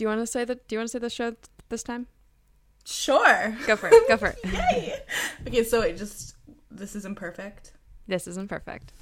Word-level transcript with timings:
Do 0.00 0.04
you 0.04 0.08
want 0.08 0.22
to 0.22 0.26
say 0.26 0.46
that? 0.46 0.66
Do 0.66 0.74
you 0.74 0.78
want 0.78 0.88
to 0.88 0.92
say 0.92 0.98
the 0.98 1.10
show 1.10 1.36
this 1.68 1.82
time? 1.82 2.06
Sure. 2.86 3.54
Go 3.66 3.76
for 3.76 3.90
it. 3.92 4.08
Go 4.08 4.16
for 4.16 4.28
it. 4.28 4.38
Yay. 4.46 4.94
Okay, 5.46 5.62
so 5.62 5.80
wait, 5.80 5.98
just 5.98 6.36
this 6.70 6.96
is 6.96 7.04
imperfect. 7.04 7.72
This 8.06 8.26
isn't 8.26 8.48
perfect. 8.48 8.94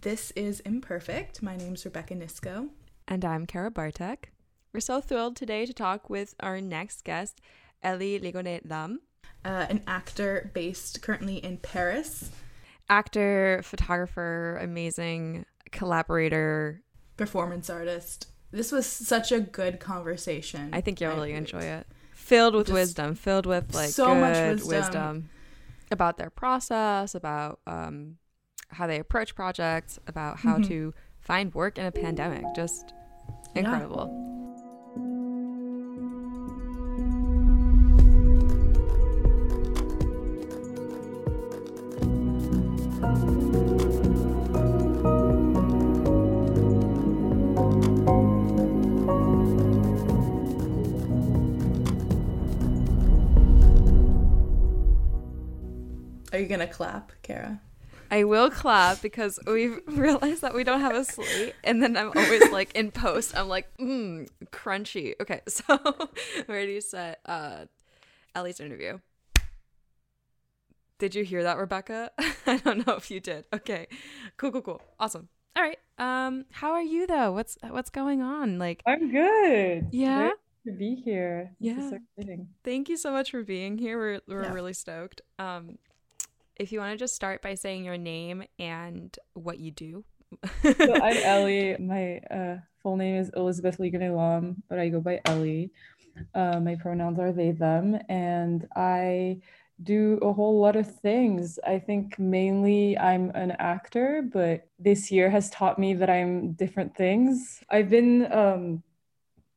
This 0.00 0.30
is 0.30 0.60
imperfect. 0.60 1.42
My 1.42 1.58
name's 1.58 1.84
Rebecca 1.84 2.14
Nisco. 2.14 2.70
And 3.06 3.22
I'm 3.22 3.44
Kara 3.44 3.70
Bartek. 3.70 4.32
We're 4.72 4.80
so 4.80 4.98
thrilled 5.02 5.36
today 5.36 5.66
to 5.66 5.74
talk 5.74 6.08
with 6.08 6.34
our 6.40 6.62
next 6.62 7.04
guest, 7.04 7.42
Ellie 7.82 8.18
Ligonet 8.18 8.62
Lam. 8.64 9.02
Uh, 9.44 9.66
an 9.68 9.82
actor 9.86 10.50
based 10.54 11.02
currently 11.02 11.36
in 11.36 11.58
Paris, 11.58 12.30
Actor, 12.88 13.60
photographer, 13.64 14.58
amazing 14.62 15.44
collaborator. 15.70 16.80
performance 17.18 17.68
artist. 17.68 18.29
This 18.52 18.72
was 18.72 18.86
such 18.86 19.30
a 19.32 19.40
good 19.40 19.78
conversation. 19.80 20.70
I 20.72 20.80
think 20.80 21.00
you'll 21.00 21.10
really 21.10 21.28
really- 21.28 21.38
enjoy 21.38 21.62
it. 21.62 21.86
Filled 22.12 22.54
with 22.54 22.66
Just 22.68 22.74
wisdom, 22.74 23.14
filled 23.14 23.46
with 23.46 23.74
like 23.74 23.90
so 23.90 24.14
much 24.14 24.34
good 24.34 24.64
wisdom. 24.66 25.28
about 25.90 26.16
their 26.16 26.30
process, 26.30 27.14
about 27.14 27.58
um, 27.66 28.18
how 28.68 28.86
they 28.86 29.00
approach 29.00 29.34
projects, 29.34 29.98
about 30.06 30.38
how 30.38 30.58
Mhm. 30.58 30.68
to 30.68 30.94
find 31.20 31.52
work 31.54 31.76
in 31.78 31.86
a 31.86 31.90
pandemic. 31.92 32.44
Just 32.54 32.92
incredible. 33.56 34.00
Are 34.00 34.29
you 56.40 56.46
gonna 56.48 56.66
clap, 56.66 57.12
Kara? 57.22 57.60
I 58.10 58.24
will 58.24 58.50
clap 58.50 59.00
because 59.02 59.38
we've 59.46 59.78
realized 59.86 60.42
that 60.42 60.52
we 60.54 60.64
don't 60.64 60.80
have 60.80 60.96
a 60.96 61.04
slate, 61.04 61.54
and 61.62 61.80
then 61.82 61.96
I'm 61.96 62.08
always 62.16 62.50
like 62.50 62.74
in 62.74 62.90
post, 62.90 63.36
I'm 63.36 63.48
like, 63.48 63.68
mmm, 63.78 64.28
crunchy. 64.46 65.14
Okay, 65.20 65.40
so 65.48 65.62
where 66.46 66.66
do 66.66 66.72
you 66.72 66.80
set 66.80 67.20
uh, 67.26 67.66
Ellie's 68.34 68.58
interview? 68.60 68.98
Did 70.98 71.14
you 71.14 71.24
hear 71.24 71.42
that, 71.44 71.56
Rebecca? 71.56 72.10
I 72.46 72.58
don't 72.58 72.86
know 72.86 72.94
if 72.94 73.10
you 73.10 73.20
did. 73.20 73.46
Okay, 73.54 73.86
cool, 74.36 74.52
cool, 74.52 74.62
cool, 74.62 74.82
awesome. 74.98 75.28
All 75.56 75.62
right. 75.62 75.78
Um, 75.98 76.44
how 76.50 76.72
are 76.72 76.82
you 76.82 77.06
though? 77.06 77.32
What's 77.32 77.56
what's 77.68 77.90
going 77.90 78.22
on? 78.22 78.58
Like, 78.58 78.82
I'm 78.86 79.10
good. 79.10 79.88
Yeah? 79.92 80.16
Very 80.18 80.30
good 80.64 80.72
to 80.72 80.78
be 80.78 80.94
here. 80.94 81.52
This 81.60 81.72
is 81.72 81.76
Yeah. 81.84 81.90
so 81.90 81.98
exciting. 82.18 82.48
thank 82.64 82.88
you 82.88 82.96
so 82.96 83.10
much 83.12 83.30
for 83.30 83.42
being 83.42 83.78
here. 83.78 83.98
We're 83.98 84.20
we're 84.28 84.42
Yeah. 84.44 84.52
really 84.52 84.72
stoked. 84.74 85.20
Um, 85.38 85.78
if 86.60 86.70
you 86.72 86.78
want 86.78 86.92
to 86.92 87.02
just 87.02 87.14
start 87.14 87.40
by 87.40 87.54
saying 87.54 87.84
your 87.84 87.96
name 87.96 88.44
and 88.58 89.18
what 89.32 89.58
you 89.58 89.70
do. 89.70 90.04
So 90.62 90.94
I'm 90.94 91.16
Ellie. 91.24 91.74
My 91.78 92.18
uh, 92.30 92.58
full 92.82 92.96
name 92.96 93.16
is 93.16 93.30
Elizabeth 93.34 93.78
Liganelam, 93.78 94.56
but 94.68 94.78
I 94.78 94.90
go 94.90 95.00
by 95.00 95.22
Ellie. 95.24 95.70
Uh, 96.34 96.60
my 96.60 96.76
pronouns 96.76 97.18
are 97.18 97.32
they, 97.32 97.52
them, 97.52 97.98
and 98.10 98.68
I 98.76 99.40
do 99.82 100.18
a 100.20 100.34
whole 100.34 100.60
lot 100.60 100.76
of 100.76 101.00
things. 101.00 101.58
I 101.66 101.78
think 101.78 102.18
mainly 102.18 102.98
I'm 102.98 103.30
an 103.30 103.52
actor, 103.52 104.22
but 104.30 104.68
this 104.78 105.10
year 105.10 105.30
has 105.30 105.48
taught 105.48 105.78
me 105.78 105.94
that 105.94 106.10
I'm 106.10 106.52
different 106.52 106.94
things. 106.94 107.64
I've 107.70 107.88
been 107.88 108.30
um, 108.30 108.82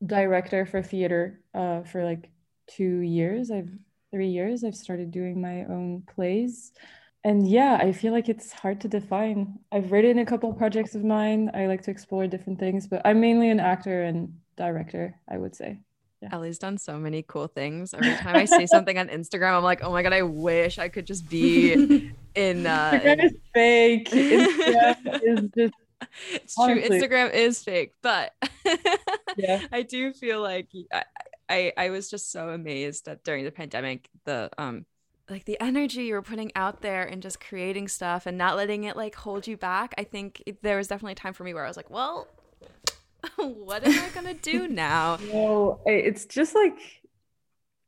director 0.05 0.65
for 0.65 0.81
theater 0.81 1.41
uh, 1.53 1.81
for 1.81 2.05
like 2.05 2.29
two 2.67 2.99
years. 2.99 3.51
I've 3.51 3.71
three 4.13 4.29
years. 4.29 4.63
I've 4.63 4.75
started 4.75 5.11
doing 5.11 5.41
my 5.41 5.65
own 5.65 6.03
plays. 6.15 6.71
And 7.25 7.47
yeah, 7.47 7.79
I 7.81 7.91
feel 7.93 8.11
like 8.13 8.29
it's 8.29 8.53
hard 8.53 8.79
to 8.81 8.87
define. 8.87 9.57
I've 9.71 9.91
written 9.91 10.19
a 10.19 10.25
couple 10.25 10.53
projects 10.53 10.93
of 10.93 11.03
mine. 11.03 11.49
I 11.53 11.65
like 11.67 11.81
to 11.83 11.91
explore 11.91 12.27
different 12.27 12.59
things, 12.59 12.85
but 12.85 13.01
I'm 13.05 13.19
mainly 13.19 13.49
an 13.49 13.59
actor 13.59 14.03
and 14.03 14.33
director, 14.55 15.15
I 15.29 15.37
would 15.37 15.55
say. 15.55 15.79
Ellie's 16.31 16.59
done 16.59 16.77
so 16.77 16.97
many 16.97 17.21
cool 17.23 17.47
things. 17.47 17.93
Every 17.93 18.13
time 18.15 18.35
I 18.37 18.45
see 18.45 18.67
something 18.67 18.97
on 18.97 19.07
Instagram, 19.09 19.57
I'm 19.57 19.63
like, 19.63 19.83
oh 19.83 19.91
my 19.91 20.03
god, 20.03 20.13
I 20.13 20.21
wish 20.21 20.77
I 20.79 20.87
could 20.89 21.05
just 21.07 21.27
be 21.29 21.73
in. 22.35 22.65
Uh, 22.67 22.91
Instagram 22.91 23.19
in- 23.19 23.19
is 23.25 23.33
fake. 23.53 24.09
Instagram 24.09 25.23
is 25.23 25.49
just 25.57 25.73
it's 26.31 26.55
true. 26.55 26.81
Instagram 26.81 27.33
is 27.33 27.63
fake, 27.63 27.93
but 28.01 28.33
Yeah. 29.37 29.61
I 29.71 29.81
do 29.83 30.13
feel 30.13 30.41
like 30.41 30.67
I, 30.91 31.03
I 31.49 31.73
I 31.77 31.89
was 31.89 32.09
just 32.09 32.31
so 32.31 32.49
amazed 32.49 33.05
that 33.05 33.23
during 33.23 33.43
the 33.43 33.51
pandemic, 33.51 34.09
the 34.25 34.49
um 34.57 34.85
like 35.29 35.45
the 35.45 35.59
energy 35.61 36.03
you 36.05 36.13
were 36.13 36.21
putting 36.21 36.51
out 36.55 36.81
there 36.81 37.03
and 37.03 37.21
just 37.21 37.39
creating 37.39 37.87
stuff 37.87 38.25
and 38.25 38.37
not 38.37 38.57
letting 38.57 38.83
it 38.83 38.97
like 38.97 39.15
hold 39.15 39.47
you 39.47 39.55
back. 39.57 39.93
I 39.97 40.03
think 40.03 40.43
it- 40.45 40.61
there 40.61 40.77
was 40.77 40.87
definitely 40.87 41.13
a 41.13 41.15
time 41.15 41.33
for 41.33 41.43
me 41.43 41.53
where 41.53 41.63
I 41.63 41.67
was 41.67 41.77
like, 41.77 41.89
well, 41.89 42.27
what 43.37 43.83
am 43.83 43.97
I 43.99 44.09
gonna 44.09 44.33
do 44.33 44.67
now? 44.67 45.17
no, 45.19 45.81
it's 45.85 46.25
just 46.25 46.55
like 46.55 46.77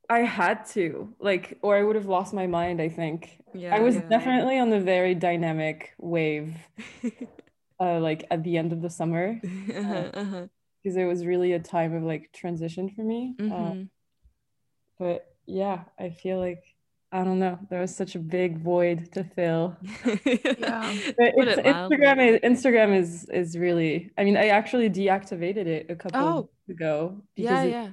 I 0.09 0.19
had 0.19 0.65
to, 0.67 1.13
like, 1.19 1.57
or 1.61 1.75
I 1.75 1.83
would 1.83 1.95
have 1.95 2.05
lost 2.05 2.33
my 2.33 2.47
mind, 2.47 2.81
I 2.81 2.89
think. 2.89 3.41
Yeah, 3.53 3.75
I 3.75 3.79
was 3.79 3.95
yeah. 3.95 4.01
definitely 4.09 4.59
on 4.59 4.69
the 4.69 4.79
very 4.79 5.15
dynamic 5.15 5.93
wave, 5.97 6.55
uh, 7.79 7.99
like 7.99 8.25
at 8.31 8.43
the 8.43 8.57
end 8.57 8.71
of 8.71 8.81
the 8.81 8.89
summer, 8.89 9.39
uh-huh, 9.43 10.11
uh-huh. 10.13 10.47
Because 10.85 10.97
it 10.97 11.05
was 11.05 11.25
really 11.25 11.53
a 11.53 11.59
time 11.59 11.95
of 11.95 12.03
like 12.03 12.29
transition 12.31 12.89
for 12.95 13.01
me. 13.03 13.33
Uh, 13.39 13.43
Mhm. 13.43 13.89
but 14.99 15.25
yeah, 15.47 15.85
I 15.99 16.09
feel 16.11 16.37
like 16.39 16.63
I 17.11 17.23
don't 17.23 17.39
know. 17.39 17.57
There 17.69 17.79
was 17.81 17.95
such 17.95 18.15
a 18.15 18.19
big 18.19 18.59
void 18.59 19.11
to 19.13 19.23
fill. 19.23 19.77
Yeah. 20.25 20.93
But 21.17 21.33
it's, 21.37 21.57
it. 21.57 21.65
Instagram 21.65 22.17
is 22.27 22.39
Instagram 22.41 22.95
is 22.97 23.29
is 23.29 23.57
really. 23.57 24.11
I 24.17 24.23
mean, 24.25 24.37
I 24.37 24.47
actually 24.49 24.89
deactivated 24.89 25.65
it 25.65 25.89
a 25.89 25.95
couple 25.95 26.21
Oh. 26.21 26.37
of 26.39 26.43
weeks 26.67 26.69
ago 26.77 27.21
because 27.35 27.49
yeah, 27.51 27.63
it's 27.63 27.71
yeah. 27.71 27.89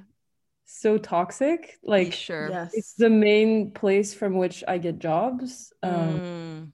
so 0.65 0.97
toxic. 0.99 1.77
Like 1.83 2.13
sure. 2.13 2.49
Yes. 2.49 2.71
it's 2.75 2.93
the 2.95 3.09
main 3.09 3.71
place 3.71 4.13
from 4.13 4.37
which 4.37 4.63
I 4.67 4.77
get 4.77 4.99
jobs. 4.99 5.73
Um, 5.81 6.19
Mm. 6.19 6.71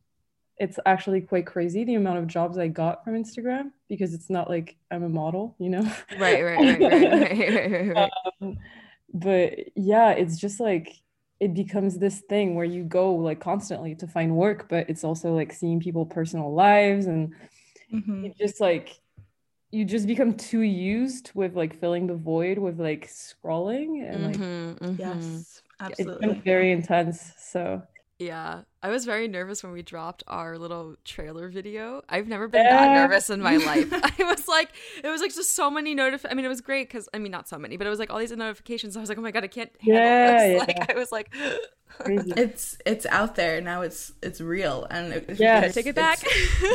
It's 0.60 0.78
actually 0.86 1.22
quite 1.22 1.46
crazy 1.46 1.84
the 1.86 1.96
amount 1.96 2.20
of 2.20 2.28
jobs 2.28 2.58
I 2.58 2.68
got 2.68 3.04
from 3.04 3.14
Instagram 3.16 3.72
because 3.88 4.14
it's 4.14 4.30
not 4.30 4.50
like 4.50 4.76
I'm 4.92 5.04
a 5.04 5.10
model, 5.10 5.56
you 5.60 5.70
know. 5.70 5.90
Right, 6.12 6.42
right, 6.42 6.62
right, 6.64 6.82
right, 6.82 7.02
right, 7.02 7.40
right, 7.40 7.72
right, 7.72 7.96
right. 7.96 8.12
Um, 8.42 8.58
but 9.14 9.56
yeah, 9.76 10.12
it's 10.12 10.38
just 10.38 10.60
like 10.60 10.94
it 11.40 11.54
becomes 11.54 11.98
this 11.98 12.20
thing 12.30 12.56
where 12.56 12.66
you 12.66 12.84
go 12.84 13.16
like 13.16 13.40
constantly 13.40 13.96
to 13.96 14.08
find 14.08 14.36
work, 14.36 14.68
but 14.70 14.90
it's 14.90 15.04
also 15.04 15.34
like 15.34 15.54
seeing 15.54 15.80
people 15.80 16.06
personal 16.06 16.54
lives 16.54 17.06
and 17.06 17.34
Mhm. 17.92 18.24
you 18.26 18.34
just 18.38 18.60
like 18.62 19.00
you 19.72 19.86
just 19.86 20.08
become 20.08 20.34
too 20.36 20.62
used 20.62 21.32
with 21.36 21.56
like 21.56 21.80
filling 21.80 22.08
the 22.08 22.16
void 22.16 22.58
with 22.58 22.80
like 22.80 23.08
scrolling 23.08 24.04
and 24.10 24.24
like 24.26 24.36
Mhm, 24.40 24.78
mhm. 24.80 24.96
Yes, 24.98 25.62
it's 25.80 26.02
absolutely. 26.02 26.28
been 26.28 26.42
very 26.44 26.72
intense. 26.72 27.34
So 27.40 27.82
Yeah, 28.20 28.64
I 28.84 28.90
was 28.90 29.06
very 29.06 29.30
nervous 29.30 29.64
when 29.64 29.72
we 29.72 29.82
dropped 29.82 30.24
our 30.28 30.58
little 30.58 30.98
trailer 31.06 31.48
video. 31.48 32.02
I've 32.10 32.28
never 32.28 32.50
been 32.50 32.66
that 32.66 32.92
nervous 32.92 33.30
in 33.30 33.42
my 33.42 33.56
life. 33.56 33.88
I 33.94 34.24
was 34.26 34.46
like, 34.46 34.70
it 35.02 35.08
was 35.08 35.22
like 35.22 35.34
just 35.34 35.56
so 35.56 35.72
many 35.72 35.96
notifications. 35.96 36.34
I 36.34 36.36
mean, 36.36 36.44
it 36.44 36.50
was 36.50 36.60
great 36.60 36.90
because 36.90 37.08
I 37.14 37.18
mean, 37.18 37.32
not 37.32 37.48
so 37.48 37.58
many, 37.58 37.78
but 37.78 37.88
it 37.88 37.90
was 37.90 37.98
like 37.98 38.10
all 38.12 38.20
these 38.20 38.32
notifications. 38.34 38.98
I 38.98 39.00
was 39.00 39.08
like, 39.08 39.18
oh 39.18 39.22
my 39.22 39.32
god, 39.32 39.46
I 39.46 39.48
can't 39.48 39.72
handle 39.80 40.04
Yeah, 40.04 40.38
this. 40.38 40.52
yeah. 40.52 40.60
Like, 40.60 40.92
I 40.94 40.98
was 41.00 41.12
like. 41.14 41.34
It's 42.06 42.78
it's 42.86 43.06
out 43.08 43.36
there 43.36 43.62
now. 43.62 43.82
It's 43.82 44.12
it's 44.22 44.40
real, 44.42 44.86
and 44.92 45.26
Yeah. 45.40 45.68
take 45.70 45.86
it 45.88 45.96
back. 45.96 46.20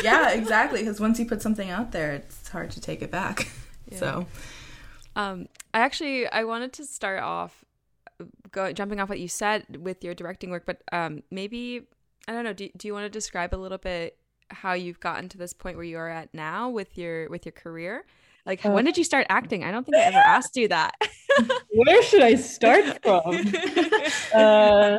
yeah, 0.02 0.30
exactly. 0.30 0.80
Because 0.80 0.98
once 0.98 1.18
you 1.18 1.26
put 1.26 1.40
something 1.42 1.70
out 1.70 1.92
there, 1.92 2.12
it's 2.14 2.48
hard 2.48 2.70
to 2.72 2.80
take 2.80 3.00
it 3.02 3.10
back. 3.10 3.48
Yeah. 3.90 3.98
So 3.98 4.26
Um, 5.14 5.46
I 5.72 5.80
actually 5.80 6.26
I 6.26 6.44
wanted 6.44 6.72
to 6.74 6.84
start 6.84 7.22
off 7.22 7.63
go 8.54 8.72
jumping 8.72 9.00
off 9.00 9.08
what 9.08 9.20
you 9.20 9.28
said 9.28 9.64
with 9.88 10.02
your 10.04 10.14
directing 10.14 10.50
work, 10.50 10.64
but 10.66 10.78
um, 10.92 11.22
maybe 11.30 11.82
I 12.28 12.32
don't 12.32 12.44
know. 12.44 12.54
Do 12.54 12.68
do 12.76 12.88
you 12.88 12.94
want 12.94 13.04
to 13.04 13.10
describe 13.10 13.54
a 13.54 13.60
little 13.64 13.78
bit 13.78 14.16
how 14.50 14.72
you've 14.74 15.00
gotten 15.00 15.28
to 15.30 15.38
this 15.38 15.52
point 15.52 15.76
where 15.76 15.84
you 15.92 15.98
are 15.98 16.08
at 16.08 16.32
now 16.34 16.70
with 16.70 16.96
your 16.96 17.28
with 17.28 17.44
your 17.46 17.52
career? 17.52 18.04
Like, 18.46 18.64
Uh, 18.64 18.70
when 18.70 18.84
did 18.84 18.96
you 18.98 19.04
start 19.04 19.26
acting? 19.30 19.64
I 19.64 19.70
don't 19.72 19.84
think 19.84 19.96
I 19.96 20.00
ever 20.12 20.18
asked 20.36 20.56
you 20.56 20.68
that. 20.68 20.94
Where 21.72 22.02
should 22.02 22.22
I 22.22 22.34
start 22.36 23.02
from? 23.02 23.52
Uh, 24.34 24.98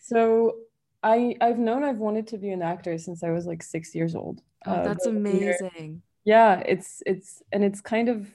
so 0.00 0.56
I 1.02 1.34
I've 1.40 1.58
known 1.58 1.82
I've 1.84 1.98
wanted 1.98 2.26
to 2.28 2.38
be 2.38 2.50
an 2.50 2.62
actor 2.62 2.98
since 2.98 3.22
I 3.22 3.30
was 3.30 3.46
like 3.46 3.62
six 3.62 3.94
years 3.94 4.14
old. 4.14 4.40
oh, 4.66 4.72
Uh, 4.72 4.82
that's 4.84 5.06
amazing. 5.06 6.02
Yeah, 6.24 6.60
it's 6.66 7.02
it's 7.06 7.42
and 7.52 7.64
it's 7.64 7.80
kind 7.80 8.08
of 8.08 8.28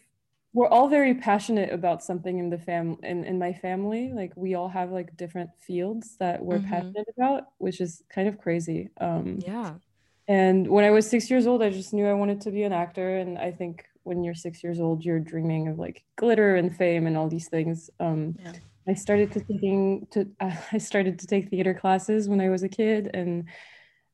we're 0.56 0.70
all 0.70 0.88
very 0.90 1.16
passionate 1.16 1.72
about 1.74 2.04
something 2.04 2.40
in 2.40 2.50
the 2.50 2.58
fam 2.58 2.98
in, 3.04 3.26
in 3.26 3.38
my 3.40 3.54
family. 3.54 4.14
Like 4.14 4.34
we 4.38 4.56
all 4.56 4.70
have 4.70 4.90
like 4.92 5.18
different 5.18 5.52
fields 5.68 6.18
that 6.20 6.44
we're 6.44 6.60
Mhm. 6.60 6.70
passionate 6.70 7.08
about, 7.18 7.44
which 7.60 7.82
is 7.82 8.02
kind 8.10 8.28
of 8.30 8.38
crazy. 8.40 8.90
Um 9.02 9.46
Yeah. 9.46 9.80
and 10.28 10.68
when 10.70 10.86
I 10.86 10.92
was 10.92 11.10
six 11.10 11.30
years 11.30 11.46
old, 11.48 11.62
I 11.62 11.70
just 11.70 11.94
knew 11.94 12.08
I 12.08 12.14
wanted 12.14 12.42
to 12.42 12.52
be 12.52 12.64
an 12.64 12.74
actor. 12.74 13.18
And 13.18 13.38
I 13.38 13.52
think 13.52 13.86
when 14.04 14.24
you're 14.24 14.36
six 14.36 14.64
years 14.64 14.80
old, 14.80 15.04
you're 15.06 15.20
dreaming 15.20 15.68
of 15.68 15.78
like 15.80 16.04
glitter 16.16 16.56
and 16.56 16.76
fame 16.76 17.06
and 17.08 17.18
all 17.18 17.30
these 17.30 17.50
things. 17.50 17.90
Um, 18.00 18.38
Yeah. 18.40 18.54
I 18.88 18.94
started 18.96 19.32
to 19.34 19.40
taking 19.42 20.08
to 20.12 20.20
uh, 20.40 20.56
I 20.72 20.78
started 20.80 21.20
to 21.20 21.28
take 21.28 21.50
theater 21.50 21.74
classes 21.74 22.30
when 22.30 22.42
I 22.42 22.50
was 22.50 22.64
a 22.64 22.70
kid, 22.70 23.10
and 23.14 23.50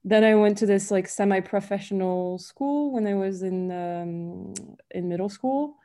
then 0.03 0.23
I 0.23 0.35
went 0.35 0.57
to 0.59 0.65
this 0.65 0.91
like 0.91 1.07
semi-professional 1.07 2.39
school 2.39 2.91
when 2.93 3.05
I 3.07 3.13
was 3.13 3.43
in 3.43 3.71
um, 3.71 4.53
in 4.91 5.09
middle 5.09 5.29
school, 5.29 5.75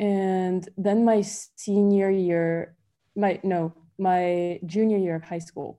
and 0.00 0.66
then 0.78 1.04
my 1.04 1.20
senior 1.20 2.10
year, 2.10 2.74
my 3.14 3.38
no, 3.44 3.74
my 3.98 4.58
junior 4.64 4.96
year 4.96 5.16
of 5.16 5.22
high 5.22 5.40
school, 5.40 5.78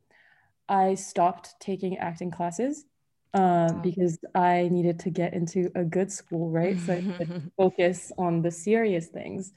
I 0.69 0.93
stopped 0.93 1.55
taking 1.59 1.97
acting 1.97 2.29
classes 2.29 2.85
uh, 3.33 3.73
because 3.73 4.19
I 4.35 4.69
needed 4.71 4.99
to 4.99 5.09
get 5.09 5.33
into 5.33 5.71
a 5.75 5.83
good 5.83 6.11
school, 6.11 6.51
right? 6.51 6.79
So 6.79 6.93
I 6.93 7.01
could 7.17 7.29
focus 7.57 8.11
on 8.19 8.43
the 8.43 8.51
serious 8.51 9.07
things. 9.07 9.53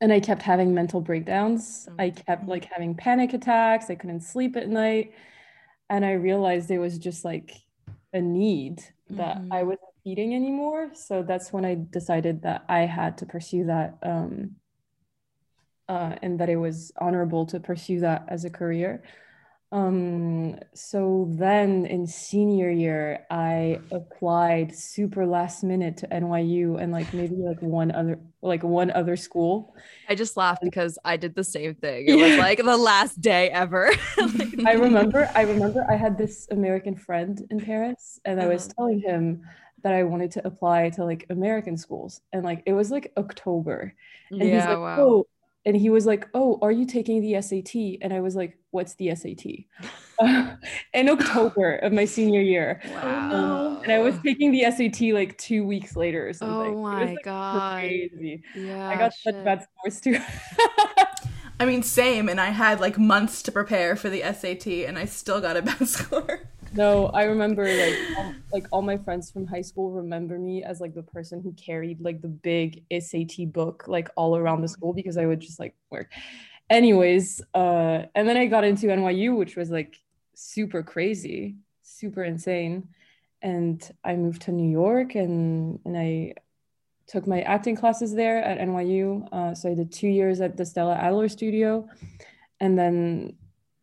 And 0.00 0.12
I 0.12 0.20
kept 0.20 0.42
having 0.42 0.74
mental 0.74 1.02
breakdowns. 1.02 1.88
I 1.98 2.10
kept 2.10 2.48
like 2.48 2.64
having 2.72 2.94
panic 2.96 3.34
attacks. 3.34 3.90
I 3.90 3.94
couldn't 3.94 4.22
sleep 4.22 4.56
at 4.56 4.68
night. 4.68 5.12
And 5.90 6.04
I 6.04 6.12
realized 6.12 6.70
it 6.70 6.78
was 6.78 6.98
just 6.98 7.24
like 7.24 7.52
a 8.14 8.20
need 8.22 8.82
that 9.10 9.44
I 9.50 9.62
Mhm. 9.62 9.66
wasn't 9.66 9.93
feeding 10.04 10.34
anymore. 10.34 10.90
So 10.94 11.22
that's 11.22 11.52
when 11.52 11.64
I 11.64 11.76
decided 11.90 12.42
that 12.42 12.64
I 12.68 12.80
had 12.80 13.18
to 13.18 13.26
pursue 13.26 13.64
that 13.66 13.98
um, 14.02 14.56
uh, 15.88 16.14
and 16.22 16.40
that 16.40 16.48
it 16.48 16.56
was 16.56 16.92
honorable 17.00 17.46
to 17.46 17.60
pursue 17.60 18.00
that 18.00 18.24
as 18.28 18.44
a 18.44 18.50
career. 18.50 19.02
Um, 19.72 20.56
so 20.74 21.28
then 21.36 21.84
in 21.86 22.06
senior 22.06 22.70
year, 22.70 23.26
I 23.30 23.80
applied 23.90 24.74
super 24.74 25.26
last 25.26 25.64
minute 25.64 25.96
to 25.98 26.14
NYU 26.14 26.76
and 26.76 26.92
like 26.92 27.12
maybe 27.12 27.34
like 27.36 27.60
one 27.60 27.90
other 27.90 28.20
like 28.40 28.62
one 28.62 28.90
other 28.92 29.16
school. 29.16 29.74
I 30.08 30.14
just 30.14 30.36
laughed 30.36 30.62
because 30.62 30.98
I 31.04 31.16
did 31.16 31.34
the 31.34 31.44
same 31.44 31.74
thing. 31.74 32.06
It 32.08 32.18
was 32.18 32.36
like 32.36 32.58
the 32.62 32.76
last 32.76 33.20
day 33.20 33.50
ever. 33.50 33.90
I 34.66 34.72
remember 34.72 35.30
I 35.34 35.42
remember 35.42 35.84
I 35.90 35.96
had 35.96 36.16
this 36.16 36.46
American 36.50 36.96
friend 36.96 37.44
in 37.50 37.60
Paris 37.60 38.20
and 38.24 38.40
I 38.40 38.46
was 38.46 38.66
Uh-huh. 38.66 38.74
telling 38.76 39.00
him 39.00 39.42
that 39.84 39.94
I 39.94 40.04
wanted 40.04 40.32
to 40.32 40.46
apply 40.46 40.90
to 40.90 41.04
like 41.04 41.26
American 41.30 41.76
schools 41.78 42.22
and 42.32 42.44
like 42.44 42.62
it 42.66 42.74
was 42.74 42.90
like 42.92 43.12
October 43.18 43.94
and 44.38 44.50
he's 44.50 44.66
yeah, 44.66 44.66
like 44.66 44.80
wow. 44.80 44.96
oh 45.00 45.26
and 45.66 45.76
he 45.76 45.90
was 45.90 46.06
like 46.06 46.28
oh 46.34 46.58
are 46.62 46.72
you 46.72 46.86
taking 46.86 47.22
the 47.22 47.34
SAT 47.42 47.98
and 48.02 48.12
I 48.12 48.20
was 48.20 48.36
like 48.36 48.58
what's 48.72 48.94
the 48.96 49.14
SAT 49.14 49.66
in 50.94 51.08
October 51.08 51.76
of 51.76 51.92
my 51.92 52.06
senior 52.06 52.40
year 52.42 52.80
Wow. 52.84 53.80
and 53.82 53.92
I 53.92 53.98
was 54.00 54.18
taking 54.20 54.52
the 54.52 54.64
SAT 54.70 55.12
like 55.12 55.38
two 55.38 55.66
weeks 55.66 55.96
later 55.96 56.28
or 56.28 56.32
something 56.32 56.56
Oh 56.56 56.62
It 56.72 56.74
was, 56.74 56.82
my 56.92 57.04
like, 57.04 57.22
god. 57.22 57.80
crazy 57.80 58.42
Yeah. 58.54 58.88
I 58.88 58.96
got 58.96 59.12
such 59.14 59.42
bad 59.44 59.62
scores 59.64 60.00
too 60.00 60.18
I 61.60 61.66
mean, 61.66 61.82
same. 61.82 62.28
And 62.28 62.40
I 62.40 62.46
had 62.50 62.80
like 62.80 62.98
months 62.98 63.42
to 63.44 63.52
prepare 63.52 63.96
for 63.96 64.10
the 64.10 64.22
SAT, 64.22 64.66
and 64.88 64.98
I 64.98 65.04
still 65.04 65.40
got 65.40 65.56
a 65.56 65.62
bad 65.62 65.88
score. 65.88 66.40
No, 66.76 67.06
I 67.06 67.24
remember 67.24 67.64
like 67.64 67.96
all, 68.18 68.34
like 68.52 68.66
all 68.72 68.82
my 68.82 68.96
friends 68.96 69.30
from 69.30 69.46
high 69.46 69.62
school 69.62 69.92
remember 69.92 70.38
me 70.38 70.64
as 70.64 70.80
like 70.80 70.92
the 70.94 71.04
person 71.04 71.40
who 71.40 71.52
carried 71.52 72.00
like 72.00 72.20
the 72.20 72.28
big 72.28 72.82
SAT 72.90 73.52
book 73.52 73.84
like 73.86 74.08
all 74.16 74.36
around 74.36 74.60
the 74.62 74.68
school 74.68 74.92
because 74.92 75.16
I 75.16 75.24
would 75.26 75.38
just 75.38 75.60
like 75.60 75.76
work. 75.90 76.10
Anyways, 76.68 77.40
uh 77.54 78.06
and 78.16 78.28
then 78.28 78.36
I 78.36 78.46
got 78.46 78.64
into 78.64 78.88
NYU 78.88 79.36
which 79.36 79.54
was 79.54 79.70
like 79.70 80.00
super 80.34 80.82
crazy, 80.82 81.56
super 81.82 82.24
insane. 82.24 82.88
And 83.40 83.88
I 84.02 84.16
moved 84.16 84.42
to 84.42 84.52
New 84.52 84.68
York 84.68 85.14
and 85.14 85.78
and 85.84 85.96
I 85.96 86.34
took 87.06 87.26
my 87.28 87.42
acting 87.42 87.76
classes 87.76 88.14
there 88.14 88.42
at 88.42 88.58
NYU. 88.58 89.28
Uh, 89.30 89.54
so 89.54 89.70
I 89.70 89.74
did 89.74 89.92
two 89.92 90.08
years 90.08 90.40
at 90.40 90.56
the 90.56 90.64
Stella 90.66 90.94
Adler 90.96 91.28
studio 91.28 91.86
and 92.60 92.76
then 92.76 93.36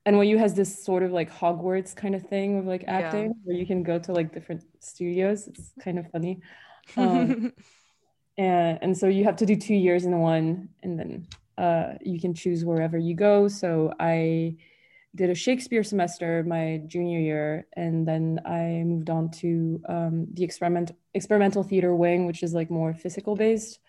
NYU 0.07 0.37
has 0.37 0.53
this 0.53 0.83
sort 0.83 1.03
of 1.03 1.11
like 1.11 1.31
Hogwarts 1.31 1.95
kind 1.95 2.15
of 2.15 2.23
thing 2.23 2.59
of 2.59 2.65
like 2.65 2.83
Yeah. 2.83 2.99
acting 2.99 3.33
where 3.43 3.55
you 3.55 3.65
can 3.67 3.83
go 3.83 3.99
to 3.99 4.11
like 4.11 4.33
different 4.33 4.63
studios. 4.79 5.47
It's 5.47 5.73
kind 5.79 5.99
of 5.99 6.09
funny. 6.11 6.41
Um, 6.97 7.53
and, 8.37 8.79
and 8.81 8.97
so 8.97 9.07
you 9.07 9.23
have 9.23 9.35
to 9.37 9.45
do 9.45 9.55
two 9.55 9.75
years 9.75 10.03
in 10.05 10.17
one 10.19 10.69
and 10.83 10.99
then 10.99 11.27
uh, 11.57 11.93
you 12.01 12.19
can 12.19 12.33
choose 12.33 12.65
wherever 12.65 12.97
you 12.97 13.13
go. 13.13 13.47
So 13.47 13.93
I 13.99 14.57
did 15.15 15.29
a 15.29 15.35
Shakespeare 15.35 15.83
semester 15.83 16.43
my 16.43 16.81
junior 16.87 17.19
year 17.19 17.67
and 17.77 18.07
then 18.07 18.41
I 18.45 18.83
moved 18.83 19.09
on 19.09 19.29
to 19.41 19.81
um, 19.87 20.27
the 20.33 20.43
experiment 20.43 20.91
experimental 21.13 21.63
theater 21.63 21.95
wing, 21.95 22.25
which 22.25 22.41
is 22.43 22.53
like 22.53 22.71
more 22.71 22.93
physical 22.93 23.35
based 23.35 23.79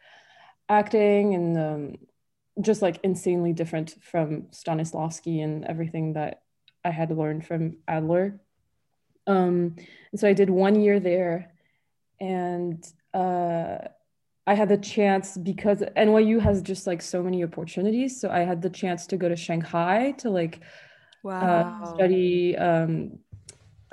acting 0.69 1.35
and 1.35 1.59
um, 1.59 1.95
just 2.61 2.83
like 2.83 3.01
insanely 3.03 3.53
different 3.53 3.97
from 4.03 4.43
Stanislavski 4.51 5.43
and 5.43 5.65
everything 5.65 6.13
that 6.15 6.43
I 6.85 6.91
had 6.91 7.11
learned 7.11 7.47
from 7.47 7.79
Adler. 7.89 8.41
Um, 9.27 9.77
and 10.11 10.21
so 10.21 10.29
I 10.29 10.33
did 10.33 10.51
one 10.51 10.81
year 10.81 11.01
there, 11.01 11.53
and 12.21 12.85
uh, 13.15 13.79
I 14.47 14.55
had 14.55 14.69
the 14.69 14.77
chance 14.79 15.37
because 15.37 15.83
NYU 15.97 16.41
has 16.41 16.61
just 16.63 16.87
like 16.87 17.01
so 17.01 17.23
many 17.23 17.45
opportunities. 17.45 18.21
So 18.21 18.29
I 18.29 18.41
had 18.41 18.61
the 18.61 18.71
chance 18.71 19.07
to 19.09 19.17
go 19.17 19.29
to 19.29 19.37
Shanghai 19.37 20.13
to 20.19 20.31
like 20.31 20.61
uh, 21.25 21.65
study 21.95 22.57
um, 22.57 23.19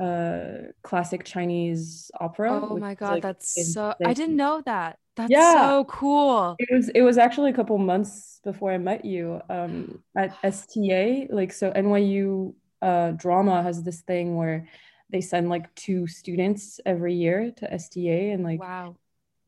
uh, 0.01 0.71
classic 0.81 1.23
Chinese 1.23 2.09
opera. 2.19 2.59
Oh 2.71 2.77
my 2.77 2.95
god, 2.95 3.13
like, 3.13 3.23
that's 3.23 3.73
so 3.73 3.93
I 4.03 4.13
didn't 4.13 4.37
know 4.37 4.61
that. 4.65 4.97
That's 5.19 5.31
Yeah. 5.31 5.67
so 5.69 5.83
cool. 5.85 6.55
It 6.59 6.69
was 6.71 6.87
it 6.95 7.01
was 7.01 7.17
actually 7.17 7.51
a 7.51 7.53
couple 7.53 7.77
months 7.77 8.39
before 8.45 8.71
I 8.71 8.77
met 8.77 9.03
you 9.03 9.41
um, 9.49 10.01
at 10.15 10.31
STA. 10.43 11.27
Like 11.29 11.51
so, 11.51 11.71
NYU 11.71 12.53
uh, 12.81 13.11
drama 13.11 13.61
has 13.61 13.83
this 13.83 13.99
thing 14.01 14.37
where 14.37 14.67
they 15.11 15.19
send 15.19 15.49
like 15.49 15.67
two 15.75 16.07
students 16.07 16.79
every 16.85 17.15
year 17.15 17.51
to 17.57 17.73
STA, 17.73 18.31
and 18.31 18.43
like 18.45 18.61
Wow. 18.61 18.95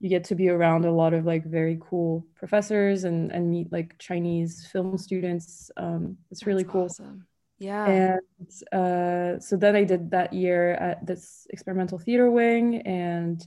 you 0.01 0.09
get 0.09 0.25
to 0.25 0.35
be 0.35 0.50
around 0.50 0.83
a 0.83 0.91
lot 0.91 1.13
of 1.13 1.25
like 1.25 1.45
very 1.45 1.77
cool 1.79 2.25
professors 2.35 3.06
and 3.06 3.31
and 3.31 3.50
meet 3.50 3.71
like 3.71 3.97
Chinese 3.97 4.68
film 4.73 4.97
students. 4.97 5.71
Um, 5.77 6.18
it's 6.31 6.45
really 6.45 6.65
cool. 6.65 6.85
Awesome. 6.91 7.27
Yeah. 7.59 7.85
And 7.85 8.50
uh, 8.73 9.39
so 9.39 9.56
then 9.56 9.75
I 9.75 9.83
did 9.85 10.12
that 10.12 10.33
year 10.33 10.73
at 10.73 11.06
this 11.06 11.45
experimental 11.51 12.00
theater 12.00 12.29
wing. 12.31 12.81
And 12.81 13.39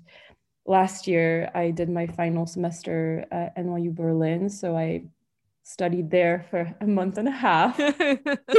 last 0.66 1.06
year 1.06 1.50
I 1.54 1.70
did 1.70 1.88
my 1.88 2.06
final 2.06 2.46
semester 2.46 3.24
at 3.30 3.56
NYU 3.56 3.94
Berlin. 3.94 4.48
So 4.48 4.76
I 4.76 5.04
studied 5.62 6.10
there 6.10 6.46
for 6.50 6.74
a 6.80 6.86
month 6.86 7.18
and 7.18 7.28
a 7.28 7.32
half. 7.32 7.78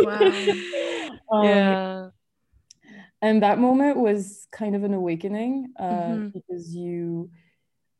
Um, 1.32 1.44
yeah. 1.44 2.10
And 3.22 3.41
that 3.41 3.58
moment 3.58 3.98
was 3.98 4.48
kind 4.51 4.75
of 4.75 4.84
an 4.84 4.94
awakening 4.94 5.74
uh, 5.79 5.84
Mhm. 5.84 6.34
because 6.34 6.75
you 6.75 7.32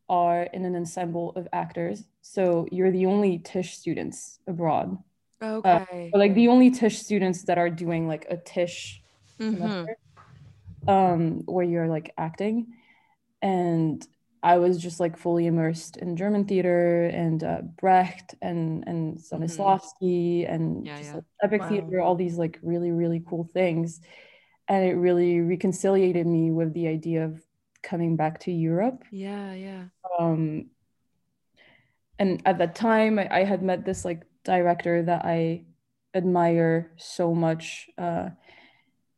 are 0.08 0.44
in 0.44 0.66
an 0.66 0.76
ensemble 0.76 1.32
of 1.36 1.48
actors. 1.52 2.04
So 2.22 2.68
you're 2.72 2.92
the 2.92 3.08
only 3.08 3.40
Tisch 3.40 3.76
students 3.76 4.40
abroad. 4.48 4.98
Okay. 5.42 6.12
Or 6.14 6.20
like 6.20 6.36
the 6.36 6.48
only 6.50 6.70
Tisch 6.70 7.00
students 7.00 7.44
that 7.46 7.58
are 7.58 7.70
doing 7.72 8.08
like 8.08 8.28
a 8.30 8.38
Tisch 8.38 9.02
Mhm. 9.40 9.52
semester, 9.52 9.98
um, 10.88 11.42
where 11.46 11.66
you're 11.66 11.88
like 11.88 12.14
acting. 12.18 12.68
And 13.42 14.06
I 14.44 14.58
was 14.58 14.78
just 14.82 15.00
like 15.00 15.18
fully 15.18 15.48
immersed 15.48 15.98
in 15.98 16.16
German 16.18 16.46
theater 16.46 17.06
and 17.06 17.44
uh, 17.44 17.62
Brecht 17.80 18.36
and 18.42 18.84
and 18.88 19.18
Stanislavski 19.18 20.52
and 20.52 20.86
Mm-hmm. 20.86 20.86
Yeah, 20.86 20.98
just 20.98 21.10
yeah. 21.10 21.16
like 21.16 21.24
epic 21.44 21.62
Wow. 21.62 21.70
theater, 21.70 22.02
all 22.02 22.16
these 22.16 22.38
like 22.38 22.60
really 22.62 22.92
really 22.92 23.24
cool 23.28 23.50
things. 23.54 24.02
And 24.68 24.84
it 24.86 24.94
really 24.96 25.42
reconciliated 25.42 26.26
me 26.28 26.52
with 26.52 26.74
the 26.74 26.88
idea 26.88 27.26
of 27.26 27.42
coming 27.84 28.16
back 28.16 28.40
to 28.42 28.52
Europe. 28.52 29.04
Yeah, 29.12 29.54
yeah. 29.54 29.86
Um, 30.20 30.70
and 32.20 32.42
at 32.46 32.58
that 32.60 32.76
time, 32.76 33.20
I, 33.20 33.40
I 33.42 33.44
had 33.44 33.62
met 33.62 33.86
this 33.86 34.06
like 34.06 34.24
director 34.44 35.04
that 35.04 35.26
I 35.26 35.66
admire 36.14 36.92
so 36.98 37.34
much 37.34 37.90
uh, 37.98 38.30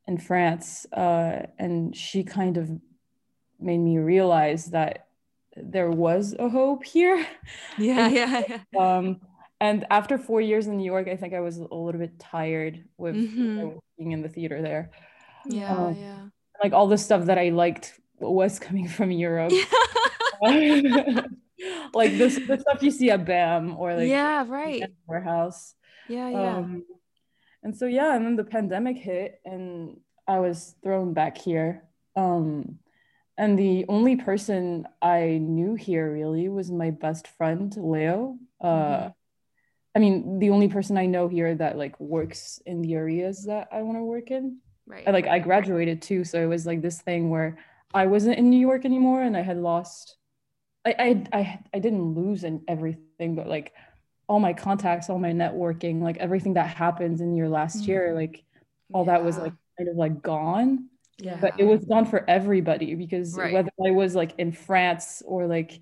in 0.08 0.18
France, 0.18 0.86
uh, 0.94 1.48
and 1.60 1.96
she 1.96 2.24
kind 2.24 2.58
of 2.58 2.70
made 3.60 3.80
me 3.80 3.98
realize 3.98 4.68
that 4.68 5.08
there 5.56 5.90
was 5.90 6.36
a 6.38 6.50
hope 6.50 6.84
here. 6.84 7.26
Yeah, 7.78 8.08
yeah, 8.20 8.42
yeah. 8.50 8.80
Um, 8.98 9.22
and 9.60 9.86
after 9.90 10.18
four 10.18 10.40
years 10.42 10.68
in 10.68 10.78
New 10.78 10.86
York, 10.86 11.08
I 11.08 11.16
think 11.16 11.34
I 11.34 11.40
was 11.40 11.58
a 11.58 11.62
little 11.64 11.94
bit 12.00 12.20
tired 12.20 12.84
with 12.98 13.16
Mhm. 13.16 13.80
being 13.98 14.12
in 14.12 14.22
the 14.22 14.30
theater 14.30 14.62
there. 14.62 14.92
Yeah, 15.46 15.76
Um, 15.76 15.96
yeah. 15.96 16.20
Like 16.64 16.74
all 16.74 16.88
the 16.88 16.98
stuff 16.98 17.26
that 17.26 17.38
I 17.40 17.50
liked 17.50 18.00
was 18.20 18.60
coming 18.66 18.88
from 18.88 19.12
Europe. 19.12 19.54
like 21.94 22.12
this 22.18 22.36
the 22.48 22.58
stuff 22.60 22.84
you 22.84 22.92
see 22.92 23.10
at 23.10 23.26
BAM 23.26 23.76
or 23.78 23.96
like 23.96 24.08
yeah, 24.10 24.46
right. 24.48 24.84
warehouse. 25.08 25.74
Yeah, 26.08 26.30
yeah. 26.30 26.58
Um, 26.58 26.86
and 27.64 27.76
so 27.76 27.86
yeah, 27.86 28.16
and 28.16 28.26
then 28.26 28.36
the 28.36 28.44
pandemic 28.44 28.98
hit 28.98 29.42
and 29.46 30.00
I 30.28 30.40
was 30.40 30.76
thrown 30.84 31.14
back 31.14 31.38
here. 31.38 31.84
Um, 32.16 32.80
and 33.38 33.58
the 33.58 33.86
only 33.88 34.16
person 34.16 34.88
I 35.02 35.40
knew 35.42 35.76
here 35.76 36.12
really 36.12 36.50
was 36.50 36.72
my 36.72 36.90
best 36.90 37.28
friend 37.28 37.76
Leo. 37.78 38.38
Uh, 38.60 38.68
mm-hmm. 38.68 39.08
I 39.96 40.00
mean, 40.00 40.40
the 40.40 40.50
only 40.50 40.68
person 40.68 40.98
I 40.98 41.06
know 41.06 41.28
here 41.28 41.54
that 41.56 41.78
like 41.78 42.00
works 42.00 42.62
in 42.66 42.82
the 42.82 42.96
areas 42.96 43.46
that 43.46 43.70
I 43.72 43.82
want 43.82 43.98
to 43.98 44.04
work 44.04 44.32
in. 44.32 44.60
Right. 44.86 45.08
I, 45.08 45.12
like 45.12 45.28
I 45.28 45.40
graduated 45.40 46.02
too, 46.02 46.24
so 46.24 46.42
it 46.42 46.46
was 46.46 46.66
like 46.66 46.82
this 46.82 47.02
thing 47.02 47.30
where 47.30 47.58
I 47.94 48.06
wasn't 48.06 48.38
in 48.38 48.50
New 48.50 48.60
York 48.60 48.86
anymore, 48.86 49.22
and 49.22 49.36
I 49.36 49.42
had 49.42 49.58
lost. 49.58 50.18
I 50.86 50.96
I 50.98 51.38
I, 51.38 51.60
I 51.74 51.80
didn't 51.80 52.16
lose 52.16 52.44
in 52.44 52.64
everything, 52.68 53.36
but 53.36 53.48
like 53.48 53.74
all 54.28 54.40
my 54.40 54.54
contacts, 54.54 55.10
all 55.10 55.20
my 55.20 55.32
networking, 55.32 56.02
like 56.02 56.18
everything 56.18 56.54
that 56.54 56.68
happens 56.68 57.22
in 57.22 57.36
your 57.36 57.50
last 57.50 57.82
mm-hmm. 57.82 57.92
year, 57.92 58.14
like 58.14 58.44
all 58.94 59.06
yeah. 59.06 59.14
that 59.14 59.24
was 59.24 59.38
like 59.38 59.54
kind 59.78 59.90
of 59.90 59.96
like 59.96 60.22
gone. 60.22 60.90
Yeah. 61.20 61.38
But 61.40 61.60
it 61.60 61.64
was 61.64 61.84
gone 61.86 62.06
for 62.06 62.24
everybody 62.30 62.96
because 62.96 63.36
right. 63.36 63.54
whether 63.54 63.72
I 63.84 63.92
was 63.92 64.16
like 64.16 64.34
in 64.38 64.52
France 64.52 65.24
or 65.26 65.48
like 65.48 65.82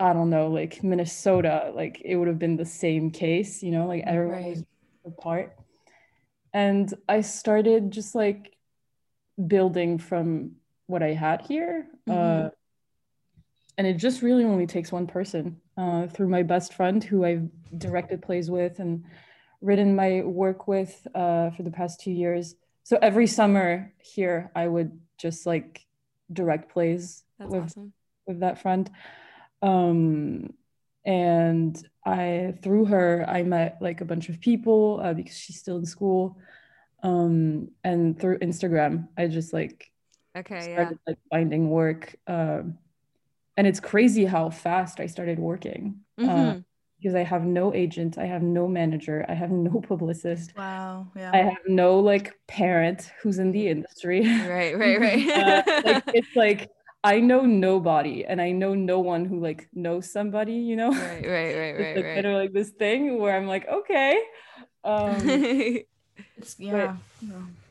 I 0.00 0.12
don't 0.12 0.30
know, 0.30 0.48
like 0.48 0.84
Minnesota, 0.84 1.72
like 1.74 2.00
it 2.04 2.14
would 2.16 2.28
have 2.28 2.38
been 2.38 2.56
the 2.56 2.64
same 2.64 3.10
case, 3.10 3.62
you 3.62 3.72
know, 3.72 3.86
like 3.86 4.04
everyone 4.06 4.36
right. 4.36 4.50
was 4.50 4.64
apart. 5.04 5.58
And 6.52 6.92
I 7.08 7.22
started 7.22 7.90
just 7.90 8.14
like 8.14 8.56
building 9.44 9.98
from 9.98 10.52
what 10.86 11.02
I 11.02 11.12
had 11.12 11.42
here. 11.42 11.86
Mm-hmm. 12.08 12.46
Uh, 12.46 12.50
and 13.76 13.86
it 13.86 13.94
just 13.94 14.22
really 14.22 14.44
only 14.44 14.66
takes 14.66 14.92
one 14.92 15.06
person 15.06 15.60
uh, 15.76 16.06
through 16.06 16.28
my 16.28 16.42
best 16.42 16.74
friend 16.74 17.02
who 17.02 17.24
I've 17.24 17.48
directed 17.76 18.22
plays 18.22 18.50
with 18.50 18.78
and 18.78 19.04
written 19.60 19.94
my 19.94 20.22
work 20.22 20.68
with 20.68 21.06
uh, 21.14 21.50
for 21.50 21.62
the 21.62 21.70
past 21.70 22.00
two 22.00 22.10
years. 22.10 22.54
So 22.88 22.98
every 23.02 23.26
summer 23.26 23.92
here, 23.98 24.50
I 24.56 24.66
would 24.66 24.98
just 25.18 25.44
like 25.44 25.84
direct 26.32 26.72
plays 26.72 27.22
That's 27.38 27.50
with, 27.50 27.64
awesome. 27.64 27.92
with 28.26 28.40
that 28.40 28.62
friend. 28.62 28.90
Um, 29.60 30.54
and 31.04 31.76
I, 32.06 32.54
through 32.62 32.86
her, 32.86 33.26
I 33.28 33.42
met 33.42 33.76
like 33.82 34.00
a 34.00 34.06
bunch 34.06 34.30
of 34.30 34.40
people 34.40 35.00
uh, 35.04 35.12
because 35.12 35.36
she's 35.36 35.58
still 35.58 35.76
in 35.76 35.84
school. 35.84 36.38
Um, 37.02 37.72
and 37.84 38.18
through 38.18 38.38
Instagram, 38.38 39.08
I 39.18 39.26
just 39.26 39.52
like 39.52 39.92
okay, 40.34 40.72
started 40.72 40.98
yeah. 41.06 41.12
like 41.12 41.18
finding 41.30 41.68
work. 41.68 42.16
Um, 42.26 42.78
and 43.58 43.66
it's 43.66 43.80
crazy 43.80 44.24
how 44.24 44.48
fast 44.48 44.98
I 44.98 45.08
started 45.08 45.38
working. 45.38 45.96
Mm-hmm. 46.18 46.30
Uh, 46.30 46.60
because 46.98 47.14
I 47.14 47.22
have 47.22 47.44
no 47.44 47.72
agent, 47.74 48.18
I 48.18 48.26
have 48.26 48.42
no 48.42 48.66
manager, 48.66 49.24
I 49.28 49.34
have 49.34 49.50
no 49.50 49.80
publicist. 49.88 50.52
Wow. 50.56 51.06
Yeah. 51.16 51.30
I 51.32 51.38
have 51.38 51.62
no 51.66 51.98
like 52.00 52.34
parent 52.46 53.12
who's 53.22 53.38
in 53.38 53.52
the 53.52 53.68
industry. 53.68 54.20
Right, 54.26 54.76
right, 54.78 55.00
right. 55.00 55.28
uh, 55.28 55.62
like, 55.84 56.04
it's 56.14 56.34
like 56.36 56.70
I 57.04 57.20
know 57.20 57.42
nobody 57.42 58.24
and 58.24 58.40
I 58.40 58.50
know 58.50 58.74
no 58.74 58.98
one 58.98 59.24
who 59.24 59.40
like 59.40 59.68
knows 59.72 60.10
somebody, 60.10 60.54
you 60.54 60.76
know? 60.76 60.90
Right, 60.90 61.24
right, 61.24 61.56
right, 61.56 61.72
right. 61.72 61.96
like, 61.96 62.04
right. 62.04 62.14
Kind 62.14 62.26
of 62.26 62.34
like 62.34 62.52
this 62.52 62.70
thing 62.70 63.18
where 63.18 63.36
I'm 63.36 63.46
like, 63.46 63.68
okay. 63.68 64.20
Um 64.82 65.16
it's 66.36 66.58
yeah. 66.58 66.96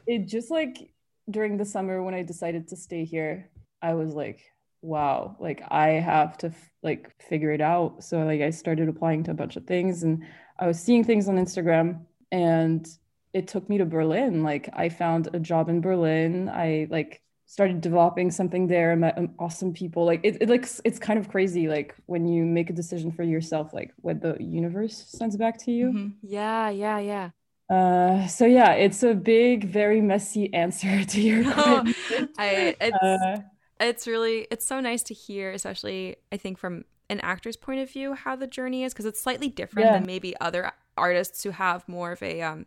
It 0.05 0.27
just 0.27 0.49
like 0.49 0.89
during 1.29 1.57
the 1.57 1.65
summer 1.65 2.01
when 2.01 2.13
I 2.13 2.23
decided 2.23 2.69
to 2.69 2.77
stay 2.77 3.03
here, 3.03 3.49
I 3.81 3.93
was 3.95 4.13
like, 4.13 4.39
wow, 4.87 5.35
like 5.39 5.61
I 5.69 5.89
have 5.89 6.37
to 6.39 6.51
like 6.81 7.11
figure 7.21 7.51
it 7.51 7.61
out. 7.61 8.03
So 8.03 8.23
like 8.23 8.41
I 8.41 8.49
started 8.49 8.87
applying 8.89 9.23
to 9.23 9.31
a 9.31 9.35
bunch 9.35 9.55
of 9.57 9.65
things 9.65 10.03
and 10.03 10.23
I 10.59 10.67
was 10.67 10.79
seeing 10.79 11.03
things 11.03 11.27
on 11.27 11.35
Instagram 11.35 12.05
and 12.31 12.87
it 13.33 13.47
took 13.47 13.69
me 13.69 13.77
to 13.77 13.85
Berlin. 13.85 14.43
Like 14.43 14.69
I 14.73 14.89
found 14.89 15.29
a 15.33 15.39
job 15.39 15.69
in 15.69 15.81
Berlin. 15.81 16.49
I 16.49 16.87
like 16.89 17.21
started 17.45 17.81
developing 17.81 18.31
something 18.31 18.67
there. 18.67 18.91
I 18.93 18.95
met 18.95 19.19
awesome 19.37 19.73
people. 19.73 20.05
Like 20.05 20.21
it, 20.23 20.41
it 20.41 20.49
like 20.49 20.67
it's 20.85 20.99
kind 20.99 21.19
of 21.19 21.29
crazy. 21.29 21.67
Like 21.67 21.95
when 22.05 22.25
you 22.25 22.45
make 22.45 22.69
a 22.69 22.73
decision 22.73 23.11
for 23.11 23.23
yourself, 23.23 23.73
like 23.73 23.93
what 23.97 24.21
the 24.21 24.37
universe 24.39 25.05
sends 25.09 25.35
back 25.35 25.57
to 25.65 25.71
you. 25.71 25.87
Mm-hmm. 25.87 26.07
Yeah, 26.23 26.69
yeah, 26.69 26.99
yeah. 26.99 27.29
Uh, 27.69 28.27
so 28.27 28.45
yeah, 28.45 28.71
it's 28.71 29.03
a 29.03 29.13
big, 29.13 29.65
very 29.65 29.99
messy 29.99 30.53
answer 30.53 31.03
to 31.13 31.21
your 31.21 31.43
question. 31.51 32.29
I 32.37 32.75
it's 32.79 32.97
uh, 33.03 33.41
it's 33.79 34.07
really 34.07 34.47
it's 34.51 34.65
so 34.65 34.79
nice 34.79 35.03
to 35.03 35.13
hear 35.13 35.51
especially 35.51 36.15
i 36.31 36.37
think 36.37 36.57
from 36.57 36.83
an 37.09 37.19
actor's 37.21 37.55
point 37.55 37.79
of 37.79 37.89
view 37.89 38.13
how 38.13 38.35
the 38.35 38.47
journey 38.47 38.83
is 38.83 38.93
because 38.93 39.05
it's 39.05 39.19
slightly 39.19 39.47
different 39.47 39.87
yeah. 39.87 39.93
than 39.93 40.05
maybe 40.05 40.35
other 40.41 40.71
artists 40.97 41.43
who 41.43 41.51
have 41.51 41.87
more 41.87 42.11
of 42.11 42.21
a 42.23 42.41
um 42.41 42.65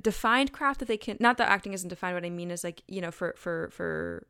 defined 0.00 0.52
craft 0.52 0.80
that 0.80 0.88
they 0.88 0.96
can 0.96 1.16
not 1.20 1.38
that 1.38 1.48
acting 1.48 1.72
isn't 1.72 1.88
defined 1.88 2.14
what 2.14 2.24
i 2.24 2.30
mean 2.30 2.50
is 2.50 2.64
like 2.64 2.82
you 2.88 3.00
know 3.00 3.10
for 3.10 3.34
for 3.36 3.70
for 3.72 4.26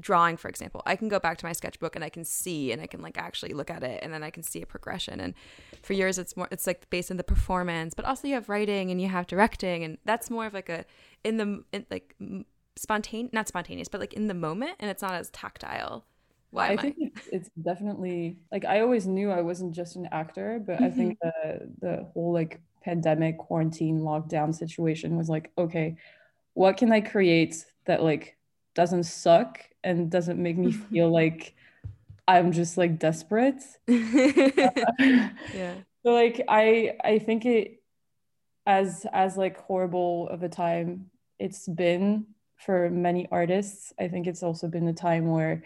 drawing 0.00 0.36
for 0.36 0.48
example 0.48 0.82
i 0.86 0.94
can 0.94 1.08
go 1.08 1.18
back 1.18 1.38
to 1.38 1.44
my 1.44 1.52
sketchbook 1.52 1.96
and 1.96 2.04
i 2.04 2.08
can 2.08 2.24
see 2.24 2.70
and 2.70 2.80
i 2.80 2.86
can 2.86 3.02
like 3.02 3.18
actually 3.18 3.52
look 3.52 3.70
at 3.70 3.82
it 3.82 4.00
and 4.02 4.12
then 4.12 4.22
i 4.22 4.30
can 4.30 4.42
see 4.42 4.62
a 4.62 4.66
progression 4.66 5.20
and 5.20 5.34
for 5.82 5.92
yours 5.92 6.18
it's 6.18 6.36
more 6.36 6.48
it's 6.50 6.66
like 6.66 6.88
based 6.90 7.10
on 7.10 7.16
the 7.16 7.24
performance 7.24 7.94
but 7.94 8.04
also 8.04 8.28
you 8.28 8.34
have 8.34 8.48
writing 8.48 8.90
and 8.90 9.00
you 9.00 9.08
have 9.08 9.26
directing 9.26 9.82
and 9.82 9.98
that's 10.04 10.30
more 10.30 10.46
of 10.46 10.54
like 10.54 10.68
a 10.68 10.84
in 11.24 11.36
the 11.36 11.64
in, 11.72 11.84
like 11.90 12.14
spontaneous, 12.78 13.32
not 13.32 13.48
spontaneous, 13.48 13.88
but 13.88 14.00
like 14.00 14.14
in 14.14 14.26
the 14.26 14.34
moment, 14.34 14.72
and 14.78 14.90
it's 14.90 15.02
not 15.02 15.14
as 15.14 15.30
tactile. 15.30 16.04
Why 16.50 16.68
I 16.68 16.76
think 16.76 16.96
I? 17.00 17.20
It's, 17.32 17.50
definitely 17.62 18.38
like 18.50 18.64
I 18.64 18.80
always 18.80 19.06
knew 19.06 19.30
I 19.30 19.42
wasn't 19.42 19.74
just 19.74 19.96
an 19.96 20.08
actor, 20.12 20.60
but 20.64 20.76
mm-hmm. 20.76 20.84
I 20.84 20.90
think 20.90 21.18
mm-hmm. 21.20 21.58
the 21.80 21.96
the 21.96 22.04
whole 22.14 22.32
like 22.32 22.60
pandemic 22.82 23.38
quarantine 23.38 24.00
lockdown 24.00 24.54
situation 24.54 25.16
was 25.16 25.28
like, 25.28 25.50
okay, 25.58 25.96
what 26.54 26.76
can 26.76 26.90
I 26.92 27.00
create 27.00 27.64
that 27.84 28.02
like 28.02 28.36
doesn't 28.74 29.04
suck 29.04 29.60
and 29.84 30.10
doesn't 30.10 30.42
make 30.42 30.56
me 30.56 30.72
feel 30.90 31.10
like 31.10 31.54
I'm 32.26 32.52
just 32.52 32.78
like 32.78 32.98
desperate. 32.98 33.62
yeah. 33.86 35.74
So 36.06 36.12
like 36.14 36.40
I 36.48 36.96
I 37.04 37.18
think 37.18 37.44
it 37.44 37.82
as 38.64 39.04
as 39.12 39.36
like 39.36 39.58
horrible 39.58 40.28
of 40.28 40.42
a 40.42 40.48
time 40.48 41.10
it's 41.38 41.66
been 41.66 42.26
for 42.58 42.90
many 42.90 43.28
artists, 43.30 43.92
I 43.98 44.08
think 44.08 44.26
it's 44.26 44.42
also 44.42 44.68
been 44.68 44.88
a 44.88 44.92
time 44.92 45.30
where 45.30 45.62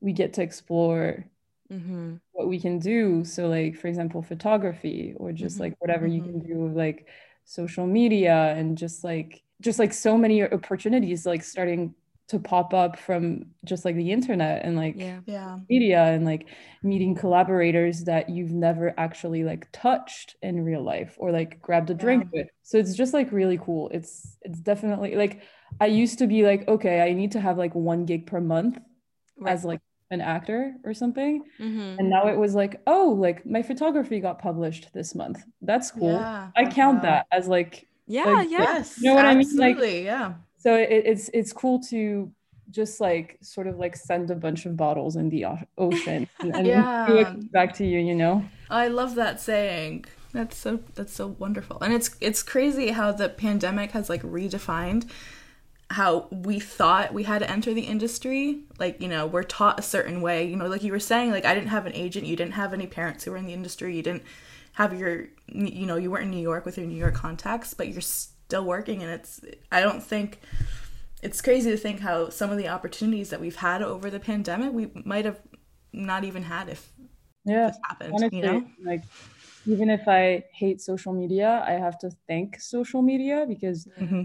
we 0.00 0.12
get 0.12 0.32
to 0.34 0.42
explore 0.42 1.26
mm-hmm. 1.70 2.16
what 2.32 2.48
we 2.48 2.58
can 2.58 2.78
do. 2.78 3.24
So, 3.24 3.48
like, 3.48 3.76
for 3.76 3.88
example, 3.88 4.22
photography 4.22 5.14
or 5.16 5.32
just 5.32 5.56
mm-hmm. 5.56 5.64
like 5.64 5.76
whatever 5.78 6.06
mm-hmm. 6.06 6.14
you 6.14 6.22
can 6.22 6.38
do 6.40 6.54
with 6.58 6.76
like 6.76 7.06
social 7.44 7.86
media 7.86 8.54
and 8.56 8.76
just 8.76 9.04
like, 9.04 9.42
just 9.60 9.78
like 9.78 9.92
so 9.92 10.16
many 10.16 10.42
opportunities 10.42 11.26
like 11.26 11.44
starting 11.44 11.94
to 12.30 12.38
pop 12.38 12.74
up 12.74 12.98
from 12.98 13.44
just 13.64 13.84
like 13.84 13.94
the 13.94 14.10
internet 14.10 14.64
and 14.64 14.76
like 14.76 14.94
yeah. 14.96 15.20
yeah. 15.26 15.58
media 15.68 16.02
and 16.04 16.24
like 16.24 16.48
meeting 16.82 17.14
collaborators 17.14 18.04
that 18.04 18.28
you've 18.28 18.52
never 18.52 18.94
actually 18.98 19.44
like 19.44 19.68
touched 19.72 20.36
in 20.42 20.64
real 20.64 20.82
life 20.82 21.14
or 21.18 21.30
like 21.30 21.60
grabbed 21.60 21.90
a 21.90 21.94
drink 21.94 22.24
yeah. 22.32 22.40
with 22.40 22.48
so 22.62 22.78
it's 22.78 22.94
just 22.94 23.12
like 23.12 23.32
really 23.32 23.58
cool 23.58 23.88
it's 23.92 24.36
it's 24.42 24.60
definitely 24.60 25.14
like 25.14 25.42
I 25.78 25.86
used 25.86 26.18
to 26.18 26.26
be 26.26 26.42
like, 26.42 26.66
okay, 26.66 27.02
I 27.02 27.12
need 27.12 27.32
to 27.32 27.40
have 27.40 27.58
like 27.58 27.74
one 27.74 28.06
gig 28.06 28.26
per 28.26 28.40
month 28.40 28.78
right. 29.38 29.52
as 29.52 29.64
like 29.64 29.80
an 30.10 30.20
actor 30.20 30.74
or 30.84 30.94
something. 30.94 31.44
Mm-hmm. 31.60 31.98
And 31.98 32.10
now 32.10 32.28
it 32.28 32.36
was 32.36 32.54
like, 32.54 32.80
oh, 32.86 33.16
like 33.16 33.46
my 33.46 33.62
photography 33.62 34.20
got 34.20 34.40
published 34.40 34.92
this 34.92 35.14
month. 35.14 35.44
That's 35.62 35.90
cool. 35.90 36.14
Yeah. 36.14 36.50
I 36.56 36.64
count 36.66 37.02
that 37.02 37.26
as 37.30 37.46
like 37.46 37.86
yeah, 38.06 38.24
like, 38.24 38.50
yes. 38.50 38.98
You 39.00 39.10
know 39.10 39.14
what 39.14 39.24
absolutely, 39.24 39.64
I 39.64 39.68
mean? 39.68 39.80
Like, 39.80 40.04
yeah. 40.04 40.34
So 40.60 40.76
it, 40.76 40.88
it's 41.06 41.30
it's 41.32 41.52
cool 41.52 41.80
to 41.88 42.30
just 42.70 43.00
like 43.00 43.38
sort 43.40 43.66
of 43.66 43.78
like 43.78 43.96
send 43.96 44.30
a 44.30 44.34
bunch 44.34 44.66
of 44.66 44.76
bottles 44.76 45.16
in 45.16 45.30
the 45.30 45.46
ocean 45.78 46.28
and, 46.38 46.66
yeah. 46.66 47.34
back 47.50 47.74
to 47.74 47.86
you, 47.86 47.98
you 47.98 48.14
know. 48.14 48.44
I 48.68 48.88
love 48.88 49.14
that 49.14 49.40
saying. 49.40 50.04
That's 50.32 50.56
so 50.56 50.80
that's 50.94 51.14
so 51.14 51.28
wonderful. 51.28 51.78
And 51.80 51.94
it's 51.94 52.14
it's 52.20 52.42
crazy 52.42 52.88
how 52.88 53.10
the 53.10 53.30
pandemic 53.30 53.92
has 53.92 54.08
like 54.10 54.22
redefined 54.22 55.10
how 55.90 56.28
we 56.30 56.60
thought 56.60 57.12
we 57.12 57.24
had 57.24 57.40
to 57.40 57.50
enter 57.50 57.74
the 57.74 57.82
industry. 57.82 58.60
Like, 58.78 59.02
you 59.02 59.08
know, 59.08 59.26
we're 59.26 59.42
taught 59.42 59.80
a 59.80 59.82
certain 59.82 60.20
way. 60.20 60.46
You 60.46 60.54
know, 60.54 60.68
like 60.68 60.84
you 60.84 60.92
were 60.92 61.00
saying, 61.00 61.32
like 61.32 61.44
I 61.44 61.52
didn't 61.52 61.70
have 61.70 61.86
an 61.86 61.94
agent, 61.94 62.26
you 62.26 62.36
didn't 62.36 62.52
have 62.52 62.72
any 62.72 62.86
parents 62.86 63.24
who 63.24 63.32
were 63.32 63.36
in 63.36 63.46
the 63.46 63.52
industry, 63.52 63.96
you 63.96 64.02
didn't 64.02 64.22
have 64.74 64.98
your 64.98 65.26
you 65.48 65.86
know, 65.86 65.96
you 65.96 66.10
weren't 66.10 66.24
in 66.24 66.30
New 66.30 66.36
York 66.36 66.64
with 66.64 66.78
your 66.78 66.86
New 66.86 66.96
York 66.96 67.14
contacts, 67.14 67.74
but 67.74 67.88
you're 67.88 68.02
still 68.50 68.64
working 68.64 69.02
and 69.02 69.10
it's 69.12 69.40
I 69.70 69.80
don't 69.80 70.02
think 70.02 70.40
it's 71.22 71.40
crazy 71.40 71.70
to 71.70 71.76
think 71.76 72.00
how 72.00 72.30
some 72.30 72.50
of 72.50 72.58
the 72.58 72.68
opportunities 72.68 73.30
that 73.30 73.40
we've 73.40 73.56
had 73.56 73.82
over 73.82 74.10
the 74.10 74.20
pandemic 74.20 74.72
we 74.72 74.90
might 75.04 75.24
have 75.24 75.40
not 75.92 76.24
even 76.24 76.42
had 76.42 76.68
if 76.68 76.92
yeah 77.44 77.68
this 77.68 77.78
happened. 77.88 78.12
Honestly, 78.14 78.38
you 78.38 78.44
know? 78.44 78.64
Like 78.84 79.02
even 79.66 79.90
if 79.90 80.08
I 80.08 80.44
hate 80.52 80.80
social 80.80 81.12
media, 81.12 81.64
I 81.66 81.72
have 81.72 81.98
to 82.00 82.10
thank 82.26 82.60
social 82.60 83.02
media 83.02 83.44
because 83.48 83.86
mm-hmm 83.98 84.22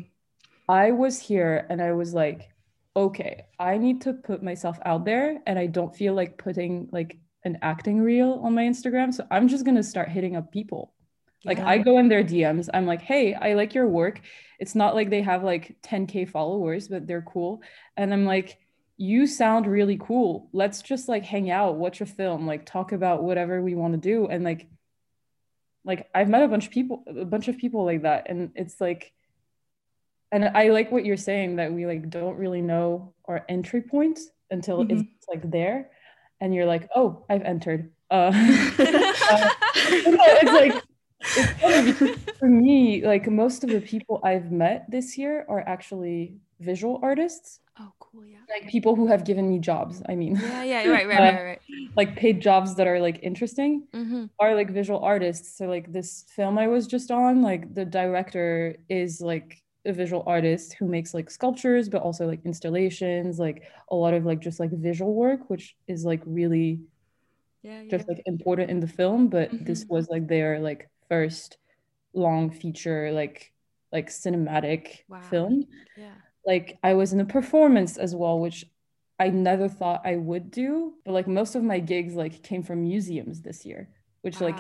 I 0.68 0.92
was 0.92 1.20
here 1.20 1.68
and 1.70 1.82
I 1.82 1.92
was 1.92 2.14
like, 2.14 2.50
okay, 2.96 3.46
I 3.60 3.78
need 3.78 4.02
to 4.02 4.14
put 4.14 4.42
myself 4.42 4.80
out 4.86 5.06
there 5.06 5.40
and 5.46 5.60
I 5.60 5.68
don't 5.68 5.96
feel 5.96 6.14
like 6.14 6.38
putting 6.38 6.90
like 6.92 7.18
an 7.44 7.60
acting 7.62 8.02
reel 8.02 8.40
on 8.44 8.56
my 8.56 8.64
Instagram. 8.64 9.14
So 9.14 9.28
I'm 9.30 9.48
just 9.48 9.66
going 9.66 9.76
to 9.76 9.84
start 9.84 10.10
hitting 10.10 10.36
up 10.36 10.52
people. 10.52 10.94
Yeah. 11.46 11.50
Like 11.50 11.60
I 11.60 11.78
go 11.78 12.00
in 12.00 12.10
their 12.10 12.24
DMs. 12.24 12.70
I'm 12.74 12.86
like, 12.86 13.02
"Hey, 13.02 13.34
I 13.34 13.54
like 13.54 13.74
your 13.74 13.88
work." 13.88 14.22
It's 14.60 14.76
not 14.76 14.96
like 14.96 15.10
they 15.10 15.22
have 15.22 15.44
like 15.44 15.78
10k 15.84 16.30
followers, 16.30 16.88
but 16.88 17.08
they're 17.08 17.22
cool. 17.22 17.62
And 17.98 18.14
I'm 18.14 18.26
like, 18.26 18.58
you 18.98 19.28
sound 19.28 19.68
really 19.68 19.98
cool. 19.98 20.50
Let's 20.54 20.82
just 20.82 21.10
like 21.10 21.24
hang 21.24 21.50
out, 21.50 21.76
watch 21.76 22.02
a 22.02 22.06
film, 22.06 22.48
like 22.48 22.66
talk 22.66 22.92
about 22.92 23.24
whatever 23.24 23.62
we 23.62 23.76
want 23.76 23.94
to 23.94 24.00
do. 24.00 24.28
And 24.28 24.44
like, 24.44 24.68
like 25.84 26.10
I've 26.16 26.30
met 26.30 26.44
a 26.44 26.48
bunch 26.48 26.66
of 26.66 26.72
people, 26.72 27.04
a 27.08 27.26
bunch 27.26 27.48
of 27.48 27.58
people 27.58 27.86
like 27.86 28.04
that. 28.04 28.30
And 28.30 28.52
it's 28.56 28.80
like, 28.80 29.12
and 30.32 30.46
I 30.46 30.70
like 30.70 30.92
what 30.92 31.06
you're 31.06 31.18
saying 31.18 31.58
that 31.58 31.74
we 31.74 31.86
like 31.86 32.10
don't 32.10 32.38
really 32.38 32.62
know 32.62 33.14
our 33.26 33.46
entry 33.48 33.82
point 33.82 34.20
until 34.50 34.84
mm-hmm. 34.84 35.00
it's 35.00 35.28
like 35.28 35.50
there. 35.50 35.90
And 36.42 36.54
you're 36.54 36.66
like, 36.66 36.90
oh, 36.96 37.26
I've 37.30 37.44
entered. 37.44 37.92
Uh, 38.10 38.32
uh 38.34 38.34
it's 39.76 40.52
like, 40.52 40.84
it's 41.38 41.62
funny 41.62 41.92
because 41.92 42.18
for 42.40 42.48
me, 42.48 43.06
like 43.06 43.30
most 43.30 43.64
of 43.64 43.70
the 43.70 43.82
people 43.82 44.20
I've 44.24 44.52
met 44.52 44.90
this 44.90 45.18
year 45.18 45.46
are 45.48 45.62
actually 45.62 46.36
visual 46.60 47.00
artists. 47.04 47.60
Oh, 47.80 47.92
cool. 48.00 48.26
Yeah. 48.26 48.38
Like 48.50 48.70
people 48.70 48.96
who 48.96 49.08
have 49.08 49.26
given 49.26 49.50
me 49.50 49.60
jobs. 49.60 50.02
I 50.08 50.16
mean, 50.16 50.38
yeah, 50.42 50.64
yeah, 50.64 50.88
right, 50.88 51.08
right, 51.08 51.20
right, 51.20 51.44
right. 51.44 51.62
like 51.98 52.16
paid 52.16 52.42
jobs 52.42 52.76
that 52.76 52.88
are 52.88 53.02
like 53.02 53.20
interesting 53.22 53.84
mm-hmm. 53.94 54.26
are 54.40 54.56
like 54.56 54.70
visual 54.70 55.00
artists. 55.00 55.58
So, 55.58 55.66
like 55.66 55.92
this 55.92 56.26
film 56.36 56.58
I 56.58 56.68
was 56.68 56.88
just 56.88 57.12
on, 57.12 57.42
like 57.42 57.74
the 57.74 57.84
director 57.84 58.78
is 58.88 59.20
like 59.20 59.62
a 59.86 59.92
visual 59.92 60.24
artist 60.26 60.74
who 60.74 60.88
makes 60.88 61.14
like 61.14 61.30
sculptures, 61.30 61.90
but 61.90 62.02
also 62.02 62.26
like 62.26 62.40
installations, 62.46 63.40
like 63.40 63.64
a 63.92 63.96
lot 63.96 64.14
of 64.14 64.26
like 64.26 64.40
just 64.40 64.60
like 64.60 64.72
visual 64.72 65.14
work, 65.14 65.50
which 65.50 65.76
is 65.88 66.06
like 66.06 66.22
really 66.26 66.80
yeah, 67.62 67.82
yeah. 67.82 67.90
just 67.90 68.08
like 68.08 68.22
important 68.26 68.72
in 68.72 68.80
the 68.80 68.88
film. 68.88 69.28
But 69.28 69.52
mm-hmm. 69.52 69.66
this 69.66 69.86
was 69.90 70.08
like 70.08 70.28
their 70.28 70.60
like 70.60 70.90
first 71.10 71.58
long 72.14 72.50
feature, 72.50 73.12
like 73.12 73.52
like 73.92 74.10
cinematic 74.10 75.00
wow. 75.08 75.22
film. 75.22 75.66
Yeah 75.98 76.12
like 76.46 76.78
I 76.84 76.94
was 76.94 77.14
in 77.14 77.20
a 77.20 77.26
performance 77.26 77.98
as 77.98 78.16
well, 78.16 78.40
which 78.40 78.66
I 79.20 79.30
never 79.30 79.68
thought 79.68 80.02
I 80.06 80.16
would 80.18 80.52
do. 80.52 80.94
But 81.04 81.14
like 81.14 81.28
most 81.28 81.56
of 81.56 81.64
my 81.64 81.80
gigs 81.80 82.14
like 82.14 82.44
came 82.44 82.64
from 82.64 82.84
museums 82.84 83.42
this 83.42 83.66
year, 83.66 83.90
which 84.22 84.40
wow. 84.40 84.48
like 84.48 84.60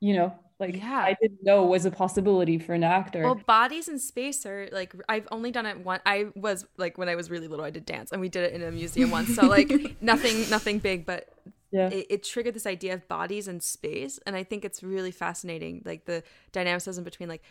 you 0.00 0.14
know, 0.14 0.34
like 0.58 0.76
yeah. 0.76 1.02
I 1.04 1.16
didn't 1.20 1.42
know 1.42 1.64
was 1.64 1.84
a 1.84 1.90
possibility 1.90 2.58
for 2.58 2.74
an 2.74 2.84
actor. 2.84 3.22
Well, 3.22 3.34
bodies 3.34 3.88
in 3.88 3.98
space 3.98 4.46
are 4.46 4.68
like 4.72 4.94
I've 5.08 5.26
only 5.32 5.50
done 5.50 5.66
it 5.66 5.84
one. 5.84 6.00
I 6.06 6.26
was 6.36 6.64
like 6.76 6.96
when 6.96 7.08
I 7.08 7.16
was 7.16 7.30
really 7.30 7.48
little, 7.48 7.64
I 7.64 7.70
did 7.70 7.84
dance, 7.84 8.12
and 8.12 8.20
we 8.20 8.28
did 8.28 8.44
it 8.44 8.54
in 8.54 8.62
a 8.62 8.70
museum 8.70 9.10
once. 9.10 9.34
So 9.34 9.46
like 9.46 9.96
nothing, 10.00 10.48
nothing 10.48 10.78
big, 10.78 11.06
but 11.06 11.28
yeah, 11.70 11.88
it, 11.88 12.06
it, 12.10 12.22
triggered 12.22 12.54
this 12.54 12.66
idea 12.66 12.94
of 12.94 13.06
bodies 13.08 13.46
and 13.48 13.62
space, 13.62 14.18
and 14.26 14.36
I 14.36 14.42
think 14.42 14.64
it's 14.64 14.82
really 14.82 15.10
fascinating, 15.10 15.82
like 15.84 16.04
the 16.04 16.22
dynamicism 16.52 17.04
between 17.04 17.28
like 17.28 17.42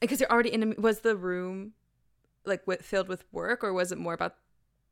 because 0.00 0.20
you're 0.20 0.30
already 0.30 0.52
in. 0.52 0.72
A, 0.72 0.80
was 0.80 1.00
the 1.00 1.16
room 1.16 1.72
like 2.46 2.66
with, 2.66 2.82
filled 2.82 3.08
with 3.08 3.24
work 3.32 3.62
or 3.62 3.72
was 3.72 3.92
it 3.92 3.98
more 3.98 4.14
about 4.14 4.36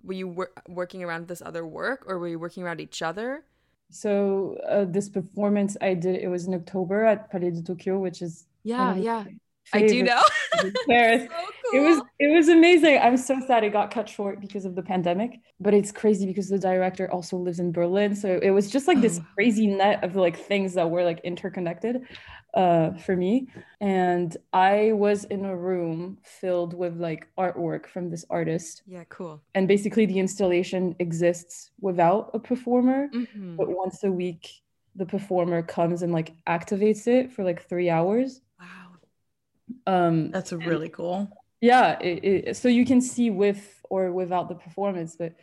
were 0.02 0.12
you 0.12 0.28
wor- 0.28 0.52
working 0.68 1.02
around 1.02 1.28
this 1.28 1.40
other 1.40 1.64
work 1.66 2.04
or 2.06 2.18
were 2.18 2.28
you 2.28 2.38
working 2.38 2.62
around 2.62 2.80
each 2.80 3.00
other 3.00 3.44
so 3.90 4.58
uh, 4.68 4.84
this 4.84 5.08
performance 5.08 5.76
i 5.80 5.94
did 5.94 6.16
it 6.16 6.28
was 6.28 6.46
in 6.46 6.54
october 6.54 7.04
at 7.04 7.30
palais 7.30 7.50
de 7.50 7.62
tokyo 7.62 7.98
which 7.98 8.20
is 8.20 8.46
yeah 8.64 8.94
yeah 8.94 9.24
I 9.72 9.86
do 9.86 10.02
know. 10.02 10.22
Paris. 10.88 11.22
so 11.22 11.28
cool. 11.28 11.80
It 11.80 11.88
was 11.88 12.02
it 12.18 12.34
was 12.34 12.48
amazing. 12.48 12.98
I'm 12.98 13.16
so 13.16 13.40
sad 13.46 13.64
it 13.64 13.72
got 13.72 13.90
cut 13.90 14.08
short 14.08 14.40
because 14.40 14.64
of 14.64 14.74
the 14.74 14.82
pandemic, 14.82 15.40
but 15.60 15.74
it's 15.74 15.90
crazy 15.90 16.26
because 16.26 16.48
the 16.48 16.58
director 16.58 17.10
also 17.10 17.36
lives 17.36 17.60
in 17.60 17.72
Berlin, 17.72 18.14
so 18.14 18.38
it 18.42 18.50
was 18.50 18.70
just 18.70 18.86
like 18.86 19.00
this 19.00 19.20
oh. 19.20 19.26
crazy 19.34 19.66
net 19.66 20.04
of 20.04 20.16
like 20.16 20.36
things 20.38 20.74
that 20.74 20.90
were 20.90 21.04
like 21.04 21.20
interconnected 21.20 22.02
uh, 22.54 22.92
for 22.92 23.16
me. 23.16 23.48
And 23.80 24.36
I 24.52 24.92
was 24.92 25.24
in 25.24 25.44
a 25.44 25.56
room 25.56 26.18
filled 26.22 26.74
with 26.74 26.96
like 26.98 27.28
artwork 27.38 27.86
from 27.86 28.10
this 28.10 28.24
artist. 28.30 28.82
Yeah, 28.86 29.04
cool. 29.08 29.42
And 29.54 29.68
basically, 29.68 30.06
the 30.06 30.18
installation 30.18 30.94
exists 30.98 31.70
without 31.80 32.30
a 32.34 32.38
performer, 32.38 33.08
mm-hmm. 33.08 33.56
but 33.56 33.68
once 33.68 34.04
a 34.04 34.10
week, 34.10 34.62
the 34.94 35.06
performer 35.06 35.62
comes 35.62 36.02
and 36.02 36.12
like 36.12 36.34
activates 36.46 37.06
it 37.06 37.32
for 37.32 37.44
like 37.44 37.68
three 37.68 37.90
hours. 37.90 38.40
Um, 39.86 40.30
That's 40.30 40.52
really 40.52 40.88
cool. 40.88 41.28
Yeah. 41.60 41.98
It, 42.00 42.24
it, 42.24 42.56
so 42.56 42.68
you 42.68 42.84
can 42.84 43.00
see 43.00 43.30
with 43.30 43.80
or 43.88 44.12
without 44.12 44.48
the 44.48 44.54
performance, 44.54 45.16
but 45.16 45.34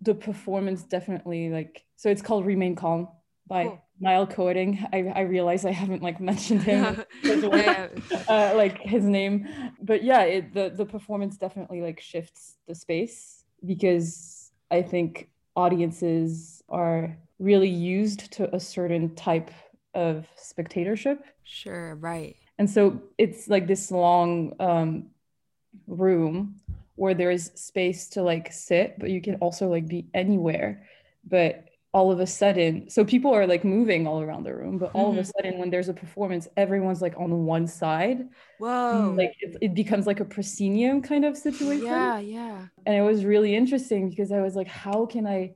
the 0.00 0.14
performance 0.14 0.82
definitely 0.82 1.50
like, 1.50 1.84
so 1.96 2.10
it's 2.10 2.22
called 2.22 2.46
Remain 2.46 2.74
Calm 2.74 3.08
by 3.46 3.64
cool. 3.64 3.82
Niall 4.00 4.26
Coding. 4.26 4.84
I, 4.92 5.12
I 5.14 5.20
realize 5.20 5.64
I 5.64 5.70
haven't 5.70 6.02
like 6.02 6.20
mentioned 6.30 6.62
him, 6.62 7.02
uh, 8.28 8.52
like 8.56 8.78
his 8.80 9.04
name, 9.04 9.48
but 9.80 10.02
yeah, 10.02 10.22
it, 10.22 10.54
the 10.54 10.72
the 10.74 10.84
performance 10.84 11.36
definitely 11.36 11.80
like 11.80 12.00
shifts 12.00 12.56
the 12.66 12.74
space 12.74 13.44
because 13.64 14.50
I 14.70 14.82
think 14.82 15.28
audiences 15.54 16.62
are 16.68 17.16
really 17.38 17.68
used 17.68 18.32
to 18.32 18.54
a 18.54 18.60
certain 18.60 19.14
type 19.14 19.50
of 19.94 20.26
spectatorship. 20.36 21.24
Sure, 21.44 21.94
right. 21.96 22.36
And 22.62 22.70
so 22.70 23.02
it's 23.18 23.48
like 23.48 23.66
this 23.66 23.90
long 23.90 24.54
um, 24.60 25.06
room 25.88 26.60
where 26.94 27.12
there 27.12 27.32
is 27.32 27.50
space 27.56 28.10
to 28.10 28.22
like 28.22 28.52
sit, 28.52 29.00
but 29.00 29.10
you 29.10 29.20
can 29.20 29.34
also 29.40 29.66
like 29.66 29.88
be 29.88 30.06
anywhere. 30.14 30.86
But 31.24 31.66
all 31.92 32.12
of 32.12 32.20
a 32.20 32.26
sudden 32.26 32.88
so 32.88 33.04
people 33.04 33.34
are 33.34 33.48
like 33.48 33.64
moving 33.64 34.06
all 34.06 34.22
around 34.22 34.44
the 34.44 34.54
room 34.54 34.78
but 34.78 34.92
all 34.94 35.10
mm-hmm. 35.10 35.18
of 35.18 35.24
a 35.24 35.28
mm-hmm. 35.28 35.44
sudden 35.44 35.58
when 35.58 35.68
there's 35.68 35.90
a 35.90 35.92
performance 35.92 36.48
everyone's 36.56 37.02
like 37.02 37.14
on 37.18 37.44
one 37.44 37.66
side 37.66 38.26
whoa 38.58 39.12
like 39.14 39.34
it, 39.40 39.58
it, 39.60 39.74
becomes 39.74 40.06
like 40.06 40.18
a 40.18 40.24
proscenium 40.24 41.02
kind 41.02 41.26
of 41.26 41.36
situation 41.36 41.84
yeah 41.84 42.18
yeah 42.18 42.66
and 42.86 42.96
it 42.96 43.02
was 43.02 43.26
really 43.26 43.54
interesting 43.54 44.08
because 44.08 44.32
i 44.32 44.40
was 44.40 44.56
like 44.56 44.68
how 44.68 45.04
can 45.04 45.26
i 45.26 45.54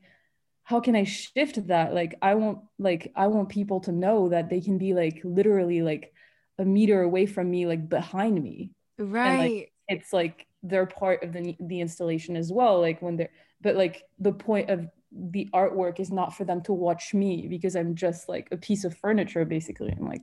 how 0.62 0.78
can 0.78 0.94
i 0.94 1.04
shift 1.04 1.68
that 1.68 1.94
like 1.94 2.18
i 2.20 2.34
want 2.34 2.58
like 2.78 3.10
i 3.16 3.28
want 3.28 3.48
people 3.48 3.80
to 3.80 3.90
know 3.90 4.28
that 4.28 4.50
they 4.50 4.60
can 4.60 4.76
be 4.76 4.92
like 4.92 5.22
literally 5.24 5.80
like 5.80 6.12
a 6.58 6.64
meter 6.64 7.02
away 7.02 7.26
from 7.26 7.50
me 7.50 7.66
like 7.66 7.88
behind 7.88 8.42
me 8.42 8.70
right 8.98 9.28
and, 9.28 9.38
like, 9.38 9.72
it's 9.88 10.12
like 10.12 10.46
they're 10.62 10.86
part 10.86 11.22
of 11.22 11.32
the 11.32 11.56
the 11.60 11.80
installation 11.80 12.36
as 12.36 12.52
well 12.52 12.80
like 12.80 13.00
when 13.02 13.16
they're 13.16 13.30
but 13.60 13.76
like 13.76 14.02
the 14.18 14.32
point 14.32 14.70
of 14.70 14.88
the 15.12 15.48
artwork 15.54 16.00
is 16.00 16.10
not 16.10 16.36
for 16.36 16.44
them 16.44 16.60
to 16.62 16.72
watch 16.72 17.14
me 17.14 17.46
because 17.48 17.76
I'm 17.76 17.94
just 17.94 18.28
like 18.28 18.48
a 18.52 18.56
piece 18.56 18.84
of 18.84 18.96
furniture 18.96 19.44
basically. 19.44 19.92
I'm 19.92 20.06
like 20.06 20.22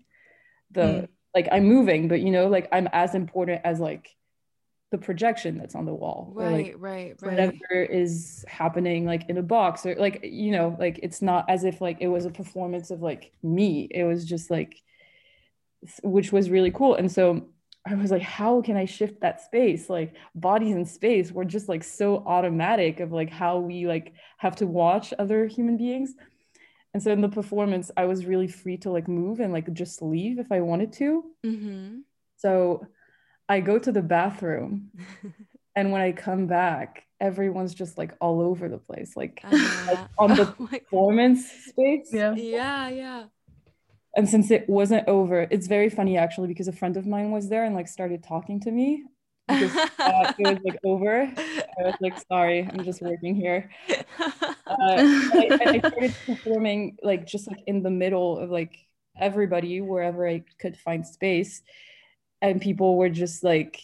the 0.72 0.82
mm. 0.82 1.08
like 1.34 1.48
I'm 1.52 1.66
moving, 1.66 2.08
but 2.08 2.22
you 2.22 2.32
know, 2.32 2.48
like 2.48 2.68
I'm 2.72 2.88
as 2.94 3.16
important 3.16 3.62
as 3.64 3.80
like 3.80 4.10
the 4.92 4.98
projection 4.98 5.58
that's 5.58 5.74
on 5.74 5.86
the 5.86 5.94
wall. 5.94 6.32
Right, 6.36 6.52
like 6.52 6.76
right, 6.78 7.16
right. 7.22 7.32
Whatever 7.32 7.84
is 7.84 8.46
happening 8.48 9.06
like 9.06 9.30
in 9.30 9.38
a 9.38 9.44
box 9.44 9.86
or 9.86 9.96
like, 9.96 10.20
you 10.24 10.52
know, 10.52 10.76
like 10.80 11.00
it's 11.02 11.22
not 11.22 11.50
as 11.50 11.64
if 11.64 11.82
like 11.82 11.98
it 12.00 12.08
was 12.08 12.26
a 12.26 12.32
performance 12.32 12.92
of 12.92 13.02
like 13.02 13.32
me. 13.42 13.88
It 13.90 14.04
was 14.04 14.26
just 14.26 14.52
like 14.52 14.82
which 16.04 16.32
was 16.32 16.50
really 16.50 16.72
cool. 16.72 16.96
And 16.96 17.12
so 17.12 17.48
I 17.86 17.96
was 17.96 18.12
like, 18.12 18.22
how 18.22 18.62
can 18.62 18.78
I 18.78 18.86
shift 18.86 19.22
that 19.22 19.42
space? 19.42 19.90
Like 19.90 20.16
bodies 20.36 20.76
in 20.76 20.86
space 20.86 21.32
were 21.32 21.46
just 21.46 21.68
like 21.68 21.84
so 21.84 22.24
automatic 22.26 23.00
of 23.02 23.12
like 23.12 23.30
how 23.30 23.60
we 23.60 23.88
like 23.88 24.14
have 24.38 24.56
to 24.58 24.68
watch 24.68 25.14
other 25.20 25.48
human 25.48 25.78
beings. 25.78 26.14
And 26.94 27.02
so 27.02 27.12
in 27.12 27.22
the 27.22 27.30
performance, 27.30 27.92
I 27.98 28.06
was 28.06 28.26
really 28.26 28.48
free 28.48 28.78
to 28.78 28.92
like 28.92 29.08
move 29.08 29.40
and 29.40 29.52
like 29.52 29.72
just 29.74 30.02
leave 30.02 30.40
if 30.40 30.52
I 30.52 30.62
wanted 30.62 30.94
to. 30.94 31.24
Mm-hmm. 31.46 32.00
So 32.38 32.88
I 33.50 33.60
go 33.60 33.80
to 33.80 33.92
the 33.92 34.02
bathroom, 34.02 34.92
and 35.76 35.92
when 35.92 36.02
I 36.02 36.12
come 36.12 36.48
back, 36.48 37.06
everyone's 37.20 37.74
just 37.74 37.98
like 37.98 38.14
all 38.22 38.42
over 38.42 38.70
the 38.70 38.78
place, 38.78 39.18
like, 39.18 39.42
uh, 39.44 39.86
like 39.88 40.00
on 40.18 40.30
the 40.36 40.54
oh 40.60 40.68
performance 40.68 41.50
space. 41.68 42.10
Yeah, 42.12 42.36
yeah, 42.36 42.90
yeah 42.90 43.24
and 44.16 44.30
since 44.30 44.52
it 44.52 44.68
wasn't 44.70 45.08
over 45.08 45.48
it's 45.50 45.68
very 45.68 45.90
funny 45.90 46.18
actually 46.18 46.48
because 46.48 46.68
a 46.68 46.72
friend 46.72 46.98
of 46.98 47.06
mine 47.06 47.32
was 47.32 47.50
there 47.50 47.64
and 47.64 47.76
like 47.76 47.88
started 47.88 48.24
talking 48.24 48.60
to 48.60 48.72
me 48.72 49.04
because 49.48 49.76
it 49.76 50.48
was 50.48 50.60
like 50.64 50.80
over. 50.86 51.24
I 51.24 51.84
was 51.84 51.96
like 52.00 52.18
sorry 52.28 52.68
i'm 52.72 52.84
just 52.84 53.02
working 53.02 53.36
here. 53.36 53.70
Uh, 54.66 54.96
I, 54.98 55.60
I 55.62 55.80
started 55.80 56.16
performing 56.26 56.98
like 57.04 57.26
just 57.28 57.48
like 57.48 57.62
in 57.68 57.84
the 57.84 57.90
middle 57.90 58.38
of 58.40 58.50
like 58.50 58.78
everybody 59.20 59.82
wherever 59.82 60.28
i 60.28 60.44
could 60.60 60.78
find 60.78 61.06
space. 61.06 61.62
And 62.42 62.62
people 62.62 62.98
were 62.98 63.10
just 63.10 63.44
like 63.44 63.82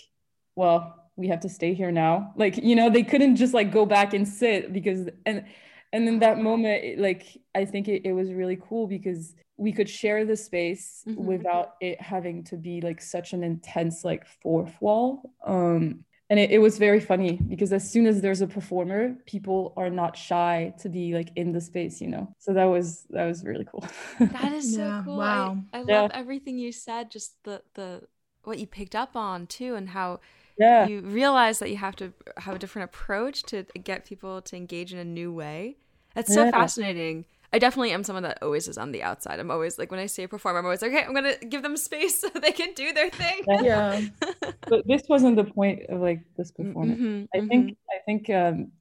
well 0.56 0.96
we 1.15 1.28
have 1.28 1.42
to 1.42 1.50
stay 1.50 1.74
here 1.74 1.92
now. 1.92 2.34
Like 2.38 2.58
you 2.58 2.76
know 2.76 2.89
they 2.89 3.04
couldn't 3.04 3.36
just 3.36 3.54
like 3.54 3.72
go 3.72 3.86
back 3.86 4.13
and 4.13 4.28
sit 4.28 4.72
because 4.72 5.10
and 5.26 5.46
and 5.92 6.08
in 6.08 6.20
that 6.20 6.38
moment 6.38 7.00
like 7.00 7.26
i 7.56 7.65
think 7.65 7.88
it, 7.88 8.06
it 8.06 8.13
was 8.13 8.32
really 8.32 8.60
cool 8.70 8.86
because 8.88 9.34
we 9.60 9.72
could 9.72 9.89
share 9.89 10.26
the 10.26 10.36
space 10.36 11.04
mm-hmm. 11.08 11.24
without 11.26 11.76
it 11.82 12.00
having 12.02 12.43
to 12.45 12.58
be 12.58 12.82
like 12.82 13.02
such 13.02 13.34
an 13.34 13.43
intense 13.43 14.04
like 14.04 14.26
fourth 14.26 14.76
wall 14.82 15.34
um 15.45 16.04
and 16.32 16.39
it, 16.39 16.52
it 16.52 16.60
was 16.60 16.78
very 16.78 17.00
funny 17.00 17.39
because 17.48 17.74
as 17.74 17.89
soon 17.89 18.06
as 18.06 18.22
there's 18.22 18.41
a 18.41 18.48
performer 18.48 19.15
people 19.26 19.74
are 19.78 19.89
not 19.89 20.15
shy 20.15 20.74
to 20.80 20.89
be 20.89 21.13
like 21.13 21.30
in 21.36 21.52
the 21.52 21.62
space 21.62 22.02
you 22.02 22.08
know 22.08 22.34
so 22.39 22.54
that 22.54 22.65
was 22.65 23.06
that 23.10 23.26
was 23.26 23.43
really 23.43 23.65
cool 23.65 23.86
that 24.19 24.52
is 24.54 24.76
so 24.76 24.86
yeah, 24.86 25.02
cool 25.04 25.17
wow 25.17 25.58
i, 25.74 25.80
I 25.80 25.82
love 25.82 26.12
everything 26.13 26.58
you 26.58 26.72
said 26.72 27.12
just 27.12 27.43
the 27.43 27.62
the 27.74 28.04
what 28.43 28.60
you 28.60 28.67
picked 28.67 28.95
up 28.95 29.15
on 29.15 29.48
too 29.48 29.76
and 29.76 29.89
how 29.89 30.19
Yeah. 30.58 30.88
you 30.88 31.02
realize 31.02 31.60
that 31.60 31.69
you 31.69 31.78
have 31.78 31.95
to 31.98 32.13
have 32.38 32.56
a 32.56 32.60
different 32.60 32.89
approach 32.89 33.43
to 33.43 33.63
get 33.84 34.06
people 34.06 34.41
to 34.41 34.56
engage 34.56 34.91
in 34.93 35.00
a 35.00 35.06
new 35.06 35.32
way. 35.34 35.78
That's 36.15 36.34
so 36.34 36.45
Yeah. 36.45 36.52
fascinating. 36.52 37.26
I 37.52 37.60
definitely 37.60 37.92
am 37.92 38.04
someone 38.04 38.24
that 38.24 38.42
always 38.44 38.68
is 38.68 38.78
on 38.78 38.92
the 38.92 39.04
outside. 39.04 39.40
I'm 39.40 39.52
always 39.52 39.80
like 39.80 39.92
when 39.92 40.00
I 40.00 40.06
see 40.06 40.24
a 40.24 40.28
performer, 40.28 40.60
I'm 40.60 40.66
always 40.66 40.82
like, 40.82 40.92
okay, 40.92 41.04
I'm 41.04 41.14
gonna 41.14 41.38
give 41.38 41.64
them 41.64 41.78
space 41.78 42.20
so 42.22 42.30
they 42.30 42.52
can 42.52 42.74
do 42.74 42.94
their 42.94 43.10
thing. 43.10 43.44
Yeah. 43.62 44.02
but 44.70 44.88
this 44.88 45.04
wasn't 45.10 45.36
the 45.38 45.46
point 45.46 45.84
of 45.90 46.02
like 46.02 46.22
this 46.38 46.52
performance. 46.52 47.00
Mhm, 47.00 47.28
I 47.36 47.42
mhm. 47.42 47.50
think 47.50 47.78
I 47.90 48.00
think 48.06 48.30
um, 48.30 48.72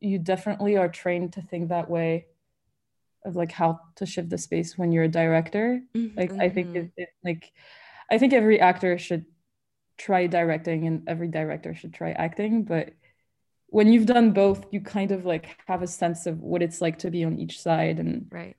you 0.00 0.18
definitely 0.18 0.76
are 0.76 0.88
trained 0.88 1.34
to 1.34 1.42
think 1.42 1.68
that 1.68 1.90
way 1.90 2.26
of 3.24 3.36
like 3.36 3.52
how 3.52 3.80
to 3.96 4.06
shift 4.06 4.30
the 4.30 4.38
space 4.38 4.76
when 4.78 4.92
you're 4.92 5.04
a 5.04 5.08
director. 5.08 5.82
Mhm, 5.94 6.10
Like 6.16 6.34
I 6.40 6.50
think 6.50 6.68
mhm. 6.68 6.74
it, 6.74 6.92
it 6.96 7.08
like 7.24 7.52
I 8.10 8.18
think 8.18 8.32
every 8.32 8.60
actor 8.60 8.98
should 8.98 9.26
try 9.98 10.26
directing 10.26 10.86
and 10.86 11.08
every 11.08 11.28
director 11.28 11.74
should 11.74 11.94
try 11.94 12.12
acting, 12.12 12.64
but 12.64 12.94
when 13.76 13.92
you've 13.92 14.06
done 14.06 14.32
both, 14.32 14.60
you 14.72 14.80
kind 14.80 15.10
of 15.10 15.24
like 15.32 15.46
have 15.66 15.82
a 15.82 15.86
sense 15.86 16.26
of 16.26 16.40
what 16.40 16.62
it's 16.62 16.80
like 16.80 16.98
to 17.00 17.10
be 17.10 17.24
on 17.24 17.38
each 17.38 17.60
side 17.60 17.98
and 17.98 18.26
right. 18.30 18.56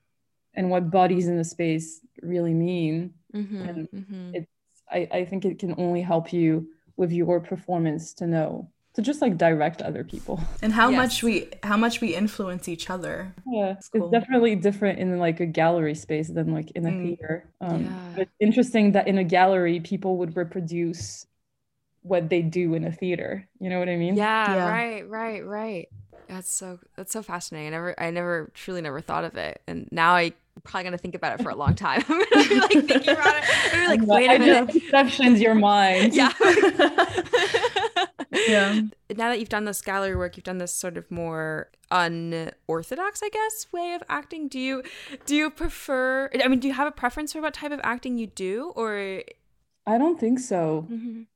and 0.54 0.70
what 0.70 0.90
bodies 0.90 1.26
in 1.28 1.36
the 1.36 1.44
space 1.44 2.00
really 2.22 2.54
mean. 2.54 3.14
Mhm, 3.32 3.68
And 3.68 3.88
mhm. 3.92 4.32
it's 4.38 4.48
I, 4.90 5.08
I 5.20 5.24
think 5.24 5.44
it 5.44 5.58
can 5.58 5.74
only 5.78 6.02
help 6.02 6.32
you 6.32 6.68
with 6.96 7.12
your 7.12 7.40
performance 7.40 8.14
to 8.14 8.26
know 8.26 8.70
to 8.94 9.02
just 9.02 9.20
like 9.20 9.36
direct 9.36 9.82
other 9.82 10.04
people. 10.04 10.40
And 10.62 10.72
how 10.72 10.90
Yes. 10.90 10.96
much 11.02 11.22
we 11.22 11.48
how 11.62 11.76
much 11.76 12.00
we 12.00 12.14
influence 12.14 12.68
each 12.68 12.88
other. 12.90 13.34
Yeah, 13.46 13.72
it's 13.72 13.88
cool. 13.90 14.10
definitely 14.10 14.56
different 14.56 14.98
in 14.98 15.18
like 15.18 15.40
a 15.40 15.46
gallery 15.46 15.94
space 15.94 16.28
than 16.28 16.52
like 16.52 16.70
in 16.72 16.86
a 16.86 16.92
Mm. 16.92 17.02
theater. 17.02 17.34
Um, 17.60 17.82
Yeah. 17.84 18.00
but 18.14 18.22
it's 18.22 18.32
interesting 18.40 18.92
that 18.92 19.06
in 19.08 19.18
a 19.18 19.24
gallery, 19.24 19.80
people 19.80 20.16
would 20.18 20.36
reproduce 20.36 21.26
what 22.06 22.28
they 22.28 22.42
do 22.42 22.74
in 22.74 22.84
a 22.84 22.92
theater. 22.92 23.48
You 23.60 23.70
know 23.70 23.78
what 23.78 23.88
I 23.88 23.96
mean? 23.96 24.16
Yeah, 24.16 24.54
Yeah. 24.54 24.68
right, 24.70 25.08
right, 25.08 25.44
right. 25.46 25.88
That's 26.28 26.50
so 26.50 26.78
that's 26.96 27.12
so 27.12 27.22
fascinating. 27.22 27.68
I 27.68 27.70
never 27.70 28.00
I 28.00 28.10
never 28.10 28.50
truly 28.54 28.80
never 28.80 29.00
thought 29.00 29.24
of 29.24 29.36
it. 29.36 29.62
And 29.68 29.88
now 29.92 30.14
I 30.14 30.32
probably 30.64 30.84
gonna 30.84 30.98
think 30.98 31.14
about 31.14 31.38
it 31.38 31.42
for 31.42 31.50
a 31.50 31.54
long 31.54 31.74
time. 31.76 32.02
I'm 32.08 32.18
gonna 32.30 32.48
be 32.48 32.60
like 32.60 32.70
thinking 32.72 33.08
about 33.10 33.36
it. 33.36 33.44
I'm 33.44 33.70
gonna 33.70 33.82
be 33.82 33.88
like, 33.88 34.00
But 34.00 34.08
wait 34.16 34.30
I 34.30 34.34
a 34.34 34.38
know 34.40 34.46
minute. 34.66 34.72
Perceptions 34.72 35.40
your 35.40 35.54
mind. 35.54 36.14
Yeah. 36.14 36.32
Yeah. 38.48 38.80
Now 39.14 39.30
that 39.30 39.38
you've 39.40 39.48
done 39.48 39.64
this 39.64 39.80
gallery 39.80 40.14
work, 40.14 40.36
you've 40.36 40.44
done 40.44 40.58
this 40.58 40.72
sort 40.74 40.96
of 40.98 41.10
more 41.10 41.70
unorthodox, 41.90 43.22
I 43.22 43.28
guess, 43.30 43.66
way 43.72 43.94
of 43.94 44.02
acting. 44.08 44.48
Do 44.48 44.58
you 44.58 44.82
do 45.24 45.34
you 45.34 45.48
prefer 45.50 46.28
I 46.42 46.48
mean, 46.48 46.60
do 46.60 46.68
you 46.68 46.74
have 46.74 46.86
a 46.86 46.92
preference 46.92 47.32
for 47.32 47.40
what 47.40 47.54
type 47.54 47.72
of 47.72 47.80
acting 47.82 48.18
you 48.18 48.26
do 48.26 48.72
or 48.76 49.22
I 49.86 49.98
don't 49.98 50.18
think 50.20 50.38
so. 50.40 50.86
Mhm. 50.90 51.26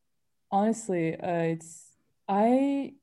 Honestly, 0.52 1.18
uh, 1.18 1.42
it's 1.54 1.86
I 2.28 2.94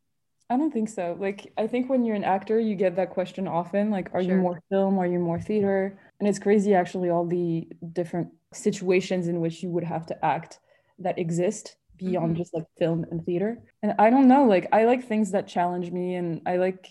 I 0.50 0.58
don't 0.58 0.72
think 0.72 0.90
so. 0.90 1.16
Like 1.20 1.52
I 1.58 1.68
think 1.68 1.90
when 1.90 2.04
you're 2.06 2.16
an 2.16 2.24
actor, 2.24 2.60
you 2.60 2.76
get 2.76 2.96
that 2.96 3.10
question 3.12 3.48
often, 3.48 3.90
like, 3.92 4.10
are 4.14 4.22
you 4.22 4.36
more 4.36 4.62
film? 4.70 4.98
Are 5.00 5.08
you 5.08 5.20
more 5.20 5.40
theater? 5.40 6.00
And 6.20 6.28
it's 6.28 6.40
crazy 6.40 6.74
actually 6.74 7.10
all 7.10 7.26
the 7.26 7.68
different 7.94 8.30
situations 8.54 9.28
in 9.28 9.40
which 9.42 9.62
you 9.62 9.70
would 9.70 9.84
have 9.84 10.06
to 10.08 10.26
act 10.26 10.60
that 11.00 11.20
exist 11.20 11.76
beyond 11.98 12.36
Mhm. 12.36 12.38
just 12.38 12.54
like 12.54 12.66
film 12.78 13.06
and 13.12 13.26
theater. 13.26 13.62
And 13.84 13.94
I 14.00 14.10
don't 14.10 14.28
know, 14.28 14.46
like 14.46 14.68
I 14.72 14.86
like 14.86 15.04
things 15.04 15.32
that 15.32 15.48
challenge 15.48 15.92
me 15.92 16.16
and 16.16 16.42
I 16.46 16.58
like 16.58 16.88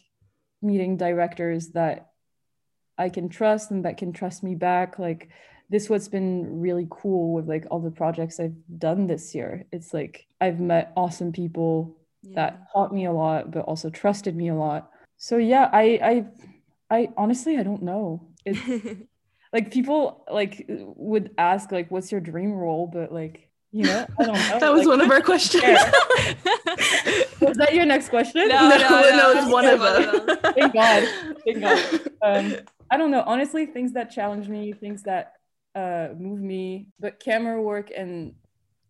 meeting 0.63 0.97
directors 0.97 1.69
that 1.73 2.13
I 2.99 3.09
can 3.09 3.29
trust 3.29 3.71
and 3.71 3.85
that 3.85 3.97
can 3.99 4.13
trust 4.13 4.43
me 4.43 4.55
back. 4.55 4.99
Like 4.99 5.29
this 5.69 5.91
what's 5.91 6.09
been 6.09 6.61
really 6.61 6.87
cool 6.91 7.33
with 7.35 7.49
like 7.49 7.67
all 7.71 7.81
the 7.81 7.91
projects 7.91 8.39
I've 8.39 8.55
done 8.79 9.07
this 9.07 9.35
year. 9.35 9.67
It's 9.73 9.93
like 9.93 10.27
I've 10.41 10.61
met 10.61 10.93
awesome 10.97 11.33
people 11.33 11.97
that 12.35 12.69
taught 12.73 12.93
me 12.93 13.05
a 13.07 13.13
lot 13.13 13.51
but 13.53 13.65
also 13.67 13.91
trusted 13.91 14.35
me 14.37 14.49
a 14.49 14.55
lot. 14.55 14.91
So 15.17 15.37
yeah, 15.37 15.69
I 15.73 16.25
I 16.91 16.97
I 16.97 17.09
honestly 17.17 17.57
I 17.59 17.63
don't 17.63 17.83
know. 17.83 18.29
It's 18.45 18.61
like 19.53 19.73
people 19.73 20.25
like 20.31 20.67
would 20.69 21.31
ask 21.39 21.73
like 21.73 21.91
what's 21.91 22.13
your 22.13 22.21
dream 22.21 22.53
role 22.53 22.87
but 22.87 23.13
like 23.13 23.47
you 23.73 23.85
know, 23.85 24.07
I 24.19 24.25
don't 24.25 24.35
know. 24.51 24.59
That 24.61 24.73
was 24.73 24.87
Like, 24.87 24.99
one 24.99 25.01
of 25.03 25.11
our 25.11 25.21
questions. 25.21 25.63
Yeah. 25.65 25.91
was 27.41 27.57
that 27.59 27.75
your 27.75 27.85
next 27.85 28.09
question? 28.09 28.49
No, 28.49 28.69
no, 28.69 28.79
no, 28.79 28.89
no, 28.89 29.17
no, 29.17 29.33
it's 29.33 29.53
one 29.53 29.65
it's 29.65 29.75
of 29.75 29.81
one 29.81 30.05
of 30.05 30.43
them. 30.43 30.55
Thank 30.55 30.73
God. 30.73 31.09
Thank 31.45 31.61
God. 31.61 32.01
um, 32.23 32.57
I 32.91 32.97
don't 32.97 33.11
know. 33.11 33.23
Honestly, 33.27 33.67
things 33.67 33.93
that 33.93 34.11
challenge 34.11 34.49
me, 34.49 34.73
things 34.73 35.03
that 35.03 35.35
uh, 35.77 36.09
move 36.19 36.41
me, 36.41 36.89
but 36.99 37.21
camera 37.21 37.61
work 37.61 37.91
and 37.97 38.35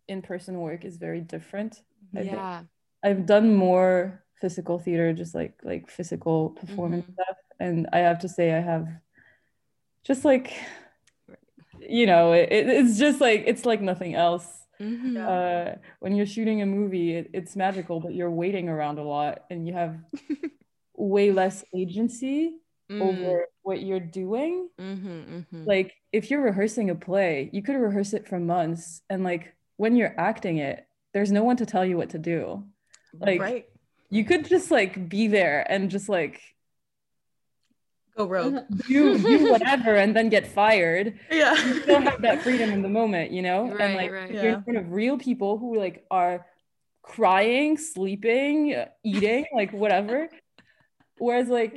in-person 0.08 0.54
work 0.60 0.84
is 0.84 0.96
very 0.96 1.20
different. 1.20 1.82
I 2.14 2.20
think. 2.20 2.32
yeah. 2.32 2.62
I've 3.04 3.26
done 3.26 3.54
more 3.54 4.22
physical 4.40 4.78
theater, 4.78 5.12
just 5.12 5.34
like 5.34 5.54
like 5.64 5.90
physical 5.90 6.50
performance 6.50 7.04
Mhm. 7.06 7.12
stuff, 7.14 7.36
and 7.60 7.86
I 7.92 7.98
have 8.08 8.18
to 8.20 8.28
say 8.28 8.52
I 8.54 8.60
have 8.60 8.86
just 10.04 10.24
like 10.24 10.52
you 11.80 12.06
know 12.06 12.32
it, 12.32 12.48
it- 12.52 12.68
it's 12.68 12.98
just 12.98 13.20
like 13.20 13.42
it's 13.46 13.64
like 13.66 13.80
nothing 13.82 14.14
else. 14.14 14.46
Mhm. 14.80 15.16
Uh, 15.16 15.76
when 16.00 16.14
you're 16.14 16.26
shooting 16.36 16.60
a 16.62 16.66
movie, 16.66 17.16
it, 17.16 17.30
it's 17.32 17.56
magical, 17.56 17.98
but 18.00 18.14
you're 18.14 18.30
waiting 18.30 18.68
around 18.68 18.98
a 18.98 19.02
lot, 19.04 19.44
and 19.50 19.66
you 19.66 19.72
have 19.72 19.96
way 20.94 21.32
less 21.32 21.64
agency 21.74 22.58
Mm. 22.90 23.02
over 23.02 23.46
what 23.62 23.82
you're 23.82 23.98
doing. 23.98 24.68
Mhm, 24.78 25.44
mhm. 25.52 25.66
Like 25.66 25.94
if 26.12 26.30
you're 26.30 26.42
rehearsing 26.42 26.90
a 26.90 26.94
play, 26.94 27.50
you 27.52 27.62
could 27.62 27.74
rehearse 27.76 28.12
it 28.12 28.28
for 28.28 28.38
months 28.38 29.02
and 29.10 29.24
like 29.24 29.54
when 29.76 29.96
you're 29.96 30.14
acting 30.18 30.58
it, 30.58 30.86
there's 31.12 31.32
no 31.32 31.42
one 31.44 31.56
to 31.56 31.66
tell 31.66 31.84
you 31.84 31.96
what 31.96 32.10
to 32.10 32.18
do. 32.18 32.64
Like 33.18 33.40
right. 33.40 33.66
you 34.10 34.24
could 34.24 34.46
just 34.46 34.70
like 34.70 35.08
be 35.08 35.26
there 35.28 35.66
and 35.68 35.90
just 35.90 36.08
like 36.08 36.40
Go 38.16 38.26
rogue. 38.26 38.60
do 38.88 39.18
do 39.18 39.50
whatever 39.50 39.96
and 39.96 40.14
then 40.16 40.28
get 40.28 40.46
fired. 40.46 41.18
Yeah. 41.30 41.52
You 41.66 41.82
still 41.82 42.00
have 42.00 42.22
that 42.22 42.42
freedom 42.42 42.70
in 42.70 42.82
the 42.82 42.88
moment, 42.88 43.30
you 43.32 43.42
know? 43.42 43.68
Right, 43.68 43.80
and 43.80 43.94
like 43.96 44.12
right. 44.12 44.30
you're 44.30 44.44
Yeah. 44.44 44.54
in 44.54 44.62
front 44.62 44.78
of 44.78 44.92
real 44.92 45.18
people 45.18 45.58
who 45.58 45.76
like 45.76 46.06
are 46.10 46.46
crying, 47.02 47.76
sleeping, 47.78 48.74
eating, 49.04 49.46
like 49.52 49.72
whatever. 49.72 50.28
Whereas 51.18 51.48
like 51.48 51.76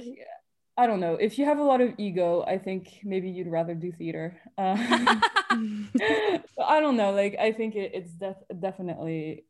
I 0.82 0.88
don't 0.88 1.02
know, 1.06 1.16
if 1.28 1.38
you 1.38 1.46
have 1.46 1.60
a 1.60 1.64
lot 1.72 1.82
of 1.82 1.90
ego, 1.98 2.28
I 2.48 2.58
think 2.58 3.02
maybe 3.04 3.30
you'd 3.30 3.48
rather 3.60 3.76
do 3.76 3.92
theater. 3.92 4.28
Um, 4.58 4.78
I 6.76 6.80
don't 6.84 6.98
know. 7.02 7.12
Like 7.12 7.36
I 7.40 7.52
think 7.52 7.76
it, 7.76 7.92
it's 7.94 8.12
def- 8.14 8.48
definitely 8.68 9.44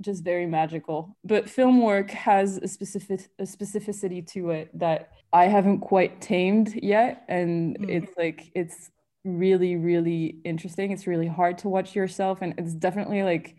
just 0.00 0.24
very 0.24 0.46
magical. 0.46 1.16
But 1.24 1.48
film 1.48 1.80
work 1.80 2.10
has 2.10 2.56
a 2.58 2.68
specific 2.68 3.20
a 3.38 3.44
specificity 3.44 4.26
to 4.32 4.50
it 4.50 4.76
that 4.78 5.00
I 5.32 5.44
haven't 5.46 5.80
quite 5.80 6.20
tamed 6.20 6.74
yet, 6.82 7.24
and 7.28 7.78
Mm. 7.78 7.90
it's 7.96 8.12
like 8.18 8.50
it's 8.54 8.90
really 9.24 9.76
really 9.76 10.22
interesting. 10.44 10.90
It's 10.90 11.06
really 11.06 11.28
hard 11.28 11.58
to 11.58 11.68
watch 11.68 11.94
yourself, 11.94 12.42
and 12.42 12.54
it's 12.58 12.74
definitely 12.74 13.22
like 13.22 13.56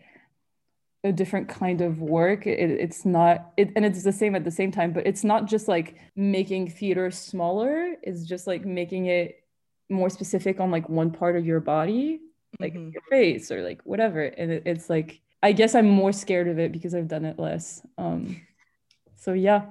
a 1.06 1.12
different 1.12 1.48
kind 1.48 1.80
of 1.80 2.00
work. 2.00 2.46
It, 2.46 2.70
it's 2.70 3.04
not 3.04 3.52
it, 3.56 3.70
and 3.76 3.84
it's 3.84 4.02
the 4.02 4.12
same 4.12 4.34
at 4.34 4.44
the 4.44 4.50
same 4.50 4.70
time, 4.72 4.92
but 4.92 5.06
it's 5.06 5.24
not 5.24 5.46
just 5.46 5.68
like 5.68 5.96
making 6.16 6.70
theater 6.70 7.10
smaller. 7.10 7.94
It's 8.02 8.24
just 8.24 8.46
like 8.46 8.64
making 8.64 9.06
it 9.06 9.42
more 9.88 10.10
specific 10.10 10.60
on 10.60 10.70
like 10.70 10.88
one 10.88 11.10
part 11.12 11.36
of 11.36 11.46
your 11.46 11.60
body 11.60 12.20
like 12.60 12.74
Mhm. 12.74 12.92
your 12.92 13.02
face 13.10 13.50
or 13.52 13.62
like 13.62 13.82
whatever 13.84 14.22
and 14.22 14.50
it, 14.50 14.62
it's 14.66 14.88
like 14.90 15.20
i 15.42 15.52
guess 15.52 15.74
i'm 15.74 15.86
more 15.88 16.12
scared 16.12 16.48
of 16.48 16.58
it 16.58 16.72
because 16.72 16.94
i've 16.94 17.08
done 17.08 17.24
it 17.24 17.38
less 17.38 17.82
um 17.98 18.40
so 19.16 19.32
yeah 19.32 19.66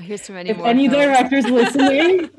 Oh, 0.00 0.02
here's 0.02 0.22
to 0.22 0.32
many 0.32 0.48
if 0.48 0.56
more. 0.56 0.66
any 0.66 0.88
films. 0.88 1.04
directors 1.04 1.44
listening 1.44 2.30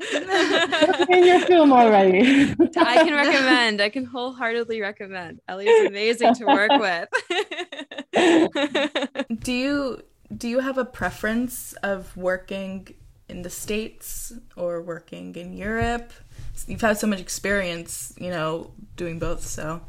in 1.10 1.24
your 1.24 1.38
film 1.46 1.72
already 1.72 2.50
I 2.76 2.96
can 3.04 3.14
recommend. 3.14 3.80
I 3.80 3.88
can 3.88 4.04
wholeheartedly 4.04 4.80
recommend. 4.80 5.40
Ellie 5.46 5.68
is 5.68 5.86
amazing 5.86 6.34
to 6.34 6.44
work 6.44 6.72
with. 6.86 7.08
Do 9.46 9.52
you 9.52 10.02
do 10.36 10.48
you 10.48 10.58
have 10.58 10.76
a 10.76 10.84
preference 10.84 11.72
of 11.84 12.16
working 12.16 12.88
in 13.28 13.42
the 13.42 13.50
states 13.50 14.32
or 14.56 14.82
working 14.82 15.36
in 15.36 15.52
Europe? 15.52 16.12
You've 16.66 16.80
had 16.80 16.98
so 16.98 17.06
much 17.06 17.20
experience, 17.20 18.12
you 18.18 18.30
know, 18.30 18.72
doing 18.96 19.20
both. 19.20 19.46
So 19.46 19.82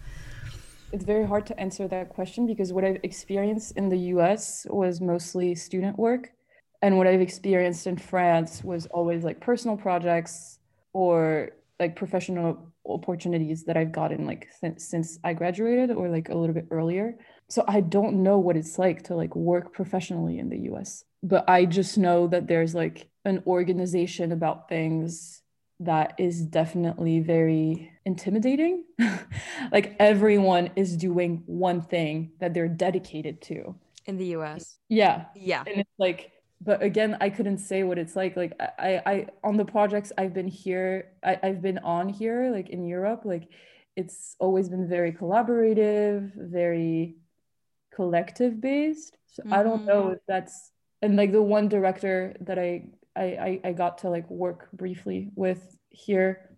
it's 0.92 1.06
very 1.06 1.26
hard 1.26 1.48
to 1.48 1.60
answer 1.60 1.88
that 1.88 2.10
question 2.10 2.46
because 2.46 2.72
what 2.72 2.84
I've 2.84 3.00
experienced 3.02 3.76
in 3.78 3.90
the 3.90 3.98
US 4.14 4.68
was 4.70 5.02
mostly 5.02 5.56
student 5.56 5.98
work. 5.98 6.30
And 6.84 6.98
what 6.98 7.08
I've 7.08 7.22
experienced 7.22 7.88
in 7.88 7.96
France 7.96 8.62
was 8.62 8.88
always 8.88 9.24
like 9.24 9.40
personal 9.40 9.78
projects 9.78 10.60
or 10.92 11.52
like 11.80 11.96
professional 11.96 12.74
opportunities 12.86 13.64
that 13.64 13.78
I've 13.78 13.94
gotten 13.94 14.26
like 14.28 14.50
since, 14.60 14.84
since 14.84 15.18
I 15.24 15.32
graduated 15.34 15.92
or 15.92 16.10
like 16.10 16.28
a 16.28 16.36
little 16.36 16.54
bit 16.54 16.68
earlier. 16.72 17.18
So 17.48 17.64
I 17.70 17.80
don't 17.80 18.22
know 18.22 18.38
what 18.38 18.58
it's 18.58 18.78
like 18.78 19.04
to 19.04 19.16
like 19.16 19.34
work 19.34 19.72
professionally 19.72 20.40
in 20.40 20.50
the 20.50 20.60
US. 20.74 21.06
But 21.24 21.50
I 21.50 21.64
just 21.64 21.98
know 21.98 22.28
that 22.28 22.48
there's 22.48 22.76
like 22.76 23.08
an 23.24 23.42
organization 23.48 24.34
about 24.34 24.68
things 24.68 25.42
that 25.80 26.16
is 26.18 26.46
definitely 26.46 27.22
very 27.22 27.94
intimidating. 28.04 28.84
like 29.72 29.96
everyone 30.00 30.70
is 30.76 30.98
doing 30.98 31.44
one 31.46 31.80
thing 31.80 32.34
that 32.42 32.54
they're 32.54 32.68
dedicated 32.68 33.42
to. 33.44 33.74
in 34.06 34.18
the 34.18 34.36
US. 34.36 34.80
Yeah. 34.90 35.28
Yeah. 35.34 35.64
And 35.66 35.80
it's 35.80 35.98
like 35.98 36.33
but 36.64 36.82
again 36.82 37.18
i 37.20 37.30
couldn't 37.30 37.58
say 37.58 37.84
what 37.84 37.98
it's 37.98 38.16
like 38.16 38.36
like 38.38 38.54
i 38.80 39.02
i 39.06 39.28
on 39.44 39.58
the 39.58 39.66
projects 39.66 40.12
i've 40.18 40.34
been 40.34 40.48
here 40.48 41.12
I, 41.24 41.40
i've 41.44 41.62
been 41.62 41.80
on 41.80 42.10
here 42.10 42.52
like 42.52 42.70
in 42.70 42.86
europe 42.86 43.22
like 43.26 43.50
it's 43.96 44.36
always 44.40 44.70
been 44.70 44.88
very 44.88 45.12
collaborative 45.12 46.32
very 46.36 47.18
collective 47.94 48.60
based 48.62 49.18
so 49.28 49.44
i 49.52 49.62
don't 49.64 49.86
know 49.86 50.04
Mhm. 50.08 50.14
if 50.14 50.20
that's 50.28 50.72
and 51.02 51.16
like 51.16 51.32
the 51.32 51.42
one 51.42 51.68
director 51.68 52.36
that 52.42 52.58
I, 52.58 52.88
I 53.16 53.24
i 53.24 53.60
i 53.66 53.72
got 53.74 54.00
to 54.00 54.10
like 54.10 54.30
work 54.30 54.70
briefly 54.74 55.30
with 55.36 55.78
here 55.90 56.53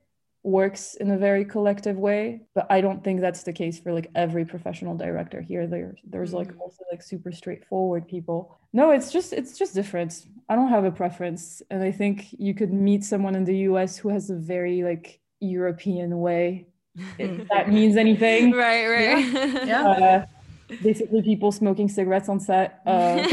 works 0.45 0.93
in 0.95 1.10
a 1.10 1.17
very 1.17 1.43
collective 1.43 1.97
way 1.97 2.39
but 2.53 2.67
i 2.69 2.79
don't 2.79 3.03
think 3.03 3.19
that's 3.19 3.41
the 3.41 3.51
case 3.51 3.79
for 3.79 3.91
like 3.91 4.12
every 4.13 4.45
professional 4.45 4.95
director 4.95 5.41
here 5.41 5.65
there 5.65 5.95
there's 6.08 6.34
like 6.34 6.49
Mm. 6.53 6.60
also 6.60 6.84
like 6.91 7.01
super 7.01 7.31
straightforward 7.31 8.08
people 8.08 8.55
no 8.71 8.91
it's 8.91 9.12
just 9.12 9.34
it's 9.34 9.58
just 9.58 9.73
different 9.73 10.12
i 10.47 10.53
don't 10.55 10.69
have 10.69 10.86
a 10.86 10.91
preference 10.91 11.63
and 11.71 11.81
i 11.81 11.91
think 11.91 12.27
you 12.38 12.53
could 12.53 12.71
meet 12.71 13.03
someone 13.03 13.36
in 13.36 13.43
the 13.43 13.55
us 13.55 13.97
who 13.97 14.10
has 14.10 14.29
a 14.29 14.36
very 14.36 14.84
like 14.84 15.19
european 15.39 16.19
way 16.19 16.67
if 17.17 17.47
that 17.49 17.67
means 17.69 17.97
anything 17.97 18.51
right, 18.51 18.86
right. 18.88 19.67
Yeah. 19.67 19.88
uh, 19.88 20.25
basically 20.82 21.21
people 21.21 21.51
smoking 21.51 21.88
cigarettes 21.88 22.28
on 22.30 22.39
set 22.39 22.82
uh, 22.88 22.89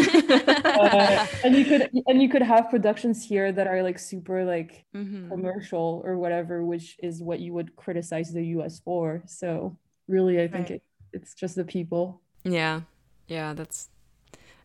uh, 0.64 1.26
and 1.44 1.56
you 1.56 1.64
could 1.64 1.90
and 2.06 2.20
you 2.22 2.28
could 2.28 2.42
have 2.42 2.68
productions 2.70 3.24
here 3.24 3.52
that 3.52 3.66
are 3.66 3.82
like 3.82 3.98
super 3.98 4.44
like 4.44 4.84
Mhm. 4.94 5.28
commercial 5.28 6.02
or 6.04 6.18
whatever 6.18 6.64
which 6.64 6.96
is 7.02 7.22
what 7.22 7.40
you 7.40 7.52
would 7.52 7.74
criticize 7.76 8.32
the 8.32 8.42
us 8.44 8.80
for 8.80 9.22
so 9.26 9.76
really 10.08 10.36
i 10.42 10.46
think 10.48 10.68
Right. 10.70 10.76
it, 10.76 10.82
it's 11.12 11.34
just 11.34 11.54
the 11.56 11.64
people 11.64 12.20
Yeah. 12.44 12.82
Yeah, 13.28 13.54
that's 13.54 13.88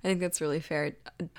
I 0.03 0.07
think 0.09 0.19
that's 0.19 0.41
really 0.41 0.59
fair. 0.59 0.93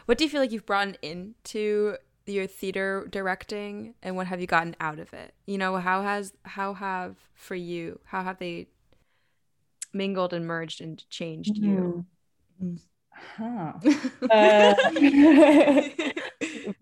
What 0.06 0.18
do 0.18 0.24
you 0.24 0.30
feel 0.30 0.40
like 0.40 0.52
you've 0.52 0.66
brought 0.66 0.96
into 1.02 1.96
your 2.26 2.46
theater 2.46 3.06
directing 3.10 3.94
and 4.02 4.16
what 4.16 4.26
have 4.28 4.40
you 4.40 4.46
gotten 4.46 4.74
out 4.80 4.98
of 4.98 5.12
it? 5.12 5.34
You 5.46 5.58
know, 5.58 5.76
how 5.76 6.02
has 6.02 6.32
how 6.44 6.74
have 6.74 7.16
for 7.34 7.54
you, 7.54 8.00
how 8.06 8.22
have 8.22 8.38
they 8.38 8.68
mingled 9.92 10.32
and 10.32 10.46
merged 10.46 10.80
and 10.80 11.02
changed 11.10 11.56
you? 11.56 12.04
Hmm. 12.60 12.76
Huh. 13.10 13.72
Uh, 14.30 14.74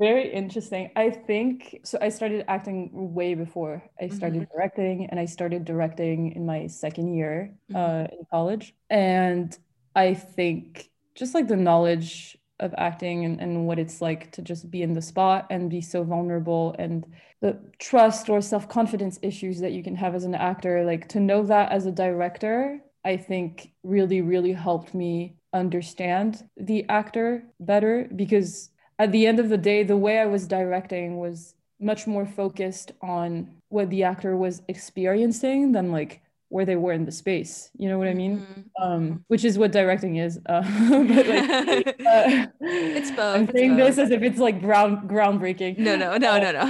very 0.00 0.32
interesting. 0.32 0.90
I 0.96 1.10
think 1.10 1.80
so. 1.84 1.96
I 2.00 2.08
started 2.08 2.44
acting 2.48 2.90
way 2.92 3.34
before 3.34 3.84
I 4.00 4.08
started 4.08 4.48
directing, 4.52 5.06
and 5.06 5.20
I 5.20 5.26
started 5.26 5.64
directing 5.64 6.32
in 6.32 6.44
my 6.44 6.66
second 6.66 7.14
year 7.14 7.54
uh, 7.72 8.08
in 8.10 8.26
college. 8.30 8.74
And 8.90 9.56
I 9.94 10.14
think 10.14 10.90
just 11.14 11.34
like 11.34 11.46
the 11.46 11.56
knowledge 11.56 12.36
of 12.58 12.74
acting 12.78 13.24
and, 13.24 13.40
and 13.40 13.66
what 13.66 13.78
it's 13.78 14.00
like 14.00 14.32
to 14.32 14.42
just 14.42 14.70
be 14.70 14.82
in 14.82 14.94
the 14.94 15.02
spot 15.02 15.46
and 15.50 15.70
be 15.70 15.80
so 15.80 16.02
vulnerable 16.02 16.74
and 16.78 17.06
the 17.40 17.58
trust 17.78 18.28
or 18.28 18.40
self-confidence 18.40 19.18
issues 19.22 19.60
that 19.60 19.72
you 19.72 19.82
can 19.82 19.94
have 19.94 20.14
as 20.14 20.24
an 20.24 20.34
actor 20.34 20.84
like 20.84 21.06
to 21.08 21.20
know 21.20 21.44
that 21.44 21.70
as 21.70 21.84
a 21.84 21.92
director 21.92 22.80
i 23.12 23.16
think 23.16 23.70
really 23.82 24.20
really 24.20 24.52
helped 24.52 24.92
me 24.94 25.36
understand 25.52 26.30
the 26.56 26.84
actor 26.88 27.42
better 27.60 27.94
because 28.14 28.70
at 28.98 29.10
the 29.12 29.26
end 29.26 29.38
of 29.40 29.48
the 29.48 29.56
day 29.70 29.82
the 29.82 29.96
way 29.96 30.18
i 30.18 30.26
was 30.26 30.46
directing 30.46 31.18
was 31.18 31.54
much 31.80 32.06
more 32.06 32.26
focused 32.26 32.92
on 33.02 33.30
what 33.68 33.90
the 33.90 34.02
actor 34.02 34.36
was 34.36 34.62
experiencing 34.68 35.72
than 35.72 35.92
like 35.92 36.22
where 36.48 36.64
they 36.64 36.76
were 36.76 36.92
in 36.92 37.04
the 37.04 37.10
space. 37.12 37.70
You 37.76 37.88
know 37.88 37.98
what 37.98 38.08
i 38.08 38.14
mean? 38.14 38.34
Mhm. 38.38 38.64
um 38.84 39.24
which 39.32 39.44
is 39.44 39.58
what 39.58 39.72
directing 39.72 40.16
is 40.16 40.38
uh 40.46 40.62
but 41.10 41.26
like 41.34 42.00
uh, 42.06 42.46
It's 42.98 43.10
both, 43.10 43.34
i'm 43.36 43.48
saying 43.54 43.76
this 43.76 43.98
as 43.98 44.10
if 44.10 44.22
it's 44.22 44.38
like 44.38 44.60
ground 44.60 44.94
groundbreaking. 45.10 45.78
No, 45.78 45.96
no, 45.96 46.16
no, 46.16 46.38
no, 46.44 46.50
no. 46.58 46.66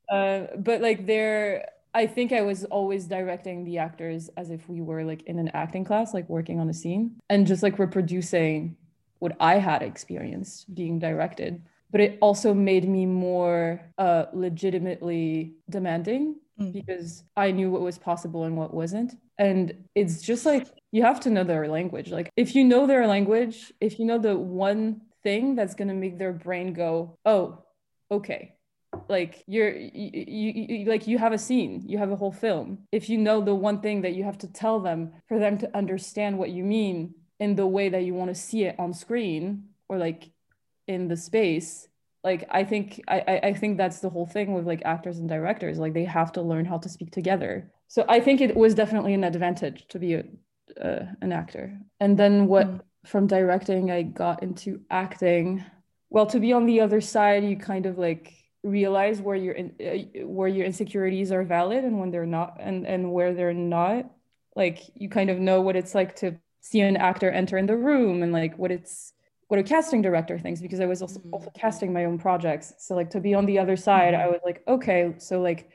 uh, 0.16 0.46
but 0.58 0.80
like 0.88 1.06
there 1.06 1.68
i 1.94 2.06
think 2.06 2.32
i 2.32 2.40
was 2.40 2.64
always 2.66 3.06
directing 3.06 3.64
the 3.64 3.78
actors 3.78 4.30
as 4.36 4.50
if 4.50 4.68
we 4.68 4.80
were 4.80 5.04
like 5.04 5.22
in 5.24 5.38
an 5.38 5.50
acting 5.54 5.84
class 5.84 6.14
like 6.14 6.28
working 6.28 6.58
on 6.60 6.68
a 6.68 6.74
scene 6.74 7.16
and 7.28 7.46
just 7.46 7.62
like 7.62 7.78
reproducing 7.78 8.76
what 9.18 9.36
i 9.40 9.54
had 9.58 9.82
experienced 9.82 10.72
being 10.74 10.98
directed. 10.98 11.62
But 11.92 12.00
it 12.00 12.18
also 12.20 12.54
made 12.54 12.88
me 12.88 13.04
more 13.04 13.80
uh, 13.98 14.26
legitimately 14.32 15.54
demanding 15.68 16.36
Mm. 16.60 16.72
because 16.74 17.24
i 17.36 17.50
knew 17.50 17.70
what 17.70 17.80
was 17.80 17.96
possible 17.96 18.44
and 18.44 18.54
what 18.54 18.74
wasn't. 18.74 19.14
And 19.38 19.72
it's 19.94 20.20
just 20.20 20.44
like 20.44 20.66
you 20.92 21.02
have 21.02 21.18
to 21.20 21.30
know 21.30 21.42
their 21.44 21.66
language. 21.68 22.10
Like 22.10 22.28
if 22.36 22.54
you 22.54 22.64
know 22.64 22.86
their 22.86 23.06
language 23.06 23.72
if 23.80 23.98
you 23.98 24.04
know 24.04 24.18
the 24.18 24.36
one 24.36 25.00
thing 25.22 25.54
that's 25.56 25.74
going 25.74 25.88
to 25.88 25.94
make 25.94 26.18
their 26.18 26.32
brain 26.34 26.72
go 26.74 27.16
oh 27.24 27.64
okay 28.10 28.54
like 29.08 29.44
you're 29.46 29.74
you, 29.76 30.10
you, 30.14 30.76
you 30.78 30.84
like 30.86 31.06
you 31.06 31.18
have 31.18 31.32
a 31.32 31.38
scene 31.38 31.82
you 31.86 31.98
have 31.98 32.10
a 32.10 32.16
whole 32.16 32.32
film. 32.32 32.78
If 32.92 33.08
you 33.08 33.18
know 33.18 33.40
the 33.40 33.54
one 33.54 33.80
thing 33.80 34.02
that 34.02 34.14
you 34.14 34.24
have 34.24 34.38
to 34.38 34.48
tell 34.48 34.80
them 34.80 35.12
for 35.28 35.38
them 35.38 35.58
to 35.58 35.76
understand 35.76 36.38
what 36.38 36.50
you 36.50 36.64
mean 36.64 37.14
in 37.38 37.54
the 37.54 37.66
way 37.66 37.88
that 37.88 38.02
you 38.04 38.14
want 38.14 38.30
to 38.30 38.34
see 38.34 38.64
it 38.64 38.76
on 38.78 38.92
screen 38.92 39.64
or 39.88 39.96
like 39.98 40.30
in 40.86 41.08
the 41.08 41.16
space 41.16 41.88
like 42.24 42.46
i 42.50 42.64
think 42.64 43.00
I, 43.08 43.40
I 43.44 43.52
think 43.54 43.78
that's 43.78 44.00
the 44.00 44.10
whole 44.10 44.26
thing 44.26 44.52
with 44.54 44.66
like 44.66 44.82
actors 44.84 45.18
and 45.18 45.28
directors 45.28 45.78
like 45.78 45.94
they 45.94 46.04
have 46.04 46.32
to 46.32 46.42
learn 46.42 46.64
how 46.66 46.78
to 46.78 46.88
speak 46.88 47.12
together. 47.12 47.70
So 47.88 48.04
i 48.08 48.20
think 48.20 48.40
it 48.40 48.56
was 48.56 48.74
definitely 48.74 49.14
an 49.14 49.24
advantage 49.24 49.86
to 49.88 49.98
be 49.98 50.14
a, 50.14 50.24
uh, 50.80 51.06
an 51.22 51.32
actor. 51.32 51.78
And 52.00 52.18
then 52.18 52.46
what 52.46 52.66
Mm. 52.66 52.80
from 53.06 53.26
directing 53.26 53.90
i 53.90 54.02
got 54.02 54.42
into 54.42 54.80
acting 54.90 55.64
well 56.10 56.26
to 56.26 56.40
be 56.40 56.52
on 56.52 56.66
the 56.66 56.80
other 56.80 57.00
side 57.00 57.44
you 57.44 57.56
kind 57.56 57.86
of 57.86 57.96
like 57.96 58.34
realize 58.62 59.20
where 59.22 59.36
your 59.36 59.54
in, 59.54 59.74
uh, 59.80 60.26
where 60.26 60.48
your 60.48 60.66
insecurities 60.66 61.32
are 61.32 61.44
valid 61.44 61.84
and 61.84 61.98
when 61.98 62.10
they're 62.10 62.26
not 62.26 62.56
and 62.60 62.86
and 62.86 63.12
where 63.12 63.32
they're 63.34 63.54
not 63.54 64.04
like 64.56 64.80
you 64.94 65.08
kind 65.08 65.30
of 65.30 65.38
know 65.38 65.60
what 65.60 65.76
it's 65.76 65.94
like 65.94 66.14
to 66.16 66.36
see 66.60 66.80
an 66.80 66.96
actor 66.96 67.30
enter 67.30 67.56
in 67.56 67.66
the 67.66 67.76
room 67.76 68.22
and 68.22 68.32
like 68.32 68.56
what 68.58 68.70
it's 68.70 69.12
what 69.48 69.58
a 69.58 69.62
casting 69.62 70.02
director 70.02 70.38
thinks 70.38 70.60
because 70.60 70.78
I 70.80 70.86
was 70.86 71.02
also, 71.02 71.18
Mhm. 71.20 71.32
also 71.32 71.50
casting 71.50 71.92
my 71.92 72.04
own 72.04 72.18
projects. 72.18 72.72
So 72.78 72.94
like 72.94 73.10
to 73.10 73.20
be 73.20 73.34
on 73.34 73.46
the 73.46 73.58
other 73.58 73.76
side, 73.76 74.14
I 74.14 74.28
was 74.28 74.38
like, 74.44 74.62
okay, 74.68 75.14
so 75.18 75.40
like 75.40 75.68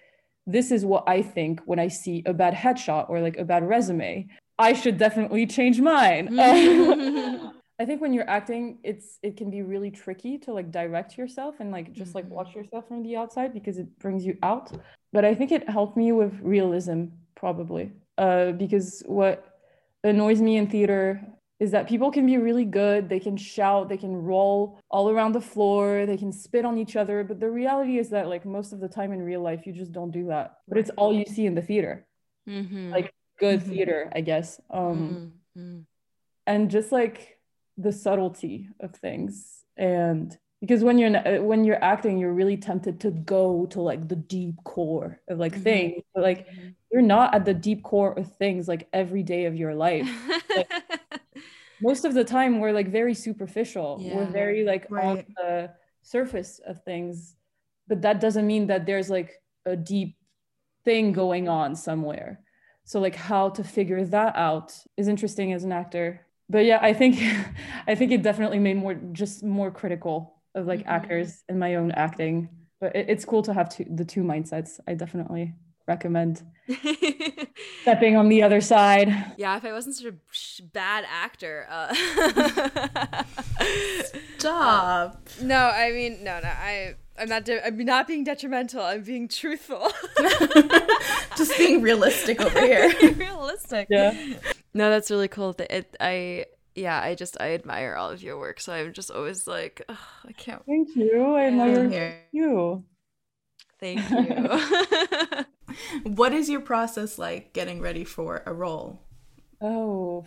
this 0.48 0.71
is 0.71 0.86
what 0.86 1.04
I 1.08 1.21
think 1.21 1.60
when 1.65 1.80
I 1.80 1.88
see 1.89 2.24
a 2.26 2.34
bad 2.34 2.54
headshot 2.54 3.10
or 3.10 3.19
like 3.19 3.38
a 3.38 3.43
bad 3.43 3.67
resume. 3.67 4.28
I 4.58 4.74
should 4.74 4.98
definitely 4.98 5.45
change 5.48 5.82
mine. 5.82 6.30
I 7.77 7.85
think 7.85 8.01
when 8.01 8.13
you're 8.13 8.29
acting, 8.29 8.79
it's 8.83 9.19
it 9.21 9.35
can 9.35 9.49
be 9.49 9.61
really 9.61 9.91
tricky 9.91 10.38
to 10.39 10.53
like 10.53 10.71
direct 10.71 11.17
yourself 11.17 11.55
and 11.59 11.71
like 11.71 11.91
just 11.91 12.15
like 12.15 12.27
watch 12.29 12.55
yourself 12.55 12.88
from 12.88 13.03
the 13.03 13.17
outside 13.17 13.53
because 13.53 13.77
it 13.77 13.99
brings 13.99 14.25
you 14.25 14.38
out. 14.43 14.71
But 15.11 15.25
I 15.25 15.35
think 15.35 15.51
it 15.51 15.69
helped 15.69 15.97
me 15.97 16.11
with 16.11 16.33
realism 16.41 17.05
probably. 17.35 17.91
Uh, 18.17 18.53
because 18.53 19.03
what 19.05 19.59
annoys 20.05 20.41
me 20.41 20.55
in 20.55 20.67
theater 20.67 21.21
is 21.59 21.71
that 21.71 21.88
people 21.88 22.11
can 22.11 22.25
be 22.25 22.38
really 22.38 22.65
good, 22.65 23.09
they 23.09 23.19
can 23.19 23.35
shout, 23.38 23.88
they 23.89 23.97
can 23.97 24.15
roll 24.15 24.79
all 24.89 25.09
around 25.09 25.33
the 25.33 25.41
floor, 25.41 26.05
they 26.05 26.17
can 26.17 26.31
spit 26.31 26.65
on 26.65 26.77
each 26.77 26.95
other, 26.95 27.23
but 27.23 27.39
the 27.39 27.49
reality 27.49 27.97
is 27.97 28.09
that 28.09 28.27
like 28.27 28.45
most 28.45 28.71
of 28.73 28.79
the 28.79 28.88
time 28.89 29.11
in 29.11 29.21
real 29.21 29.41
life 29.41 29.65
you 29.65 29.73
just 29.73 29.91
don't 29.91 30.11
do 30.11 30.27
that. 30.27 30.57
But 30.67 30.77
it's 30.77 30.91
all 30.91 31.13
you 31.13 31.25
see 31.25 31.45
in 31.45 31.55
the 31.55 31.61
theater. 31.61 32.05
Mhm. 32.47 32.91
Like 32.91 33.13
good 33.39 33.59
Mhm. 33.61 33.69
theater, 33.69 34.11
I 34.15 34.21
guess. 34.21 34.61
Um 34.69 35.31
Mhm. 35.55 35.61
Mhm. 35.61 35.85
and 36.47 36.71
just 36.71 36.91
like 36.93 37.35
the 37.77 37.91
subtlety 37.91 38.69
of 38.79 38.95
things. 38.95 39.63
And 39.77 40.38
because 40.61 40.83
when 40.83 40.97
you're 40.97 41.41
when 41.43 41.63
you're 41.63 41.83
acting 41.83 42.17
you're 42.17 42.33
really 42.33 42.57
tempted 42.57 42.99
to 43.01 43.11
go 43.11 43.65
to 43.67 43.81
like 43.81 44.07
the 44.07 44.15
deep 44.15 44.55
core 44.63 45.19
of 45.27 45.38
like 45.39 45.53
Mhm. 45.55 45.63
things. 45.63 46.03
But 46.13 46.23
like 46.23 46.47
you're 46.91 47.01
not 47.01 47.35
at 47.35 47.45
the 47.45 47.53
deep 47.53 47.83
core 47.83 48.13
of 48.17 48.31
things 48.38 48.67
like 48.67 48.88
every 48.93 49.23
day 49.23 49.45
of 49.45 49.55
your 49.55 49.75
life. 49.75 50.09
Most 51.81 52.05
of 52.05 52.13
the 52.13 52.23
time 52.23 52.59
we're 52.59 52.71
like 52.71 52.88
very 52.88 53.13
superficial. 53.13 53.99
We're 54.01 54.25
very 54.31 54.63
like 54.63 54.88
on 54.91 55.25
the 55.35 55.71
surface 56.03 56.59
of 56.65 56.83
things. 56.83 57.35
But 57.88 58.01
that 58.03 58.21
doesn't 58.21 58.47
mean 58.47 58.67
that 58.67 58.85
there's 58.85 59.09
like 59.09 59.41
a 59.65 59.75
deep 59.75 60.15
thing 60.85 61.11
going 61.11 61.49
on 61.49 61.75
somewhere. 61.75 62.39
So 62.85 62.99
like 62.99 63.15
how 63.15 63.49
to 63.49 63.63
figure 63.63 64.05
that 64.05 64.35
out 64.35 64.73
is 64.95 65.07
interesting 65.07 65.51
as 65.51 65.63
an 65.63 65.71
actor 65.71 66.24
but 66.49 66.65
yeah 66.65 66.79
i 66.81 66.93
think 66.93 67.15
i 67.88 67.95
think 67.95 68.12
it 68.12 68.21
definitely 68.21 68.60
made 68.60 68.77
more 68.77 68.93
just 69.12 69.43
more 69.43 69.71
critical 69.71 70.34
of 70.53 70.65
like 70.67 70.79
Mhm. 70.81 70.88
actors 70.97 71.43
and 71.49 71.60
my 71.60 71.75
own 71.75 71.91
acting 71.91 72.49
but 72.79 72.95
it, 72.95 73.05
it's 73.10 73.25
cool 73.25 73.41
to 73.43 73.53
have 73.53 73.69
two, 73.69 73.86
the 73.89 74.05
two 74.05 74.21
mindsets 74.23 74.79
i 74.88 74.93
definitely 74.93 75.53
recommend 75.88 76.41
stepping 77.81 78.15
on 78.17 78.27
the 78.29 78.41
other 78.41 78.60
side 78.62 79.08
yeah, 79.38 79.55
if 79.58 79.63
I 79.65 79.71
wasn't 79.71 79.95
such 79.95 80.08
a 80.08 80.63
bad 80.73 81.05
actor. 81.08 81.67
Uh... 81.69 81.93
Stop. 84.38 85.27
no, 85.41 85.55
I 85.58 85.91
mean, 85.91 86.23
no, 86.23 86.39
no, 86.39 86.47
I, 86.49 86.95
I'm 87.19 87.29
not. 87.29 87.45
De- 87.45 87.65
I'm 87.65 87.77
not 87.77 88.08
being 88.08 88.23
detrimental. 88.23 88.81
I'm 88.81 89.03
being 89.03 89.27
truthful. 89.27 89.91
Just 91.38 91.58
being 91.58 91.81
realistic 91.81 92.41
over 92.41 92.60
here. 92.62 92.93
realistic. 93.13 93.88
yeah 93.89 94.13
No, 94.75 94.89
that's 94.89 95.09
really 95.09 95.29
cool. 95.29 95.53
That 95.53 95.73
it, 95.73 95.95
I, 96.01 96.47
yeah, 96.75 97.01
I 97.01 97.15
just 97.15 97.38
I 97.39 97.53
admire 97.53 97.95
all 97.95 98.09
of 98.09 98.21
your 98.21 98.38
work. 98.38 98.59
So 98.59 98.73
I'm 98.73 98.91
just 98.91 99.09
always 99.09 99.47
like, 99.47 99.81
oh, 99.88 100.07
I 100.27 100.33
can't. 100.33 100.61
Thank 100.65 100.89
you. 100.95 101.33
I 101.33 101.45
admire 101.45 101.89
Here. 101.89 102.19
you. 102.33 102.83
Thank 103.79 104.09
you. 104.11 105.45
What 106.03 106.33
is 106.33 106.49
your 106.49 106.59
process 106.59 107.17
like 107.17 107.53
getting 107.53 107.81
ready 107.81 108.03
for 108.03 108.43
a 108.45 108.53
role? 108.53 108.99
Oh, 109.61 110.25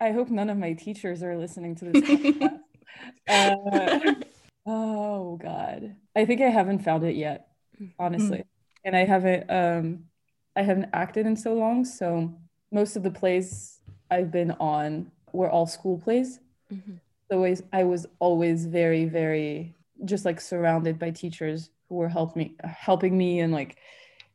I 0.00 0.12
hope 0.12 0.28
none 0.28 0.50
of 0.50 0.58
my 0.58 0.74
teachers 0.74 1.22
are 1.22 1.38
listening 1.38 1.76
to 1.76 1.84
this 1.86 2.50
uh, 3.28 4.14
oh 4.66 5.36
God, 5.36 5.96
I 6.14 6.26
think 6.26 6.42
I 6.42 6.48
haven't 6.48 6.80
found 6.80 7.04
it 7.04 7.16
yet, 7.16 7.48
honestly, 7.98 8.44
and 8.84 8.94
I 8.94 9.06
haven't. 9.06 9.50
Um, 9.50 10.04
I 10.54 10.62
haven't 10.62 10.90
acted 10.92 11.26
in 11.26 11.36
so 11.36 11.54
long, 11.54 11.84
so 11.84 12.34
most 12.70 12.96
of 12.96 13.02
the 13.02 13.10
plays 13.10 13.80
I've 14.10 14.30
been 14.30 14.52
on 14.52 15.10
were 15.32 15.50
all 15.50 15.66
school 15.66 15.98
plays. 15.98 16.40
Mhm. 16.72 17.00
So 17.30 17.44
I 17.44 17.50
was, 17.50 17.62
I 17.72 17.84
was 17.84 18.06
always 18.18 18.66
very, 18.66 19.06
very 19.06 19.74
just 20.04 20.24
like 20.24 20.40
surrounded 20.40 20.98
by 20.98 21.10
teachers 21.10 21.70
who 21.88 21.96
were 21.96 22.08
help 22.08 22.36
me, 22.36 22.56
helping 22.62 23.16
me, 23.16 23.40
and 23.40 23.52
like 23.52 23.78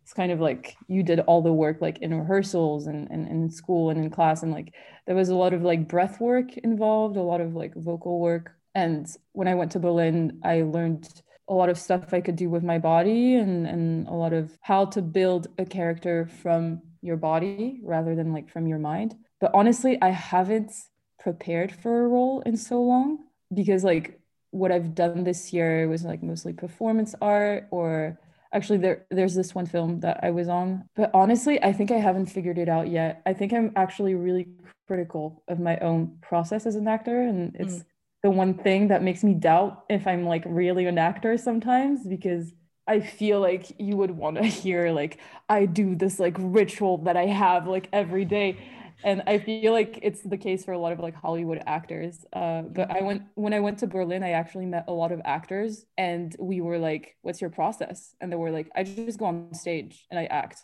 it's 0.04 0.13
kind 0.13 0.32
of 0.32 0.39
like 0.41 0.76
you 0.88 1.04
did 1.04 1.20
all 1.22 1.41
the 1.41 1.54
work 1.54 1.78
like 1.80 2.00
in 2.00 2.13
rehearsals 2.13 2.88
and, 2.88 3.10
and, 3.12 3.28
and 3.28 3.44
in 3.44 3.50
school 3.50 3.89
and 3.89 4.04
in 4.04 4.10
class 4.10 4.44
and 4.44 4.52
like 4.52 4.74
there 5.06 5.15
was 5.15 5.30
a 5.30 5.36
lot 5.36 5.54
of 5.54 5.63
like 5.63 5.88
breath 5.88 6.20
work 6.20 6.58
involved 6.58 7.17
a 7.17 7.22
lot 7.22 7.39
of 7.39 7.56
like 7.56 7.74
vocal 7.76 8.20
work 8.20 8.52
and 8.76 9.15
when 9.34 9.48
i 9.48 9.56
went 9.56 9.72
to 9.72 9.80
berlin 9.80 10.39
i 10.44 10.63
learned 10.63 11.22
a 11.48 11.54
lot 11.54 11.70
of 11.70 11.78
stuff 11.78 12.13
i 12.13 12.22
could 12.22 12.36
do 12.36 12.50
with 12.50 12.63
my 12.63 12.78
body 12.78 13.36
and 13.36 13.67
and 13.67 14.08
a 14.08 14.13
lot 14.13 14.34
of 14.34 14.58
how 14.62 14.86
to 14.86 15.02
build 15.02 15.48
a 15.58 15.65
character 15.65 16.28
from 16.41 16.82
your 17.02 17.18
body 17.18 17.80
rather 17.84 18.16
than 18.16 18.34
like 18.34 18.50
from 18.50 18.68
your 18.68 18.80
mind. 18.80 19.16
But 19.40 19.52
honestly 19.54 19.98
i 20.02 20.10
haven't 20.10 20.72
prepared 21.20 21.72
for 21.72 22.04
a 22.04 22.08
role 22.08 22.42
in 22.42 22.58
so 22.58 22.82
long 22.82 23.20
because 23.54 23.84
like 23.84 24.20
what 24.52 24.72
i've 24.72 24.94
done 24.96 25.24
this 25.24 25.54
year 25.54 25.88
was 25.88 26.04
like 26.04 26.22
mostly 26.24 26.54
performance 26.54 27.14
art 27.22 27.68
or 27.72 28.20
actually 28.54 28.80
there 28.80 29.06
there's 29.10 29.34
this 29.36 29.56
one 29.56 29.66
film 29.66 30.00
that 30.02 30.20
I 30.24 30.32
was 30.32 30.48
on. 30.50 30.84
But 30.96 31.10
honestly 31.14 31.56
I 31.64 31.72
think 31.74 31.90
I 31.92 31.98
haven't 32.08 32.26
figured 32.26 32.58
it 32.58 32.68
out 32.70 32.88
yet. 32.90 33.22
I 33.26 33.34
think 33.34 33.54
I'm 33.54 33.72
actually 33.76 34.14
really 34.16 34.48
critical 34.88 35.42
of 35.48 35.58
my 35.60 35.78
own 35.80 36.18
process 36.22 36.66
as 36.66 36.76
an 36.76 36.88
actor 36.88 37.22
and 37.22 37.56
it's 37.62 37.78
Mm. 37.78 37.86
the 38.24 38.32
one 38.44 38.54
thing 38.66 38.90
that 38.90 39.02
makes 39.04 39.24
me 39.24 39.34
doubt 39.34 39.86
if 39.90 40.06
I'm 40.06 40.26
like 40.34 40.44
really 40.46 40.86
an 40.86 40.98
actor 40.98 41.38
sometimes 41.38 42.06
because 42.16 42.52
I 42.88 43.00
feel 43.00 43.39
like 43.39 43.80
you 43.80 43.98
would 43.98 44.12
want 44.12 44.38
to 44.38 44.44
hear 44.63 44.91
like 44.91 45.20
I 45.48 45.65
do 45.65 45.96
this 45.96 46.20
like 46.20 46.36
ritual 46.38 46.98
that 47.00 47.17
I 47.17 47.26
have 47.26 47.67
like 47.67 47.89
every 47.94 48.26
day 48.26 48.58
and 49.04 49.24
I 49.28 49.39
feel 49.39 49.72
like 49.74 50.00
it's 50.02 50.22
the 50.22 50.38
case 50.38 50.65
for 50.65 50.74
a 50.74 50.78
lot 50.78 50.91
of 50.91 51.00
like 51.00 51.15
Hollywood 51.15 51.62
actors. 51.65 52.26
Uh, 52.34 52.63
but 52.63 52.91
I 52.91 53.02
went 53.02 53.24
when 53.36 53.54
I 53.54 53.60
went 53.60 53.80
to 53.80 53.88
Berlin, 53.88 54.24
I 54.24 54.32
actually 54.32 54.65
met 54.65 54.86
a 54.88 54.94
lot 54.94 55.12
of 55.12 55.22
actors, 55.26 55.86
and 55.98 56.36
we 56.39 56.62
were 56.62 56.78
like, 56.78 57.15
"What's 57.22 57.41
your 57.41 57.50
process?" 57.50 58.15
And 58.22 58.32
they 58.32 58.36
were 58.36 58.52
like, 58.52 58.70
"I 58.76 58.84
just 58.84 59.17
go 59.17 59.26
on 59.26 59.54
stage 59.54 60.06
and 60.12 60.20
I 60.20 60.26
act." 60.26 60.63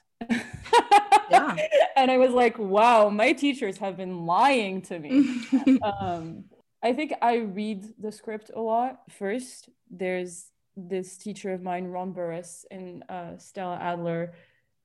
Yeah. 1.29 1.55
and 1.95 2.11
I 2.11 2.17
was 2.17 2.31
like, 2.31 2.57
"Wow, 2.59 3.09
my 3.09 3.33
teachers 3.33 3.77
have 3.77 3.97
been 3.97 4.25
lying 4.25 4.81
to 4.83 4.99
me." 4.99 5.41
um, 5.81 6.45
I 6.83 6.93
think 6.93 7.13
I 7.21 7.37
read 7.37 7.85
the 7.99 8.11
script 8.11 8.51
a 8.55 8.61
lot 8.61 8.99
first. 9.09 9.69
There's 9.89 10.51
this 10.77 11.17
teacher 11.17 11.51
of 11.53 11.61
mine, 11.61 11.85
Ron 11.85 12.13
Burris 12.13 12.65
and 12.69 13.03
uh, 13.09 13.37
Stella 13.37 13.77
Adler, 13.81 14.33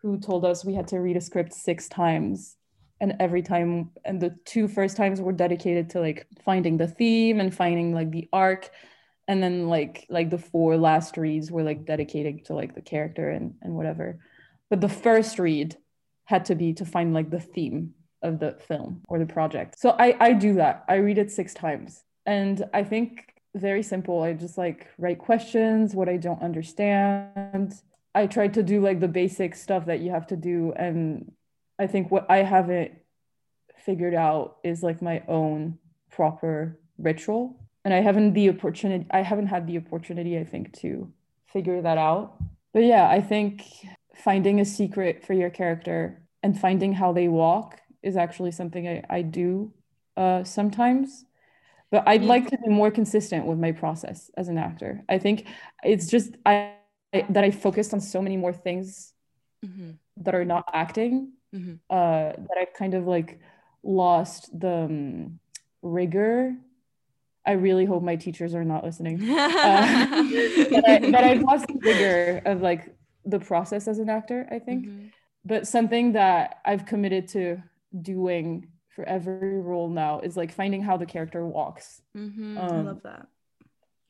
who 0.00 0.18
told 0.18 0.44
us 0.44 0.64
we 0.64 0.74
had 0.74 0.88
to 0.88 0.98
read 0.98 1.16
a 1.16 1.20
script 1.20 1.52
six 1.52 1.88
times. 1.88 2.56
And 3.00 3.14
every 3.20 3.42
time, 3.42 3.90
and 4.04 4.20
the 4.20 4.36
two 4.44 4.68
first 4.68 4.96
times 4.96 5.20
were 5.20 5.32
dedicated 5.32 5.90
to 5.90 6.00
like 6.00 6.26
finding 6.44 6.76
the 6.76 6.88
theme 6.88 7.40
and 7.40 7.54
finding 7.54 7.92
like 7.92 8.10
the 8.10 8.28
arc. 8.32 8.70
And 9.28 9.42
then 9.42 9.68
like 9.68 10.06
like 10.08 10.30
the 10.30 10.38
four 10.38 10.76
last 10.76 11.16
reads 11.16 11.50
were 11.50 11.62
like 11.62 11.84
dedicated 11.84 12.44
to 12.46 12.54
like 12.54 12.74
the 12.74 12.82
character 12.82 13.28
and, 13.28 13.54
and 13.62 13.74
whatever. 13.74 14.18
But 14.70 14.80
the 14.80 14.88
first 14.88 15.38
read 15.38 15.76
had 16.24 16.46
to 16.46 16.54
be 16.54 16.74
to 16.74 16.84
find 16.84 17.12
like 17.12 17.30
the 17.30 17.40
theme 17.40 17.94
of 18.22 18.38
the 18.38 18.56
film 18.66 19.02
or 19.08 19.18
the 19.18 19.26
project. 19.26 19.78
So 19.78 19.90
I 19.98 20.16
I 20.18 20.32
do 20.32 20.54
that. 20.54 20.84
I 20.88 20.96
read 20.96 21.18
it 21.18 21.30
six 21.30 21.54
times. 21.54 22.04
And 22.24 22.64
I 22.72 22.84
think 22.84 23.31
very 23.54 23.82
simple. 23.82 24.22
I 24.22 24.32
just 24.32 24.56
like 24.56 24.88
write 24.98 25.18
questions, 25.18 25.94
what 25.94 26.08
I 26.08 26.16
don't 26.16 26.42
understand. 26.42 27.74
I 28.14 28.26
try 28.26 28.48
to 28.48 28.62
do 28.62 28.80
like 28.80 29.00
the 29.00 29.08
basic 29.08 29.54
stuff 29.54 29.86
that 29.86 30.00
you 30.00 30.10
have 30.10 30.26
to 30.28 30.36
do. 30.36 30.72
And 30.76 31.32
I 31.78 31.86
think 31.86 32.10
what 32.10 32.30
I 32.30 32.38
haven't 32.38 32.92
figured 33.76 34.14
out 34.14 34.58
is 34.62 34.82
like 34.82 35.02
my 35.02 35.22
own 35.28 35.78
proper 36.10 36.78
ritual. 36.98 37.58
And 37.84 37.92
I 37.92 38.00
haven't 38.00 38.34
the 38.34 38.48
opportunity 38.48 39.06
I 39.10 39.22
haven't 39.22 39.48
had 39.48 39.66
the 39.66 39.78
opportunity, 39.78 40.38
I 40.38 40.44
think, 40.44 40.72
to 40.80 41.12
figure 41.46 41.82
that 41.82 41.98
out. 41.98 42.36
But 42.72 42.84
yeah, 42.84 43.08
I 43.08 43.20
think 43.20 43.64
finding 44.14 44.60
a 44.60 44.64
secret 44.64 45.24
for 45.26 45.32
your 45.32 45.50
character 45.50 46.22
and 46.42 46.58
finding 46.58 46.92
how 46.92 47.12
they 47.12 47.28
walk 47.28 47.80
is 48.02 48.16
actually 48.16 48.52
something 48.52 48.86
I, 48.88 49.02
I 49.10 49.22
do 49.22 49.72
uh, 50.16 50.44
sometimes. 50.44 51.24
But 51.92 52.04
I'd 52.08 52.24
like 52.24 52.48
to 52.48 52.56
be 52.64 52.70
more 52.70 52.90
consistent 52.90 53.44
with 53.46 53.58
my 53.58 53.70
process 53.72 54.30
as 54.36 54.48
an 54.48 54.56
actor. 54.58 55.04
I 55.08 55.18
think 55.18 55.46
it's 55.84 56.06
just 56.08 56.30
I, 56.46 56.72
I 57.14 57.26
that 57.28 57.44
I 57.44 57.50
focused 57.50 57.92
on 57.92 58.00
so 58.00 58.20
many 58.22 58.36
more 58.38 58.54
things 58.54 59.12
Mhm. 59.64 59.98
that 60.24 60.34
are 60.34 60.44
not 60.44 60.64
acting 60.72 61.32
Mhm. 61.54 61.78
uh, 61.90 62.32
that 62.48 62.56
I've 62.58 62.72
kind 62.72 62.94
of 62.94 63.06
like 63.06 63.38
lost 63.84 64.58
the 64.58 64.76
um, 64.88 65.38
rigor. 65.82 66.56
I 67.44 67.52
really 67.52 67.84
hope 67.84 68.02
my 68.02 68.16
teachers 68.16 68.54
are 68.54 68.64
not 68.64 68.82
listening. 68.84 69.16
Uh, 69.28 70.24
but, 70.70 70.84
I, 70.88 70.98
but 71.14 71.22
I've 71.28 71.42
lost 71.42 71.66
the 71.68 71.78
rigor 71.84 72.40
of 72.46 72.62
like 72.62 72.82
the 73.26 73.38
process 73.38 73.86
as 73.86 73.98
an 73.98 74.08
actor, 74.08 74.48
I 74.50 74.58
think. 74.58 74.86
Mhm. 74.86 75.10
But 75.44 75.66
something 75.68 76.12
that 76.12 76.60
I've 76.64 76.86
committed 76.86 77.28
to 77.36 77.62
doing 78.00 78.68
for 78.94 79.04
every 79.04 79.58
role 79.60 79.88
now 79.88 80.20
is 80.20 80.36
like 80.36 80.52
finding 80.52 80.82
how 80.82 80.96
the 80.96 81.06
character 81.06 81.46
walks 81.46 82.02
Mhm. 82.16 82.56
I 82.58 82.60
Um, 82.66 82.86
love 82.86 83.02
that. 83.02 83.26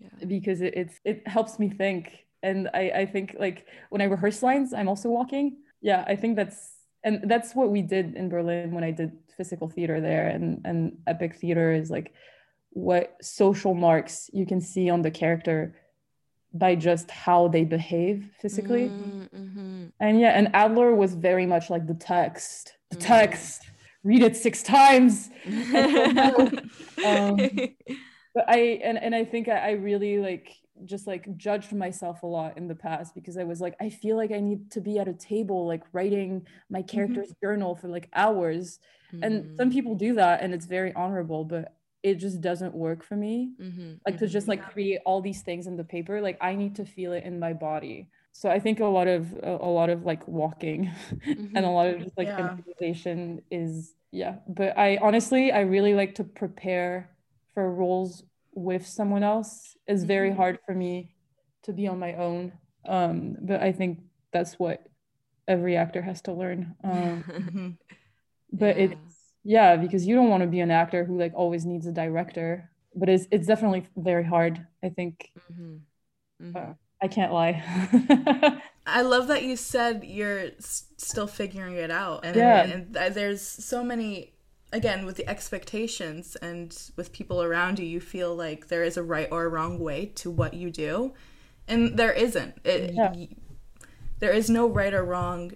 yeah. 0.01 0.27
because 0.27 0.61
it, 0.61 0.75
it's 0.77 1.01
it 1.05 1.27
helps 1.27 1.59
me 1.59 1.69
think. 1.71 2.05
And 2.43 2.69
I, 2.75 2.91
I 3.03 3.07
think 3.07 3.37
like 3.39 3.67
when 3.91 4.01
I 4.03 4.07
rehearse 4.07 4.43
lines, 4.43 4.73
I'm 4.75 4.89
also 4.89 5.09
walking. 5.09 5.59
Yeah, 5.81 6.05
I 6.13 6.17
think 6.17 6.37
that's 6.37 6.59
and 7.05 7.15
that's 7.31 7.55
what 7.55 7.71
we 7.71 7.83
did 7.83 8.15
in 8.17 8.29
Berlin 8.29 8.73
when 8.73 8.85
I 8.85 8.91
did 8.91 9.13
physical 9.37 9.69
theater 9.69 10.01
there 10.01 10.27
and 10.29 10.61
and 10.65 10.81
epic 11.07 11.37
theater 11.37 11.73
is 11.73 11.91
like 11.91 12.13
what 12.71 13.17
social 13.23 13.75
marks 13.75 14.31
you 14.33 14.47
can 14.47 14.61
see 14.61 14.91
on 14.91 15.03
the 15.03 15.11
character 15.11 15.75
by 16.55 16.75
just 16.75 17.11
how 17.11 17.49
they 17.49 17.65
behave 17.65 18.31
physically. 18.41 18.89
Mm, 18.89 19.29
mhm. 19.31 19.93
And 20.01 20.21
yeah, 20.21 20.33
and 20.39 20.49
Adler 20.55 20.95
was 20.95 21.15
very 21.15 21.47
much 21.47 21.71
like 21.71 21.87
the 21.87 21.95
text. 21.95 22.77
The 22.91 22.97
Mm. 22.97 23.07
text. 23.17 23.71
Read 24.05 24.23
it 24.23 24.37
six 24.37 24.63
times. 24.63 25.31
Um, 27.05 27.63
but 28.35 28.45
I 28.49 28.81
and, 28.85 28.99
and 28.99 29.15
I 29.15 29.25
think 29.25 29.49
I, 29.49 29.59
I 29.59 29.71
really 29.73 30.19
like 30.19 30.57
just 30.85 31.07
like 31.07 31.37
judged 31.37 31.73
myself 31.73 32.23
a 32.23 32.27
lot 32.27 32.57
in 32.59 32.69
the 32.69 32.75
past 32.75 33.15
because 33.15 33.37
I 33.37 33.45
was 33.45 33.61
like, 33.61 33.75
I 33.81 33.91
feel 33.91 34.17
like 34.17 34.33
I 34.33 34.41
need 34.41 34.71
to 34.73 34.81
be 34.81 34.99
at 34.99 35.09
a 35.09 35.13
table 35.15 35.67
like 35.67 35.83
writing 35.93 36.47
my 36.71 36.83
character's 36.83 37.33
journal 37.43 37.77
for 37.77 37.89
like 37.89 38.09
hours. 38.15 38.79
And 39.23 39.49
some 39.59 39.71
Mm, 39.71 39.73
people 39.73 39.95
do 39.95 40.15
that 40.15 40.43
and 40.43 40.55
it's 40.55 40.67
very 40.67 40.95
honorable, 40.95 41.45
but 41.45 41.77
it 42.03 42.17
just 42.17 42.41
doesn't 42.41 42.75
work 42.75 43.05
for 43.05 43.17
me. 43.17 43.53
mhm, 43.59 44.01
Like 44.07 44.19
to 44.19 44.27
just 44.27 44.49
like 44.49 44.63
create 44.63 45.01
all 45.07 45.21
these 45.21 45.43
things 45.43 45.67
in 45.67 45.77
the 45.77 45.85
paper, 45.85 46.21
like 46.21 46.39
I 46.41 46.55
need 46.57 46.77
to 46.77 46.85
feel 46.85 47.13
it 47.13 47.25
in 47.25 47.39
my 47.39 47.53
body. 47.53 48.09
So 48.33 48.51
I 48.51 48.59
think 48.59 48.81
a 48.81 48.87
lot 48.87 49.09
of 49.09 49.33
a, 49.43 49.57
a 49.61 49.71
lot 49.71 49.91
of 49.91 50.05
like 50.05 50.27
walking 50.27 50.91
and 51.55 51.65
a 51.65 51.69
mhm. 51.69 51.71
lot 51.71 51.87
of 51.89 52.03
just 52.03 52.17
like 52.17 52.33
Yeah. 52.33 52.37
improvisation 52.39 53.43
is 53.51 53.95
yeah 54.15 54.37
but 54.47 54.77
i 54.79 54.99
honestly 55.03 55.53
i 55.53 55.61
really 55.61 55.95
like 55.95 56.15
to 56.15 56.25
prepare 56.25 57.11
for 57.55 57.73
roles 57.73 58.25
with 58.55 58.87
someone 58.87 59.23
else 59.23 59.77
it's 59.87 60.05
very 60.05 60.31
Mhm. 60.31 60.35
hard 60.35 60.59
for 60.67 60.75
me 60.75 61.11
to 61.63 61.73
be 61.73 61.87
on 61.87 61.99
my 61.99 62.15
own 62.15 62.53
um 62.87 63.37
but 63.41 63.63
i 63.63 63.73
think 63.73 64.01
that's 64.33 64.59
what 64.59 64.87
every 65.49 65.77
actor 65.77 66.03
has 66.03 66.21
to 66.23 66.33
learn 66.33 66.75
um 66.85 67.25
but 68.53 68.77
Yeah. 68.77 68.79
it's 68.79 69.33
yeah 69.45 69.77
because 69.77 70.07
you 70.07 70.15
don't 70.15 70.29
want 70.31 70.43
to 70.43 70.47
be 70.47 70.61
an 70.61 70.71
actor 70.71 71.05
who 71.05 71.19
like 71.19 71.33
always 71.35 71.65
needs 71.65 71.87
a 71.87 71.93
director 71.93 72.71
but 72.95 73.09
it's 73.09 73.27
it's 73.31 73.47
definitely 73.47 73.87
very 73.97 74.25
hard 74.25 74.67
i 74.83 74.89
think 74.89 75.33
Mhm, 75.37 75.87
uh, 76.55 76.67
mhm. 76.67 76.77
I 77.03 77.09
can't 77.09 77.33
lie 77.33 77.63
I 78.87 79.03
love 79.03 79.29
that 79.29 79.45
you 79.45 79.55
said 79.57 80.03
you're 80.03 80.49
still 80.59 81.29
figuring 81.29 81.77
it 81.77 81.93
out, 81.93 82.25
and, 82.25 82.35
Yeah. 82.35 82.65
and 82.65 82.93
th- 82.93 83.13
there's 83.15 83.41
so 83.41 83.85
many. 83.85 84.33
Again, 84.73 85.07
with 85.07 85.15
the 85.17 85.29
expectations 85.29 86.35
and 86.35 86.77
with 86.97 87.13
people 87.13 87.45
around 87.45 87.79
you, 87.79 87.87
you 87.87 88.01
feel 88.01 88.35
like 88.35 88.67
there 88.67 88.83
is 88.83 88.97
a 88.97 89.03
right 89.05 89.29
or 89.31 89.45
a 89.45 89.49
wrong 89.49 89.79
way 89.79 90.07
to 90.17 90.33
what 90.33 90.55
you 90.55 90.69
do, 90.71 91.15
and 91.69 91.97
there 91.97 92.11
isn't. 92.13 92.55
It, 92.65 92.93
Yeah. 92.95 93.13
there 94.19 94.33
is 94.33 94.51
no 94.51 94.67
right 94.67 94.93
or 94.93 95.05
wrong 95.05 95.53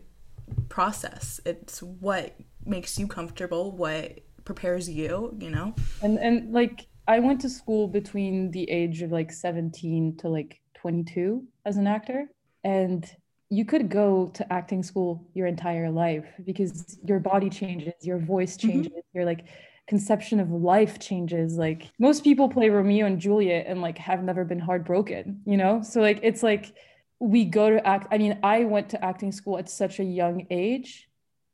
process. 0.69 1.41
It's 1.45 1.83
what 1.83 2.37
makes 2.65 2.97
you 2.99 3.09
comfortable, 3.09 3.73
what 3.73 4.21
prepares 4.45 4.89
you 4.89 5.37
you 5.41 5.51
know 5.51 5.75
and 6.03 6.19
and 6.21 6.53
like 6.53 6.87
i 7.09 7.19
went 7.19 7.41
to 7.41 7.51
school 7.51 7.89
between 7.89 8.53
the 8.53 8.63
age 8.71 9.03
of 9.03 9.11
like 9.11 9.33
17 9.33 10.17
to 10.19 10.29
like 10.29 10.61
22 10.77 11.43
as 11.65 11.77
an 11.77 11.87
actor 11.87 12.27
and 12.65 13.11
you 13.49 13.65
could 13.65 13.89
go 13.89 14.31
to 14.35 14.53
acting 14.53 14.83
school 14.83 15.29
your 15.35 15.47
entire 15.47 15.91
life 15.91 16.27
because 16.45 16.99
your 17.05 17.21
body 17.21 17.49
changes 17.51 17.95
your 18.03 18.19
voice 18.19 18.57
Mm-hmm. 18.57 18.69
changes 18.83 19.05
your 19.15 19.25
like 19.25 19.45
conception 19.89 20.41
of 20.41 20.51
life 20.51 20.99
changes 20.99 21.57
like 21.57 21.83
most 21.99 22.25
people 22.25 22.49
play 22.49 22.69
romeo 22.71 23.07
and 23.07 23.21
juliet 23.21 23.67
and 23.69 23.81
like 23.81 23.99
have 23.99 24.23
never 24.25 24.45
been 24.45 24.59
heartbroken 24.59 25.41
you 25.47 25.57
know 25.57 25.81
so 25.83 26.01
like 26.01 26.19
it's 26.25 26.43
like 26.43 26.75
we 27.21 27.45
go 27.45 27.71
to 27.71 27.87
act 27.87 28.07
i 28.11 28.19
mean 28.19 28.37
i 28.43 28.65
went 28.65 28.89
to 28.91 29.05
acting 29.05 29.31
school 29.31 29.57
at 29.59 29.71
such 29.71 30.01
a 30.01 30.05
young 30.05 30.45
age 30.51 31.09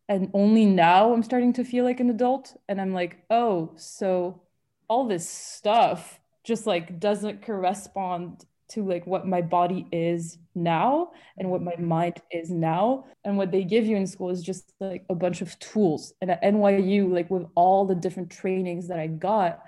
and 0.08 0.30
only 0.32 0.64
now 0.64 1.12
i'm 1.12 1.22
starting 1.22 1.52
to 1.52 1.62
feel 1.62 1.84
like 1.84 2.00
an 2.00 2.08
adult 2.08 2.56
and 2.68 2.80
i'm 2.80 2.94
like 2.94 3.18
oh 3.28 3.70
so 3.76 4.40
all 4.88 5.06
this 5.06 5.28
stuff 5.28 6.18
just 6.42 6.66
like 6.66 6.98
doesn't 6.98 7.44
correspond 7.44 8.44
to 8.72 8.84
like 8.86 9.06
what 9.06 9.26
my 9.26 9.42
body 9.42 9.86
is 9.92 10.38
now 10.54 11.10
and 11.38 11.50
what 11.50 11.62
my 11.62 11.76
mind 11.76 12.20
is 12.30 12.50
now. 12.50 13.04
And 13.24 13.36
what 13.36 13.50
they 13.50 13.64
give 13.64 13.86
you 13.86 13.96
in 13.96 14.06
school 14.06 14.30
is 14.30 14.42
just 14.42 14.72
like 14.80 15.04
a 15.10 15.14
bunch 15.14 15.40
of 15.42 15.58
tools. 15.58 16.12
And 16.20 16.30
at 16.30 16.42
NYU 16.42 17.12
like 17.12 17.30
with 17.30 17.46
all 17.54 17.86
the 17.86 17.94
different 17.94 18.30
trainings 18.30 18.88
that 18.88 18.98
I 18.98 19.06
got 19.06 19.60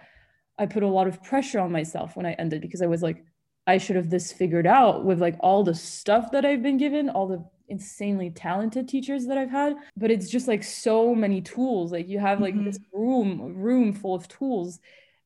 I 0.58 0.66
put 0.66 0.82
a 0.84 0.88
lot 0.88 1.08
of 1.08 1.22
pressure 1.22 1.58
on 1.58 1.72
myself 1.72 2.16
when 2.16 2.26
I 2.26 2.32
ended 2.34 2.60
because 2.62 2.82
I 2.82 2.86
was 2.86 3.02
like 3.02 3.24
I 3.66 3.78
should 3.78 3.96
have 3.96 4.10
this 4.10 4.32
figured 4.32 4.66
out 4.66 5.04
with 5.04 5.20
like 5.20 5.36
all 5.40 5.64
the 5.64 5.74
stuff 5.74 6.30
that 6.32 6.44
I've 6.44 6.62
been 6.62 6.76
given 6.76 7.08
all 7.08 7.26
the 7.26 7.44
insanely 7.68 8.30
talented 8.30 8.88
teachers 8.88 9.26
that 9.26 9.38
I've 9.38 9.50
had. 9.50 9.74
But 9.96 10.10
it's 10.10 10.28
just 10.28 10.46
like 10.48 10.62
so 10.62 11.14
many 11.14 11.40
tools. 11.40 11.92
Like 11.92 12.08
you 12.08 12.18
have 12.18 12.40
like 12.40 12.54
Mhm. 12.54 12.64
this 12.64 12.78
room 12.92 13.54
room 13.56 13.92
full 13.92 14.14
of 14.14 14.28
tools. 14.28 14.80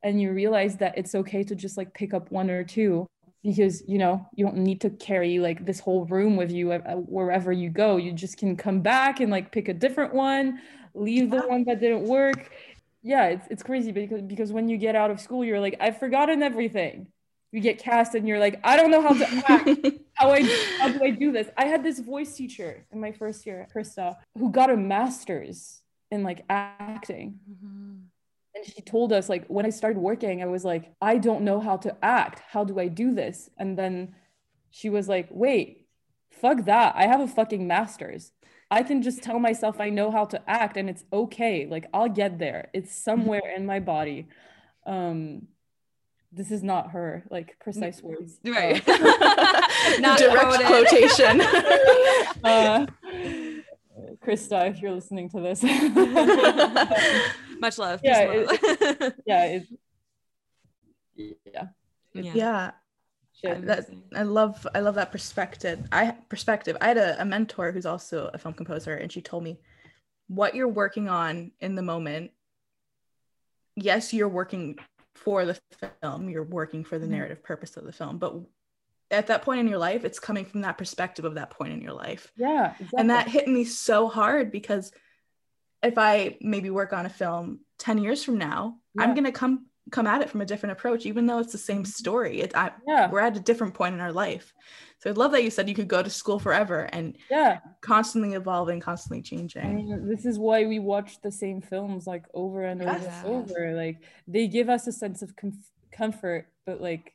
And 0.05 0.21
you 0.21 0.33
realize 0.33 0.77
that 0.77 0.97
it's 0.97 1.15
okay 1.17 1.43
to 1.43 1.57
just 1.57 1.77
like 1.77 1.93
pick 1.93 2.15
up 2.15 2.31
one 2.31 2.51
or 2.51 2.63
two 2.65 3.07
because 3.43 3.83
you 3.87 3.99
know 3.99 4.27
you 4.35 4.45
don't 4.45 4.59
need 4.59 4.81
to 4.81 4.91
carry 4.91 5.39
like 5.39 5.65
this 5.65 5.81
whole 5.81 6.05
room 6.07 6.37
with 6.37 6.51
you 6.51 6.73
uh, 6.73 6.95
wherever 6.97 7.53
you 7.53 7.71
go. 7.71 7.97
You 7.97 8.13
just 8.13 8.37
can 8.37 8.57
come 8.57 8.81
back 8.81 9.21
and 9.21 9.31
like 9.31 9.53
pick 9.53 9.69
a 9.69 9.75
different 9.75 10.15
one 10.15 10.61
leave 10.95 11.31
the 11.31 11.41
one 11.43 11.65
that 11.65 11.81
didn't 11.81 12.05
work. 12.05 12.51
Yeah 13.03 13.27
it's, 13.27 13.47
it's 13.51 13.63
crazy 13.63 13.93
because 13.93 14.23
because 14.23 14.53
when 14.53 14.69
you 14.69 14.77
get 14.77 14.97
out 14.97 15.11
of 15.11 15.21
school 15.21 15.45
you're 15.45 15.61
like 15.61 15.77
i've 15.81 15.99
forgotten 15.99 16.43
everything. 16.43 17.07
You 17.53 17.61
get 17.61 17.79
cast 17.79 18.15
and 18.15 18.29
you're 18.29 18.39
like 18.39 18.61
i 18.65 18.77
don't 18.77 18.91
know 18.91 19.01
how 19.01 19.15
to 19.15 19.45
act. 19.49 19.87
How 20.19 20.33
I 20.33 20.43
how 20.81 20.89
do 20.89 20.99
I 21.05 21.11
do 21.11 21.31
this? 21.31 21.49
I 21.57 21.67
had 21.67 21.85
this 21.85 22.01
voice 22.01 22.35
teacher 22.35 22.85
in 22.91 23.01
my 23.01 23.13
first 23.13 23.47
year, 23.47 23.61
at 23.61 23.73
Krista, 23.73 24.17
who 24.37 24.51
got 24.51 24.69
a 24.69 24.77
master's 24.77 25.81
in 26.11 26.25
like 26.25 26.45
acting. 26.51 27.39
And 28.59 28.75
she 28.75 28.83
told 28.83 29.13
us 29.13 29.29
like 29.29 29.47
when 29.47 29.65
I 29.65 29.71
started 29.71 30.01
working, 30.01 30.43
I 30.43 30.47
was 30.47 30.65
like, 30.65 30.93
I 31.01 31.19
don't 31.19 31.43
know 31.43 31.61
how 31.61 31.77
to 31.79 31.97
act. 32.03 32.43
How 32.51 32.65
do 32.65 32.81
I 32.81 32.89
do 32.89 33.15
this? 33.15 33.49
And 33.57 33.79
then 33.79 34.17
she 34.71 34.91
was 34.91 35.09
like, 35.09 35.29
wait, 35.31 35.87
fuck 36.31 36.65
that. 36.65 36.95
I 36.97 37.07
have 37.07 37.21
a 37.21 37.29
fucking 37.29 37.67
master's. 37.69 38.33
I 38.71 38.83
can 38.83 39.03
just 39.03 39.23
tell 39.23 39.39
myself 39.39 39.81
I 39.81 39.91
know 39.91 40.11
how 40.11 40.25
to 40.27 40.51
act 40.51 40.77
and 40.77 40.91
it's 40.91 41.05
okay. 41.13 41.69
Like 41.71 41.87
I'll 41.95 42.09
get 42.09 42.39
there. 42.41 42.69
It's 42.75 42.95
somewhere 42.95 43.55
in 43.57 43.65
my 43.65 43.79
body. 43.79 44.27
Um 44.87 45.47
this 46.33 46.51
is 46.51 46.63
not 46.63 46.91
her 46.91 47.25
like 47.31 47.59
precise 47.61 48.03
words. 48.03 48.41
Right. 48.45 48.83
Uh, 48.87 48.99
Not 50.01 50.19
direct 50.19 50.41
quoted. 50.41 50.67
quotation 50.67 51.41
uh, 52.45 52.87
Krista, 54.29 54.71
if 54.71 54.83
you're 54.83 54.93
listening 54.93 55.31
to 55.31 55.41
this. 55.41 55.63
Much 57.61 57.79
love. 57.79 58.01
Yeah, 58.05 58.31
peace 58.31 58.49
and 58.51 59.01
love. 59.01 59.13
yeah, 59.27 59.45
it, 59.45 59.63
yeah. 61.17 61.65
yeah. 62.13 62.35
yeah 62.35 62.71
that 63.43 63.87
I 64.15 64.23
love 64.25 64.67
I 64.75 64.81
love 64.81 64.97
that 64.97 65.13
perspective. 65.13 65.81
I 65.93 66.11
perspective. 66.29 66.77
I 66.81 66.89
had 66.89 66.99
a, 66.99 67.23
a 67.23 67.25
mentor 67.25 67.73
who's 67.73 67.87
also 67.87 68.31
a 68.35 68.39
film 68.39 68.53
composer, 68.53 68.95
and 68.95 69.11
she 69.11 69.23
told 69.23 69.45
me 69.45 69.59
what 70.27 70.55
you're 70.55 70.69
working 70.69 71.09
on 71.09 71.53
in 71.61 71.75
the 71.75 71.83
moment. 71.83 72.33
Yes, 73.77 74.13
you're 74.13 74.29
working 74.29 74.79
for 75.15 75.47
the 75.47 75.59
film. 76.03 76.29
You're 76.29 76.45
working 76.45 76.85
for 76.85 76.99
the 76.99 77.07
Mhm. 77.07 77.11
narrative 77.11 77.43
purpose 77.43 77.77
of 77.79 77.85
the 77.85 77.93
film, 77.93 78.19
but 78.19 78.35
at 79.11 79.29
that 79.29 79.43
point 79.43 79.61
in 79.61 79.69
your 79.69 79.79
life, 79.79 80.05
it's 80.05 80.19
coming 80.19 80.45
from 80.45 80.61
that 80.63 80.79
perspective 80.79 81.25
of 81.25 81.35
that 81.35 81.51
point 81.51 81.73
in 81.73 81.81
your 81.81 81.93
life. 81.95 82.31
Yeah, 82.37 82.73
exactly. 82.73 82.99
And 82.99 83.11
that 83.11 83.29
hit 83.29 83.49
me 83.49 83.65
so 83.65 84.09
hard 84.09 84.51
because 84.51 84.93
if 85.83 85.97
I 85.97 86.37
maybe 86.41 86.71
work 86.71 86.93
on 86.93 87.07
a 87.07 87.09
film 87.09 87.61
10 87.79 87.99
years 87.99 88.23
from 88.25 88.39
now, 88.39 88.77
I'm 88.99 89.15
going 89.15 89.25
to 89.25 89.33
come 89.33 89.67
come 89.91 90.07
at 90.07 90.21
it 90.21 90.29
from 90.29 90.43
a 90.43 90.45
different 90.45 90.73
approach 90.73 91.07
even 91.07 91.25
though 91.25 91.39
it's 91.39 91.53
the 91.53 91.57
same 91.57 91.83
story. 91.85 92.41
It 92.43 92.55
I, 92.55 92.73
yeah, 92.87 93.11
we're 93.11 93.21
at 93.21 93.37
a 93.39 93.41
different 93.41 93.73
point 93.73 93.95
in 93.95 94.01
our 94.01 94.13
life. 94.13 94.53
So 94.99 95.09
I 95.09 95.15
love 95.15 95.33
that 95.33 95.45
you 95.45 95.51
said 95.51 95.67
you 95.69 95.75
could 95.75 95.89
go 95.89 96.03
to 96.03 96.11
school 96.11 96.39
forever 96.39 96.81
and 96.93 97.17
yeah. 97.31 97.61
constantly 97.81 98.35
evolving, 98.35 98.81
constantly 98.81 99.21
I 99.21 99.23
changing. 99.23 99.77
mean, 99.77 100.09
this 100.09 100.27
is 100.27 100.39
why 100.39 100.67
we 100.67 100.79
watch 100.79 101.23
the 101.23 101.31
same 101.33 101.63
films 101.63 102.07
like 102.07 102.25
over 102.35 102.65
and 102.65 102.83
over 102.83 102.99
Yes. 103.01 103.25
and 103.25 103.35
over. 103.35 103.75
Like 103.75 104.03
they 104.27 104.49
give 104.49 104.69
us 104.69 104.87
a 104.89 104.93
sense 104.93 105.23
of 105.23 105.35
comf- 105.37 105.71
comfort, 105.93 106.49
but 106.67 106.83
like 106.83 107.15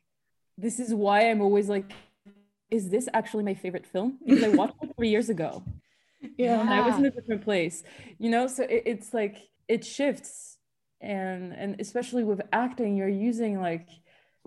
this 0.56 0.78
is 0.80 0.94
why 0.94 1.30
I'm 1.30 1.40
always 1.40 1.68
like, 1.68 1.92
is 2.70 2.90
this 2.90 3.08
actually 3.12 3.44
my 3.44 3.54
favorite 3.54 3.86
film? 3.86 4.18
Because 4.24 4.42
I 4.44 4.48
watched 4.48 4.74
it 4.82 4.90
three 4.96 5.10
years 5.10 5.28
ago. 5.28 5.64
Yeah. 6.38 6.58
and 6.62 6.70
I 6.70 6.80
was 6.88 6.96
in 6.98 7.04
a 7.04 7.10
different 7.10 7.42
place, 7.44 7.82
you 8.18 8.30
know. 8.30 8.46
So 8.46 8.62
it, 8.62 8.84
it's 8.86 9.12
like 9.12 9.36
it 9.68 9.84
shifts, 9.84 10.56
and 10.98 11.52
and 11.52 11.78
especially 11.78 12.24
with 12.24 12.40
acting, 12.50 12.96
you're 12.96 13.10
using 13.30 13.60
like 13.60 13.88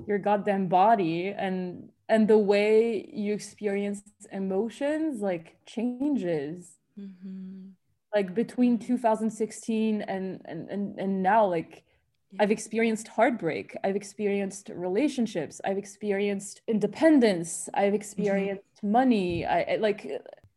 your 0.08 0.18
goddamn 0.18 0.70
body, 0.70 1.28
and 1.28 1.90
and 2.10 2.28
the 2.28 2.38
way 2.40 3.08
you 3.14 3.32
experience 3.32 4.02
emotions 4.32 5.22
like 5.22 5.58
changes. 5.68 6.80
Mhm. 7.00 7.74
Like 8.12 8.34
between 8.34 8.80
2016 8.80 10.02
and 10.02 10.42
and 10.46 10.70
and, 10.70 10.98
and 11.00 11.22
now, 11.22 11.46
like 11.46 11.84
Yeah. 12.32 12.44
I've 12.44 12.52
experienced 12.52 13.08
heartbreak. 13.08 13.76
I've 13.84 13.96
experienced 13.96 14.70
relationships. 14.74 15.62
I've 15.64 15.78
experienced 15.78 16.62
independence. 16.68 17.70
I've 17.74 17.94
experienced 17.94 18.84
money. 18.84 19.46
I, 19.46 19.62
I 19.62 19.76
like. 19.78 20.10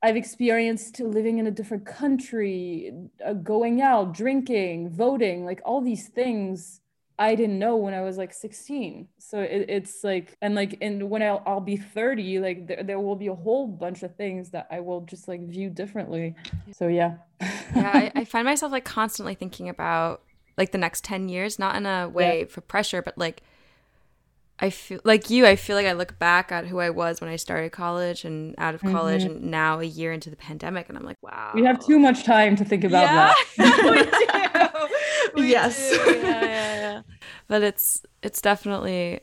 I've 0.03 0.17
experienced 0.17 0.99
living 1.01 1.39
in 1.39 1.47
a 1.47 1.51
different 1.51 1.85
country, 1.85 2.91
uh, 3.25 3.35
going 3.35 3.83
out, 3.83 4.15
drinking, 4.15 4.89
voting, 4.89 5.45
like 5.45 5.61
all 5.65 5.83
these 5.83 6.09
things 6.09 6.81
I 7.21 7.35
didn't 7.35 7.59
know 7.59 7.77
when 7.77 7.93
I 7.93 8.01
was 8.01 8.17
like 8.17 8.33
16. 8.33 9.07
So 9.19 9.41
it, 9.41 9.67
it's 9.69 10.03
like, 10.03 10.39
and 10.41 10.55
like, 10.55 10.79
and 10.81 11.11
when 11.11 11.23
I'll, 11.23 11.43
I'll 11.47 11.61
be 11.61 11.77
30, 11.77 12.41
like 12.41 12.67
there, 12.67 12.83
there 12.83 12.99
will 12.99 13.15
be 13.15 13.27
a 13.27 13.35
whole 13.35 13.67
bunch 13.67 14.03
of 14.03 14.17
things 14.17 14.49
that 14.53 14.67
I 14.71 14.81
will 14.81 15.03
just 15.03 15.29
like 15.29 15.47
view 15.47 15.69
differently. 15.69 16.35
So 16.73 16.89
yeah. 16.89 17.17
yeah, 17.43 17.91
I, 17.93 18.13
I 18.15 18.25
find 18.25 18.47
myself 18.47 18.73
like 18.73 18.87
constantly 18.87 19.35
thinking 19.35 19.69
about 19.69 20.23
like 20.61 20.73
the 20.73 20.79
next 20.79 21.05
10 21.05 21.31
years, 21.31 21.59
not 21.59 21.75
in 21.75 21.87
a 21.87 22.07
way 22.07 22.45
for 22.45 22.61
pressure, 22.61 23.01
but 23.01 23.17
like 23.17 23.43
I 24.59 24.69
feel 24.69 25.01
like 25.05 25.31
you, 25.31 25.47
I 25.47 25.57
feel 25.57 25.75
like 25.75 25.87
I 25.87 25.95
look 25.95 26.19
back 26.19 26.53
at 26.53 26.67
who 26.67 26.81
I 26.81 26.91
was 26.91 27.19
when 27.23 27.31
I 27.31 27.37
started 27.37 27.73
college 27.73 28.27
and 28.27 28.55
out 28.59 28.75
of 28.75 28.83
college 28.83 29.25
and 29.25 29.45
now 29.45 29.81
a 29.81 29.85
year 29.85 30.13
into 30.13 30.29
the 30.29 30.37
pandemic 30.37 30.91
and 30.91 30.99
I'm 30.99 31.05
like, 31.05 31.17
wow. 31.23 31.53
we 31.55 31.65
have 31.65 31.83
too 31.83 31.99
much 31.99 32.25
time 32.25 32.57
to 32.57 32.65
think 32.67 32.85
about 32.85 33.01
yeah, 33.01 33.33
that. 33.57 34.85
we 35.33 35.41
do. 35.41 35.43
We 35.43 35.51
Yes. 35.51 35.91
do. 35.91 35.97
Yeah, 35.97 36.43
yeah, 36.43 36.75
yeah. 36.77 37.03
But 37.49 37.63
it's 37.63 38.03
it's 38.23 38.43
definitely 38.43 39.21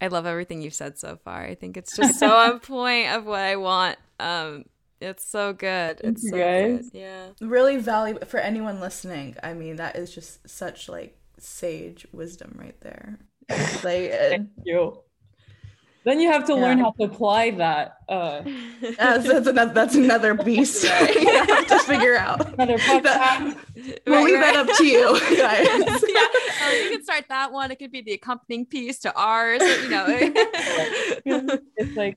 I 0.00 0.06
love 0.06 0.24
everything 0.24 0.62
you've 0.62 0.72
said 0.72 0.98
so 1.00 1.16
far. 1.16 1.44
I 1.44 1.56
think 1.56 1.76
it's 1.76 1.96
just 1.96 2.20
so 2.20 2.28
on 2.28 2.60
point 2.60 3.08
of 3.08 3.26
what 3.26 3.40
I 3.40 3.56
want. 3.56 3.98
Um 4.20 4.66
it's 5.00 5.26
so 5.26 5.52
good. 5.52 6.00
It's 6.02 6.22
you, 6.24 6.30
so 6.30 6.36
guys. 6.38 6.90
good. 6.90 6.98
Yeah. 6.98 7.26
Really 7.40 7.76
valuable 7.78 8.26
for 8.26 8.38
anyone 8.38 8.80
listening. 8.80 9.36
I 9.42 9.54
mean, 9.54 9.76
that 9.76 9.96
is 9.96 10.14
just 10.14 10.48
such 10.48 10.88
like 10.88 11.18
sage 11.38 12.06
wisdom 12.12 12.56
right 12.58 12.78
there. 12.80 13.18
Like, 13.48 14.10
uh, 14.12 14.28
Thank 14.30 14.48
you. 14.64 15.00
Then 16.04 16.20
you 16.20 16.30
have 16.30 16.44
to 16.46 16.54
learn 16.54 16.78
how 16.78 16.92
to 16.92 17.02
apply 17.02 17.50
that. 17.52 17.96
Uh, 18.08 18.42
that's, 18.96 19.26
that's, 19.26 19.46
another, 19.48 19.74
that's 19.74 19.94
another 19.96 20.34
beast 20.34 20.84
you 20.84 20.88
have 20.88 21.66
to 21.66 21.78
figure 21.80 22.14
out. 22.16 22.54
another 22.54 22.78
podcast. 22.78 23.56
We'll 24.06 24.14
Right, 24.14 24.24
leave 24.24 24.34
right. 24.38 24.54
that 24.54 24.68
up 24.70 24.76
to 24.76 24.86
you 24.86 25.18
guys. 25.36 25.66
yeah, 25.66 26.26
oh, 26.62 26.80
you 26.84 26.90
can 26.90 27.02
start 27.02 27.24
that 27.28 27.50
one. 27.50 27.72
It 27.72 27.80
could 27.80 27.90
be 27.90 28.02
the 28.02 28.12
accompanying 28.12 28.66
piece 28.66 29.00
to 29.00 29.12
ours. 29.16 29.60
You 29.60 29.88
know, 29.88 30.06
it's 31.76 31.96
like, 31.96 32.16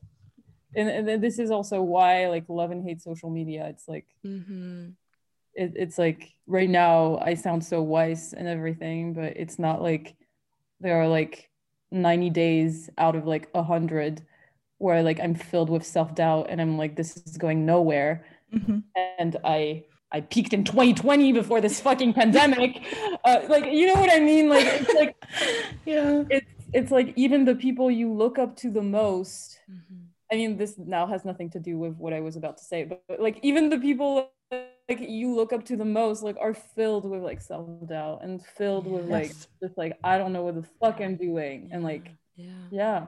and, 0.76 0.90
and 0.90 1.24
this 1.24 1.40
is 1.40 1.52
also 1.52 1.82
why 1.82 2.28
like 2.28 2.46
love 2.50 2.72
and 2.72 2.84
hate 2.84 3.02
social 3.02 3.30
media. 3.30 3.68
It's 3.68 3.88
like, 3.88 4.06
hmm 4.24 4.90
it, 5.56 5.74
it's 5.76 5.98
like 5.98 6.32
right 6.48 6.70
now 6.70 7.18
I 7.18 7.34
sound 7.34 7.66
so 7.66 7.82
wise 7.82 8.34
and 8.34 8.48
everything, 8.48 9.14
but 9.14 9.36
it's 9.36 9.58
not 9.60 9.82
like 9.82 10.16
there 10.80 11.02
are 11.02 11.08
like 11.08 11.50
90 11.92 12.30
days 12.30 12.90
out 12.98 13.16
of 13.16 13.26
like 13.26 13.50
a 13.56 13.64
hundred 13.64 14.22
where 14.78 15.04
like 15.04 15.20
I'm 15.20 15.36
filled 15.36 15.70
with 15.70 15.86
self 15.86 16.16
doubt 16.16 16.48
and 16.50 16.62
I'm 16.62 16.78
like, 16.78 16.96
this 16.96 17.18
is 17.18 17.38
going 17.38 17.66
nowhere. 17.66 18.26
Mhm. 18.54 18.84
and 18.96 19.38
I 19.44 19.84
I 20.12 20.22
peaked 20.22 20.54
in 20.54 20.64
2020 20.64 21.34
before 21.34 21.62
this 21.62 21.80
fucking 21.82 22.14
pandemic. 22.14 22.82
Uh, 23.26 23.42
like, 23.50 23.66
you 23.66 23.86
know 23.86 23.96
what 24.00 24.10
I 24.12 24.20
mean? 24.20 24.48
Like, 24.48 24.66
it's 24.66 24.94
like, 24.94 25.14
Yeah. 25.86 26.24
it's 26.30 26.48
it's 26.72 26.92
like 26.92 27.14
even 27.18 27.44
the 27.44 27.54
people 27.54 27.92
you 27.92 28.14
look 28.14 28.40
up 28.40 28.56
to 28.58 28.72
the 28.72 28.82
most. 28.82 29.60
Mhm. 29.70 29.99
I 30.32 30.36
mean, 30.36 30.58
this 30.58 30.78
now 30.78 31.08
has 31.08 31.26
nothing 31.26 31.50
to 31.52 31.60
do 31.60 31.78
with 31.78 31.96
what 31.96 32.14
I 32.14 32.20
was 32.20 32.36
about 32.36 32.58
to 32.58 32.64
say, 32.64 32.84
but, 32.84 33.02
but, 33.08 33.20
like 33.20 33.40
even 33.42 33.70
the 33.70 33.80
people 33.80 34.30
like 34.52 35.00
you 35.00 35.36
look 35.36 35.54
up 35.54 35.64
to 35.66 35.76
the 35.78 35.86
most 35.86 36.24
like 36.24 36.38
are 36.40 36.54
filled 36.54 37.06
with 37.06 37.22
like 37.22 37.42
self 37.42 37.68
doubt 37.88 38.24
and 38.24 38.44
filled 38.58 38.88
with 38.88 39.06
like 39.06 39.32
just 39.62 39.78
like 39.78 39.98
I 40.04 40.18
don't 40.18 40.34
know 40.34 40.44
what 40.44 40.56
the 40.56 40.68
fuck 40.80 41.00
I'm 41.02 41.16
doing 41.16 41.70
and 41.72 41.84
like 41.84 42.10
yeah. 42.36 42.52
yeah. 42.72 43.06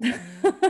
yeah. 0.00 0.18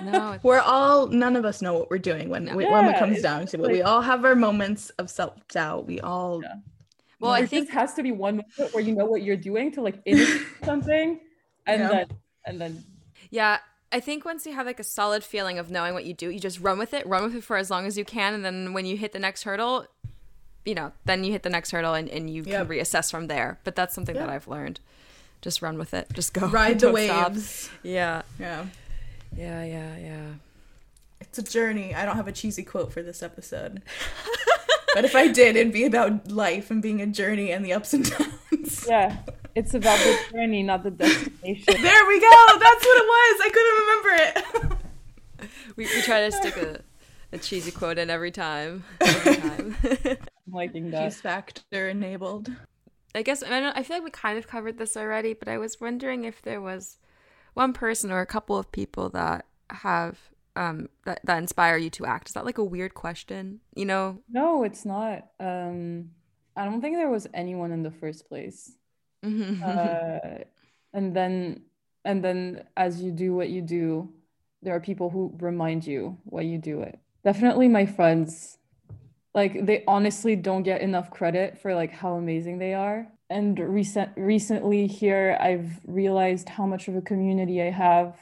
No, 0.02 0.38
We're 0.42 0.60
all 0.60 1.06
none 1.08 1.36
of 1.36 1.44
us 1.44 1.60
know 1.62 1.74
what 1.74 1.90
we're 1.90 1.98
doing 1.98 2.28
when 2.28 2.44
No. 2.44 2.56
when 2.56 2.70
when 2.70 2.86
it 2.94 2.98
comes 2.98 3.20
down 3.22 3.46
to 3.48 3.64
it. 3.64 3.70
we 3.70 3.82
all 3.82 4.00
have 4.00 4.24
our 4.24 4.34
moments 4.34 4.90
of 4.98 5.10
self 5.10 5.46
doubt. 5.48 5.86
We 5.86 6.00
all 6.00 6.42
Yeah. 6.42 6.54
well, 7.20 7.32
there 7.32 7.42
I 7.42 7.46
think 7.46 7.70
has 7.70 7.94
to 7.94 8.02
be 8.02 8.12
one 8.12 8.36
moment 8.36 8.74
where 8.74 8.82
you 8.84 8.94
know 8.94 9.06
what 9.06 9.22
you're 9.22 9.36
doing 9.36 9.72
to 9.72 9.80
like 9.82 10.00
imitate 10.06 10.42
something 10.64 11.20
and 11.66 11.80
Yeah. 11.80 11.88
then 11.88 12.06
and 12.46 12.60
then 12.60 12.84
Yeah, 13.30 13.58
I 13.94 14.00
think 14.00 14.24
once 14.24 14.44
you 14.44 14.52
have 14.54 14.66
like 14.66 14.80
a 14.80 14.84
solid 14.84 15.22
feeling 15.22 15.58
of 15.58 15.70
knowing 15.70 15.94
what 15.94 16.04
you 16.04 16.14
do, 16.14 16.28
you 16.28 16.40
just 16.40 16.58
run 16.60 16.78
with 16.78 16.92
it, 16.92 17.06
run 17.06 17.22
with 17.22 17.34
it 17.36 17.44
for 17.44 17.56
as 17.56 17.70
long 17.70 17.86
as 17.86 17.96
you 17.96 18.04
can, 18.04 18.34
and 18.34 18.44
then 18.44 18.72
when 18.72 18.86
you 18.86 18.96
hit 18.96 19.12
the 19.12 19.18
next 19.20 19.44
hurdle, 19.44 19.86
you 20.64 20.74
know, 20.74 20.90
then 21.04 21.22
you 21.22 21.30
hit 21.30 21.42
the 21.44 21.50
next 21.50 21.70
hurdle 21.70 21.94
and, 21.94 22.08
and 22.08 22.28
you 22.28 22.42
Yep. 22.42 22.66
can 22.68 22.76
reassess 22.76 23.10
from 23.10 23.28
there. 23.28 23.58
But 23.64 23.76
that's 23.76 23.94
something 23.94 24.16
that 24.16 24.28
I've 24.28 24.48
learned. 24.48 24.80
Just 25.42 25.62
run 25.62 25.78
with 25.78 25.94
it. 25.94 26.08
Just 26.12 26.32
go. 26.34 26.46
ride 26.48 26.80
the 26.80 26.90
Don't 26.90 27.04
stop. 27.04 27.30
waves. 27.32 27.70
Yeah. 27.82 28.22
Yeah. 28.40 28.66
Yeah, 29.36 29.62
yeah, 29.64 29.96
yeah. 29.98 30.26
It's 31.20 31.38
a 31.38 31.42
journey. 31.42 31.94
I 31.94 32.04
don't 32.04 32.16
have 32.16 32.28
a 32.28 32.32
cheesy 32.32 32.62
quote 32.64 32.92
for 32.92 33.02
this 33.02 33.22
episode. 33.22 33.82
but 34.94 35.04
if 35.04 35.14
I 35.14 35.28
did, 35.28 35.54
it'd 35.56 35.72
be 35.72 35.84
about 35.84 36.30
life 36.32 36.70
and 36.70 36.80
being 36.82 37.00
a 37.00 37.06
journey 37.06 37.52
and 37.52 37.64
the 37.64 37.72
ups 37.74 37.94
and 37.94 38.10
downs. 38.10 38.86
yeah 38.88 39.18
it's 39.54 39.74
about 39.74 39.98
the 39.98 40.18
journey 40.32 40.62
not 40.62 40.82
the 40.82 40.90
destination 40.90 41.82
There 41.82 42.06
we 42.06 42.20
go. 42.20 42.46
That's 42.58 42.84
what 42.84 42.96
it 42.96 43.06
was. 43.06 43.40
I 43.42 43.50
couldn't 43.52 43.78
remember 43.80 44.70
it. 44.70 44.78
We, 45.76 45.86
we 45.86 46.02
try 46.02 46.20
to 46.20 46.32
stick 46.32 46.56
a, 46.56 46.80
a 47.32 47.38
cheesy 47.38 47.72
quote 47.72 47.98
in 47.98 48.08
every 48.08 48.30
time. 48.30 48.84
Every 49.00 49.36
time. 49.48 49.76
I'm 49.82 50.52
liking 50.52 50.90
that 50.90 51.04
Cheese 51.04 51.20
factor 51.20 51.88
enabled. 51.88 52.50
I 53.14 53.22
guess 53.22 53.42
I 53.42 53.60
don't. 53.60 53.76
I 53.76 53.82
feel 53.82 53.96
like 53.96 54.04
we 54.04 54.10
kind 54.10 54.38
of 54.38 54.46
covered 54.46 54.78
this 54.78 54.96
already, 54.96 55.34
but 55.34 55.48
I 55.48 55.58
was 55.58 55.80
wondering 55.80 56.24
if 56.24 56.40
there 56.42 56.60
was 56.60 56.98
one 57.54 57.72
person 57.72 58.10
or 58.10 58.20
a 58.20 58.26
couple 58.26 58.56
of 58.56 58.70
people 58.72 59.08
that 59.10 59.46
have 59.70 60.18
um 60.56 60.88
that, 61.04 61.20
that 61.24 61.38
inspire 61.38 61.76
you 61.76 61.90
to 61.90 62.06
act. 62.06 62.28
Is 62.28 62.34
that 62.34 62.44
like 62.44 62.58
a 62.58 62.64
weird 62.64 62.94
question? 62.94 63.60
You 63.74 63.86
know? 63.86 64.18
no 64.28 64.62
it's 64.64 64.84
not 64.84 65.26
um 65.40 66.10
I 66.56 66.64
don't 66.64 66.80
think 66.80 66.96
there 66.96 67.10
was 67.10 67.26
anyone 67.34 67.72
in 67.72 67.82
the 67.82 67.90
first 67.90 68.28
place 68.28 68.72
Mhm. 69.24 69.62
uh, 69.64 70.44
and 70.92 71.14
then 71.16 71.62
and 72.04 72.22
then 72.22 72.64
as 72.76 73.00
you 73.00 73.10
do 73.10 73.34
what 73.34 73.48
you 73.48 73.62
do 73.62 74.12
there 74.62 74.74
are 74.74 74.80
people 74.80 75.10
who 75.10 75.32
remind 75.40 75.86
you 75.86 76.16
why 76.24 76.40
you 76.40 76.58
do 76.58 76.80
it. 76.80 76.98
Definitely 77.22 77.68
my 77.68 77.86
friends 77.86 78.58
like 79.34 79.66
they 79.66 79.84
honestly 79.86 80.36
don't 80.36 80.62
get 80.62 80.80
enough 80.80 81.10
credit 81.10 81.58
for 81.58 81.74
like 81.74 81.92
how 81.92 82.14
amazing 82.14 82.58
they 82.58 82.74
are. 82.74 83.08
And 83.30 83.58
recent 83.58 84.10
recently 84.16 84.86
here 84.86 85.36
i've 85.40 85.80
realized 85.86 86.48
how 86.48 86.66
much 86.66 86.88
of 86.88 86.96
a 86.96 87.00
community 87.02 87.62
i 87.62 87.70
have 87.70 88.16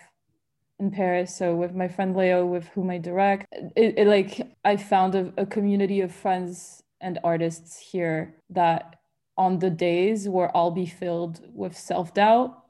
in 0.79 0.91
paris. 0.91 1.35
So 1.37 1.55
with 1.55 1.75
my 1.75 1.89
friend 1.89 2.17
leo 2.17 2.47
with 2.47 2.67
whom 2.69 2.91
i 2.91 2.99
direct 2.99 3.47
it, 3.77 3.95
it 3.99 4.07
like 4.07 4.41
i 4.65 4.77
found 4.77 5.15
a, 5.15 5.33
a 5.37 5.47
community 5.47 6.01
of 6.01 6.13
friends 6.15 6.83
and 7.01 7.19
artists 7.25 7.79
here 7.79 8.35
that 8.51 8.97
on 9.37 9.59
the 9.59 9.71
days 9.71 10.29
where 10.29 10.55
I'll 10.57 10.71
be 10.71 10.87
filled 10.87 11.41
with 11.55 11.77
self 11.77 12.15
doubt, 12.15 12.63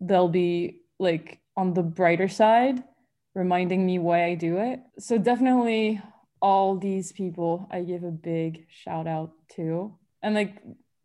they'll 0.00 0.28
be 0.28 0.82
like 0.98 1.40
on 1.56 1.74
the 1.74 1.82
brighter 1.82 2.28
side, 2.28 2.82
reminding 3.34 3.84
me 3.86 3.98
why 3.98 4.24
I 4.24 4.34
do 4.34 4.58
it. 4.58 4.80
So, 4.98 5.18
definitely, 5.18 6.00
all 6.40 6.76
these 6.76 7.12
people 7.12 7.68
I 7.70 7.82
give 7.82 8.04
a 8.04 8.10
big 8.10 8.66
shout 8.68 9.06
out 9.06 9.32
to, 9.56 9.94
and 10.22 10.34
like 10.34 10.62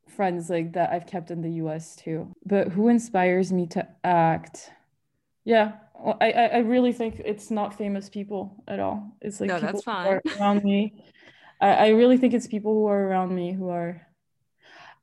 friends 0.09 0.49
like 0.49 0.74
that 0.74 0.91
I've 0.91 1.07
kept 1.07 1.32
in 1.32 1.41
the 1.41 1.51
US 1.53 1.95
too. 1.95 2.32
But 2.45 2.70
who 2.70 2.88
inspires 2.88 3.51
me 3.51 3.68
to 3.68 3.88
act? 4.03 4.72
Yeah, 5.45 5.74
well, 5.99 6.18
I, 6.22 6.32
I 6.32 6.57
really 6.59 6.93
think 6.93 7.22
it's 7.24 7.51
not 7.51 7.78
famous 7.78 8.09
people 8.09 8.64
at 8.68 8.80
all. 8.80 9.16
It's 9.22 9.39
like 9.41 9.49
No, 9.49 9.55
people 9.55 9.68
that's 9.68 9.84
who 9.84 9.91
fine. 9.91 10.07
are 10.07 10.22
around 10.39 10.64
me. 10.64 11.03
I, 11.59 11.70
I 11.70 11.88
really 11.89 12.18
think 12.18 12.34
it's 12.34 12.47
people 12.47 12.74
who 12.74 12.88
are 12.88 13.07
around 13.07 13.34
me 13.36 13.53
who 13.53 13.70
are 13.70 14.05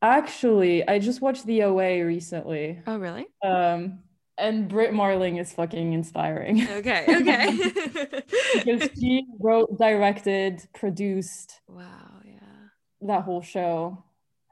Actually, 0.02 0.86
I 0.88 0.98
just 0.98 1.20
watched 1.20 1.44
The 1.46 1.62
OA 1.64 2.04
recently. 2.04 2.80
Oh, 2.86 2.98
really? 2.98 3.26
Um, 3.42 4.00
and 4.38 4.68
Brit 4.68 4.94
Marling 4.94 5.36
is 5.36 5.52
fucking 5.52 5.92
inspiring 5.92 6.66
Okay. 6.68 7.04
Okay. 7.20 8.22
because 8.54 8.88
she 8.98 9.26
wrote, 9.38 9.78
directed, 9.78 10.66
produced 10.74 11.60
wow. 11.68 12.20
Yeah. 12.24 12.38
that 13.02 13.22
whole 13.24 13.42
show. 13.42 14.02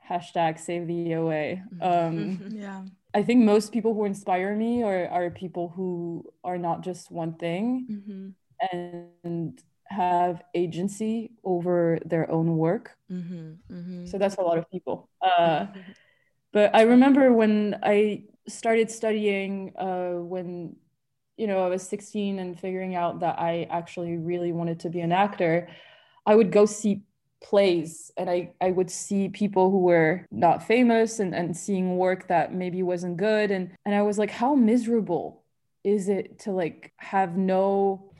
Hashtag 0.09 0.59
save 0.59 0.87
the 0.87 1.15
OA. 1.15 1.63
Um, 1.81 2.41
Yeah. 2.51 2.85
I 3.15 3.23
think 3.23 3.43
most 3.45 3.73
people 3.73 3.95
who 3.95 4.05
inspire 4.05 4.55
me 4.55 4.83
are, 4.83 5.09
are 5.09 5.31
people 5.31 5.73
who 5.75 6.25
are 6.45 6.59
not 6.59 6.83
just 6.83 7.11
one 7.11 7.35
thing 7.35 7.87
hmm 8.07 8.29
and 8.73 9.63
have 9.89 10.43
agency 10.55 11.32
over 11.45 11.99
their 12.05 12.30
own 12.30 12.57
work. 12.57 12.97
hmm 13.09 13.55
hmm 13.68 14.07
So 14.07 14.18
that's 14.18 14.36
a 14.36 14.43
lot 14.43 14.59
of 14.59 14.70
people. 14.70 15.09
Uh, 15.20 15.66
but 16.53 16.74
I 16.74 16.82
remember 16.82 17.32
when 17.32 17.78
I 17.82 18.24
started 18.49 18.91
studying 18.91 19.72
uh, 19.76 20.14
when 20.14 20.76
you 21.36 21.47
know 21.47 21.64
I 21.64 21.68
was 21.68 21.82
16 21.82 22.39
and 22.39 22.59
figuring 22.59 22.95
out 22.95 23.20
that 23.20 23.39
I 23.39 23.66
actually 23.70 24.16
really 24.16 24.53
wanted 24.53 24.80
to 24.80 24.91
be 24.91 25.01
an 25.01 25.12
actor, 25.12 25.68
I 26.26 26.34
would 26.34 26.53
go 26.53 26.66
see 26.66 27.03
plays 27.43 28.11
and 28.16 28.28
I, 28.28 28.53
I 28.61 28.72
would 28.72 28.91
see 28.91 29.28
people 29.28 29.70
who 29.70 29.78
were 29.78 30.26
not 30.32 30.66
famous 30.66 31.20
and, 31.20 31.32
and 31.34 31.57
seeing 31.57 31.97
work 31.97 32.26
that 32.28 32.53
maybe 32.53 32.82
wasn't 32.82 33.16
good 33.16 33.53
and 33.53 33.70
and 33.86 33.95
I 33.95 34.03
was 34.03 34.18
like 34.18 34.30
how 34.30 34.55
miserable 34.57 35.45
is 35.95 36.03
it 36.18 36.26
to 36.45 36.51
like 36.62 36.80
have 37.14 37.30
no 37.57 37.66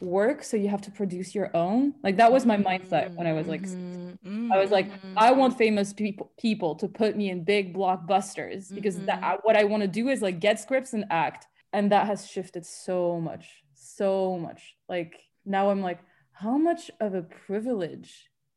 work 0.01 0.39
so 0.49 0.55
you 0.63 0.69
have 0.75 0.85
to 0.89 0.93
produce 1.01 1.29
your 1.39 1.49
own 1.65 1.81
like 2.07 2.17
that 2.23 2.31
was 2.37 2.43
my 2.53 2.59
mindset 2.71 3.07
when 3.17 3.27
I 3.33 3.35
was 3.39 3.47
like 3.55 3.67
Mhm. 4.29 4.53
I 4.55 4.59
was 4.63 4.71
like, 4.79 4.89
Mhm. 4.91 5.15
I 5.17 5.31
want 5.41 5.53
famous 5.65 5.89
people 6.03 6.27
people 6.47 6.73
to 6.83 6.87
put 7.01 7.13
me 7.21 7.27
in 7.33 7.39
big 7.55 7.65
blockbusters 7.79 8.63
because 8.77 8.97
that 9.09 9.21
Mhm. 9.23 9.41
what 9.47 9.57
I 9.63 9.65
want 9.71 9.83
to 9.87 9.93
do 10.01 10.05
is 10.15 10.19
like 10.27 10.39
get 10.49 10.57
scripts 10.65 10.93
and 10.97 11.05
act, 11.27 11.43
and 11.75 11.85
that 11.93 12.05
has 12.11 12.21
shifted 12.35 12.65
so 12.87 12.99
much, 13.29 13.45
so 13.75 14.11
much. 14.47 14.61
Like 14.95 15.13
now 15.57 15.65
I'm 15.71 15.83
like, 15.91 16.01
how 16.45 16.57
much 16.69 16.83
of 17.05 17.11
a 17.15 17.25
privilege 17.47 18.11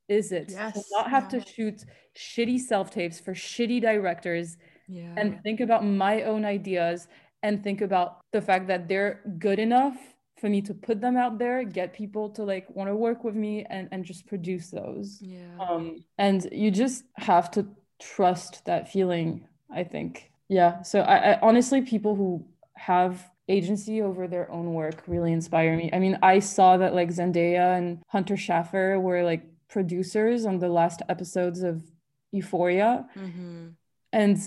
is 0.07 0.31
it 0.39 0.47
to 0.49 0.83
not 0.97 1.05
have 1.15 1.25
yeah. 1.25 1.33
to 1.35 1.39
shoot 1.53 1.77
shitty 2.15 2.59
self 2.71 2.87
tapes 2.97 3.17
for 3.25 3.33
shitty 3.33 3.79
directors 3.89 4.47
yeah. 4.87 5.13
and 5.19 5.27
think 5.45 5.59
about 5.65 5.81
my 6.05 6.15
own 6.31 6.43
ideas 6.59 7.07
and 7.43 7.63
think 7.63 7.81
about 7.81 8.21
the 8.31 8.41
fact 8.41 8.67
that 8.67 8.87
they're 8.87 9.21
good 9.39 9.59
enough 9.59 9.97
for 10.39 10.49
me 10.49 10.61
to 10.63 10.73
put 10.73 11.01
them 11.01 11.15
out 11.17 11.37
there, 11.37 11.63
get 11.63 11.93
people 11.93 12.29
to 12.29 12.43
like 12.43 12.67
want 12.75 12.89
to 12.89 12.95
work 12.95 13.23
with 13.23 13.35
me 13.35 13.65
and 13.69 13.87
and 13.91 14.03
just 14.03 14.25
produce 14.25 14.69
those. 14.71 15.19
Yeah. 15.21 15.57
um 15.59 16.03
and 16.17 16.47
you 16.51 16.71
just 16.71 17.03
have 17.17 17.51
to 17.51 17.67
trust 17.99 18.65
that 18.65 18.91
feeling 18.91 19.47
i 19.73 19.83
think. 19.83 20.31
Yeah. 20.49 20.81
So 20.81 21.01
I, 21.01 21.33
I 21.33 21.39
honestly 21.41 21.81
people 21.81 22.15
who 22.15 22.45
have 22.75 23.29
agency 23.47 24.01
over 24.01 24.27
their 24.27 24.51
own 24.51 24.73
work 24.73 25.03
really 25.07 25.31
inspire 25.31 25.77
me. 25.77 25.89
I 25.93 25.99
mean 25.99 26.17
i 26.23 26.39
saw 26.39 26.77
that 26.77 26.95
like 26.95 27.09
zendaya 27.09 27.77
and 27.77 28.01
hunter 28.07 28.35
schafer 28.35 28.99
were 28.99 29.23
like 29.23 29.43
producers 29.69 30.45
on 30.45 30.59
the 30.59 30.69
last 30.69 31.01
episodes 31.07 31.61
of 31.63 31.83
euphoria. 32.31 33.05
Hmm 33.13 33.69
and 34.13 34.37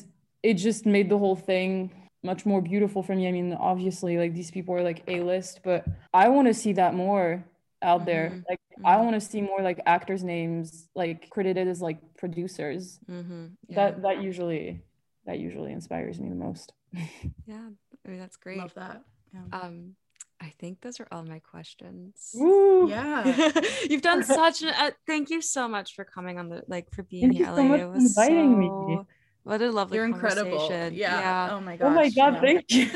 it 0.42 0.54
just 0.54 0.84
made 0.86 1.08
the 1.08 1.18
whole 1.18 1.36
thing 1.36 1.90
much 2.24 2.46
more 2.46 2.60
beautiful 2.60 3.02
for 3.02 3.14
me 3.14 3.28
i 3.28 3.32
mean 3.32 3.52
obviously 3.54 4.16
like 4.18 4.34
these 4.34 4.50
people 4.50 4.74
are 4.74 4.82
like 4.82 5.02
a 5.08 5.20
list 5.20 5.60
but 5.62 5.84
i 6.14 6.28
want 6.28 6.48
to 6.48 6.54
see 6.54 6.72
that 6.72 6.94
more 6.94 7.44
out 7.82 8.06
there 8.06 8.30
Mhm. 8.30 8.42
like 8.48 8.60
i 8.84 8.96
Mhm. 8.96 9.04
want 9.04 9.14
to 9.14 9.20
see 9.20 9.42
more 9.42 9.60
like 9.60 9.78
actors 9.86 10.24
names 10.24 10.88
like 10.94 11.28
credited 11.30 11.68
as 11.68 11.80
like 11.82 11.98
producers 12.16 12.98
hmm 13.06 13.46
Yeah. 13.68 13.76
that 13.76 14.02
that 14.02 14.22
usually 14.22 14.82
that 15.26 15.38
usually 15.38 15.72
inspires 15.72 16.18
me 16.18 16.28
the 16.28 16.34
most 16.48 16.72
yeah. 17.46 17.68
I 18.04 18.08
mean, 18.08 18.20
that's 18.20 18.36
great. 18.36 18.58
Love 18.58 18.74
that. 18.74 19.02
Yeah. 19.32 19.46
Um, 19.52 19.96
I 20.40 20.52
think 20.60 20.80
those 20.80 21.00
are 21.00 21.08
all 21.10 21.24
my 21.24 21.40
questions. 21.40 22.30
Woo! 22.34 22.88
yeah. 22.88 23.50
You've 23.90 24.02
done 24.02 24.22
such 24.40 24.62
an. 24.62 24.68
Uh, 24.68 24.90
thank 25.06 25.30
you 25.30 25.40
so 25.42 25.66
much 25.66 25.94
for 25.96 26.04
coming 26.04 26.38
on 26.38 26.48
the 26.50 26.62
like 26.68 26.86
for 26.94 27.02
being 27.02 27.22
Thank 27.32 27.38
you 27.38 27.46
so 27.46 27.50
Ellie. 27.50 27.68
much 27.68 27.80
It 27.80 27.84
for 27.86 27.90
was 27.94 28.06
inviting 28.06 28.58
me. 28.58 29.00
So- 29.44 29.50
What 29.50 29.62
a 29.62 29.70
lovely 29.70 29.96
You're 29.98 30.06
incredible. 30.06 30.58
conversation. 30.58 30.94
Yeah. 30.94 31.48
Oh 31.52 31.60
my 31.60 31.76
gosh. 31.76 31.86
oh 31.86 31.90
my 31.90 32.08
god 32.10 32.34
yeah. 32.34 32.40
thank 32.40 32.64
you 32.70 32.86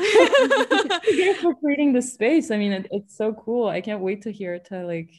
thank 1.05 1.07
you 1.17 1.33
for 1.35 1.53
creating 1.55 1.93
the 1.93 2.01
space 2.01 2.49
i 2.51 2.57
mean 2.57 2.71
it, 2.73 2.87
it's 2.91 3.15
so 3.15 3.33
cool 3.33 3.67
i 3.67 3.81
can't 3.81 4.01
wait 4.01 4.21
to 4.23 4.31
hear 4.31 4.57
to 4.69 4.85
like 4.85 5.11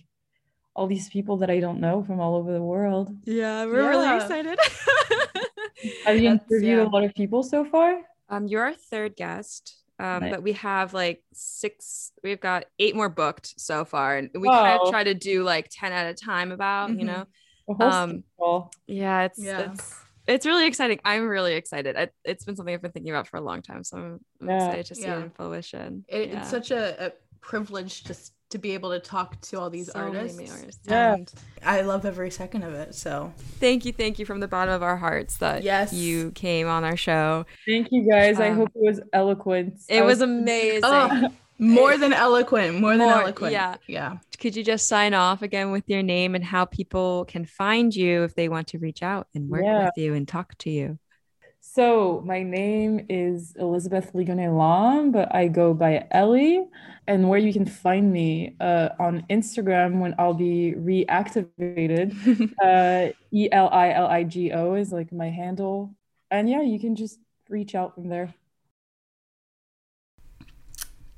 all 0.76 0.87
these 0.87 1.09
people 1.09 1.37
that 1.39 1.51
I 1.51 1.59
don't 1.59 1.81
know 1.81 2.05
from 2.05 2.20
all 2.20 2.37
over 2.37 2.53
the 2.53 2.62
world. 2.62 3.11
Yeah, 3.24 3.64
we're 3.66 3.89
really 3.89 4.05
Yeah. 4.05 4.22
excited. 4.22 4.57
Have 6.07 6.16
you 6.16 6.31
That's- 6.31 6.41
interviewed 6.49 6.78
yeah. 6.78 6.85
a 6.85 6.89
lot 6.89 7.03
of 7.05 7.12
people 7.14 7.43
so 7.43 7.64
far? 7.64 8.01
um, 8.28 8.47
you're 8.47 8.62
our 8.64 8.72
third 8.74 9.16
guest. 9.16 9.76
Um, 9.99 10.20
Nice. 10.22 10.31
but 10.31 10.43
we 10.45 10.53
have 10.53 10.95
like 10.95 11.22
six, 11.35 12.12
we've 12.22 12.41
got 12.41 12.64
eight 12.78 12.95
more 12.95 13.09
booked 13.09 13.61
so 13.61 13.85
far. 13.85 14.16
And 14.16 14.31
we 14.33 14.47
kind 14.49 14.81
of 14.81 14.89
try 14.91 15.03
to 15.03 15.12
do 15.12 15.43
like 15.43 15.68
10 15.72 15.93
at 15.93 16.07
a 16.09 16.14
time 16.14 16.53
about, 16.53 16.91
you 16.91 17.05
Mhm. 17.05 17.26
know? 17.68 17.85
Um. 17.87 18.24
Yeah, 18.87 19.22
it's 19.24 19.43
Yeah. 19.43 19.72
it's 19.72 19.95
it's 20.27 20.47
really 20.47 20.66
exciting. 20.66 21.01
I'm 21.05 21.27
really 21.29 21.55
excited. 21.55 21.97
It, 21.97 22.14
it's 22.25 22.45
been 22.45 22.57
something 22.57 22.75
I've 22.75 22.83
been 22.83 22.93
thinking 22.93 23.12
about 23.12 23.27
for 23.29 23.37
a 23.37 23.41
long 23.41 23.62
time, 23.62 23.83
so 23.85 23.97
I'm, 23.99 24.21
I'm 24.41 24.49
Yeah. 24.49 24.57
excited 24.66 24.87
to 24.87 24.95
see 24.95 25.03
Yeah. 25.03 25.18
it 25.18 25.23
in 25.25 25.31
fruition. 25.31 26.05
It, 26.09 26.31
Yeah. 26.31 26.41
It's 26.41 26.51
such 26.51 26.71
a, 26.71 27.07
a 27.07 27.12
privilege 27.41 28.05
just 28.05 28.33
to 28.51 28.59
be 28.59 28.73
able 28.75 28.91
to 28.91 28.99
talk 28.99 29.41
to 29.41 29.61
all 29.61 29.71
these 29.71 29.93
So 29.93 29.99
many 30.11 30.18
artists. 30.18 30.53
artists. 30.53 30.81
Yeah. 30.89 31.14
And 31.14 31.33
I 31.64 31.83
love 31.83 32.05
every 32.05 32.31
second 32.31 32.64
of 32.64 32.75
it. 32.75 32.95
So 32.97 33.33
Thank 33.61 33.85
you, 33.85 33.93
thank 33.93 34.18
you 34.18 34.27
from 34.27 34.41
the 34.41 34.49
bottom 34.49 34.75
of 34.75 34.83
our 34.83 34.97
hearts 34.97 35.37
that 35.39 35.62
Yes. 35.62 35.93
you 35.93 36.33
came 36.33 36.66
on 36.66 36.83
our 36.85 36.97
show. 36.97 37.47
Thank 37.66 37.89
you 37.93 38.09
guys. 38.11 38.41
I 38.41 38.49
Um, 38.49 38.57
hope 38.57 38.71
it 38.75 38.83
was 38.83 39.01
eloquent. 39.12 39.75
It 39.89 40.03
I 40.03 40.05
was 40.05 40.21
amazing. 40.21 40.81
Oh, 40.85 41.29
more 41.61 41.97
than 41.99 42.13
eloquent. 42.13 42.81
More 42.81 42.97
than 42.97 43.09
eloquent. 43.09 43.53
yeah. 43.53 43.77
Yeah. 43.87 44.17
Could 44.41 44.57
you 44.57 44.65
just 44.65 44.89
sign 44.89 45.15
off 45.15 45.43
again 45.43 45.71
with 45.71 45.85
your 45.89 46.03
name 46.03 46.35
and 46.35 46.43
how 46.45 46.65
people 46.65 47.27
can 47.27 47.45
find 47.45 47.95
you 47.95 48.25
if 48.25 48.35
they 48.35 48.49
want 48.49 48.69
to 48.69 48.79
reach 48.79 49.03
out 49.03 49.29
and 49.35 49.49
work 49.51 49.63
Yeah. 49.65 49.85
with 49.85 49.95
you 49.97 50.15
and 50.15 50.27
talk 50.27 50.57
to 50.59 50.71
you? 50.71 50.99
So 51.63 52.23
my 52.25 52.43
name 52.43 53.05
is 53.11 53.55
Elizabeth 53.59 54.13
Ligone 54.15 54.57
Lam, 54.59 55.13
but 55.13 55.33
I 55.35 55.47
go 55.49 55.75
by 55.75 56.07
Ellie. 56.11 56.67
And 57.07 57.29
where 57.29 57.39
you 57.41 57.53
can 57.53 57.67
find 57.67 58.11
me 58.13 58.57
uh, 58.61 58.91
on 58.99 59.27
Instagram 59.29 59.99
when 60.01 60.15
I'll 60.19 60.33
be 60.35 60.75
reactivated, 60.77 62.15
uh, 62.63 63.13
E 63.33 63.49
L 63.53 63.69
I 63.71 63.93
L 63.93 64.07
I 64.07 64.25
G 64.25 64.53
O 64.53 64.75
is 64.75 64.93
like 64.93 65.13
my 65.13 65.29
handle. 65.29 65.95
And 66.31 66.49
yeah, 66.49 66.63
you 66.63 66.79
can 66.79 66.95
just 66.97 67.19
reach 67.49 67.75
out 67.75 67.95
from 67.95 68.09
there. 68.09 68.33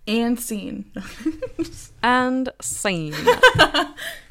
And 0.07 0.39
scene. 0.39 0.91
And 2.05 2.51
scene. 2.61 3.13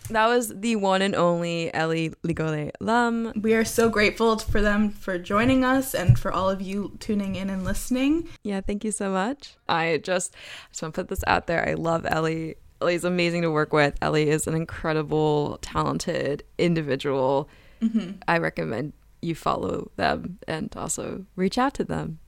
that 0.09 0.27
was 0.27 0.49
the 0.53 0.75
one 0.75 1.01
and 1.01 1.15
only 1.15 1.73
Ellie 1.73 2.09
Ligole 2.21 2.71
Lum. 2.81 3.31
we 3.41 3.53
are 3.53 3.63
so 3.63 3.89
grateful 3.89 4.37
for 4.39 4.59
them 4.61 4.89
for 4.89 5.17
joining 5.17 5.63
us 5.63 5.95
and 5.95 6.19
for 6.19 6.33
all 6.33 6.49
of 6.49 6.61
you 6.61 6.97
tuning 6.99 7.35
in 7.35 7.49
and 7.49 7.63
listening. 7.63 8.27
Yeah, 8.43 8.59
thank 8.59 8.83
you 8.83 8.91
so 8.91 9.09
much. 9.09 9.55
I 9.69 10.01
just 10.03 10.35
just 10.69 10.81
want 10.81 10.93
to 10.95 11.01
put 11.01 11.07
this 11.07 11.23
out 11.27 11.47
there. 11.47 11.65
I 11.65 11.75
love 11.75 12.05
Ellie. 12.09 12.55
Ellie's 12.81 13.05
amazing 13.05 13.43
to 13.43 13.51
work 13.51 13.71
with. 13.71 13.95
Ellie 14.01 14.29
is 14.29 14.47
an 14.47 14.53
incredible, 14.55 15.59
talented 15.61 16.43
individual. 16.57 17.47
I 18.27 18.37
recommend 18.37 18.93
you 19.21 19.33
follow 19.33 19.91
them 19.95 20.39
and 20.47 20.71
also 20.75 21.25
reach 21.35 21.57
out 21.57 21.73
to 21.75 21.83
them. 21.83 22.19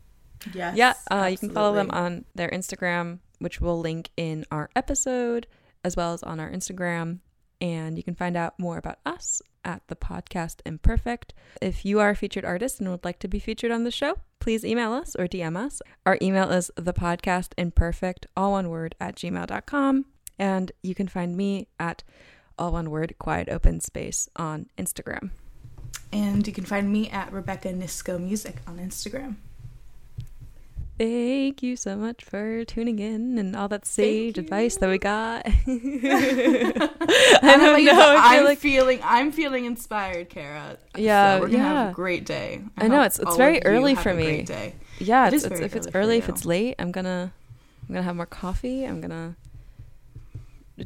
Yes. 0.53 0.75
yeah, 0.77 0.93
uh, 1.11 1.25
you 1.27 1.37
can 1.37 1.49
follow 1.51 1.73
them 1.75 1.89
on 1.91 2.25
their 2.35 2.49
Instagram, 2.49 3.19
which 3.43 3.61
we'll 3.61 3.79
link 3.79 4.09
in 4.17 4.45
our 4.51 4.69
episode, 4.75 5.47
as 5.83 5.95
well 5.95 6.13
as 6.13 6.23
on 6.23 6.39
our 6.39 6.49
Instagram. 6.49 7.19
And 7.61 7.97
you 7.97 8.03
can 8.03 8.15
find 8.15 8.35
out 8.35 8.57
more 8.57 8.77
about 8.77 8.99
us 9.05 9.41
at 9.63 9.87
the 9.87 9.95
podcast 9.95 10.61
Imperfect. 10.65 11.33
If 11.61 11.85
you 11.85 11.99
are 11.99 12.09
a 12.09 12.15
featured 12.15 12.45
artist 12.45 12.79
and 12.79 12.89
would 12.89 13.05
like 13.05 13.19
to 13.19 13.27
be 13.27 13.39
featured 13.39 13.71
on 13.71 13.83
the 13.83 13.91
show, 13.91 14.17
please 14.39 14.65
email 14.65 14.91
us 14.91 15.15
or 15.17 15.27
DM 15.27 15.55
us. 15.55 15.81
Our 16.05 16.17
email 16.21 16.51
is 16.51 16.71
the 16.75 16.93
podcast 16.93 17.53
imperfect, 17.57 18.25
all 18.35 18.53
one 18.53 18.69
word, 18.69 18.95
at 18.99 19.15
gmail.com. 19.15 20.05
And 20.39 20.71
you 20.81 20.95
can 20.95 21.07
find 21.07 21.37
me 21.37 21.67
at 21.79 22.03
all 22.57 22.73
one 22.73 22.89
word, 22.89 23.15
quiet 23.19 23.49
open 23.49 23.79
space 23.79 24.27
on 24.35 24.67
Instagram. 24.77 25.31
And 26.11 26.45
you 26.45 26.53
can 26.53 26.65
find 26.65 26.91
me 26.91 27.09
at 27.09 27.31
Rebecca 27.31 27.69
Nisco 27.69 28.19
Music 28.19 28.57
on 28.67 28.77
Instagram. 28.77 29.35
Thank 31.03 31.61
you 31.61 31.75
so 31.75 31.97
much 31.97 32.23
for 32.23 32.63
tuning 32.63 32.97
in 32.99 33.37
and 33.37 33.57
all 33.57 33.67
that 33.67 33.85
sage 33.85 34.37
advice 34.37 34.77
that 34.77 34.89
we 34.89 34.97
got. 34.97 35.45
I 35.45 35.49
I 37.43 37.57
don't 37.57 37.83
know. 37.83 37.91
I 37.93 38.31
feel 38.31 38.39
I'm 38.39 38.45
like 38.45 38.59
feeling 38.59 38.99
I'm 39.03 39.33
feeling 39.33 39.65
inspired, 39.65 40.29
Kara. 40.29 40.77
Yeah, 40.95 41.35
so 41.35 41.41
we're 41.41 41.49
gonna 41.49 41.63
have 41.63 41.91
a 41.91 41.93
great 41.93 42.25
day. 42.25 42.61
I 42.77 42.87
know, 42.87 43.01
it's- 43.01 43.19
it's 43.19 43.35
very 43.35 43.61
early 43.65 43.95
for 43.95 44.13
me. 44.13 44.45
Yeah, 44.99 45.27
It 45.27 45.33
it's, 45.33 45.43
if 45.43 45.75
it's 45.75 45.87
early 45.93 46.19
if 46.19 46.29
it's 46.29 46.45
late, 46.45 46.75
I'm 46.79 46.93
gonna 46.93 47.33
I'm 47.81 47.93
gonna 47.95 48.03
have 48.03 48.15
more 48.15 48.25
coffee. 48.25 48.85
I'm 48.85 49.01
gonna 49.01 49.35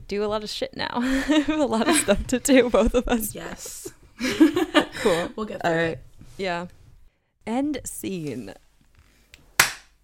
do 0.08 0.24
a 0.24 0.26
lot 0.26 0.44
of 0.44 0.50
shit 0.50 0.76
now. 0.76 0.94
A 1.48 1.54
lot 1.58 1.88
of 1.88 1.96
stuff 1.96 2.26
to 2.28 2.40
do, 2.40 2.72
both 2.72 2.96
of 2.96 3.08
us. 3.08 3.36
Yes. 3.36 3.94
Cool. 4.20 5.30
We'll 5.36 5.46
get 5.46 5.64
All 5.64 5.72
there. 5.72 5.88
right. 5.90 6.00
Yeah. 6.38 6.68
End 7.46 7.82
scene. 7.86 8.56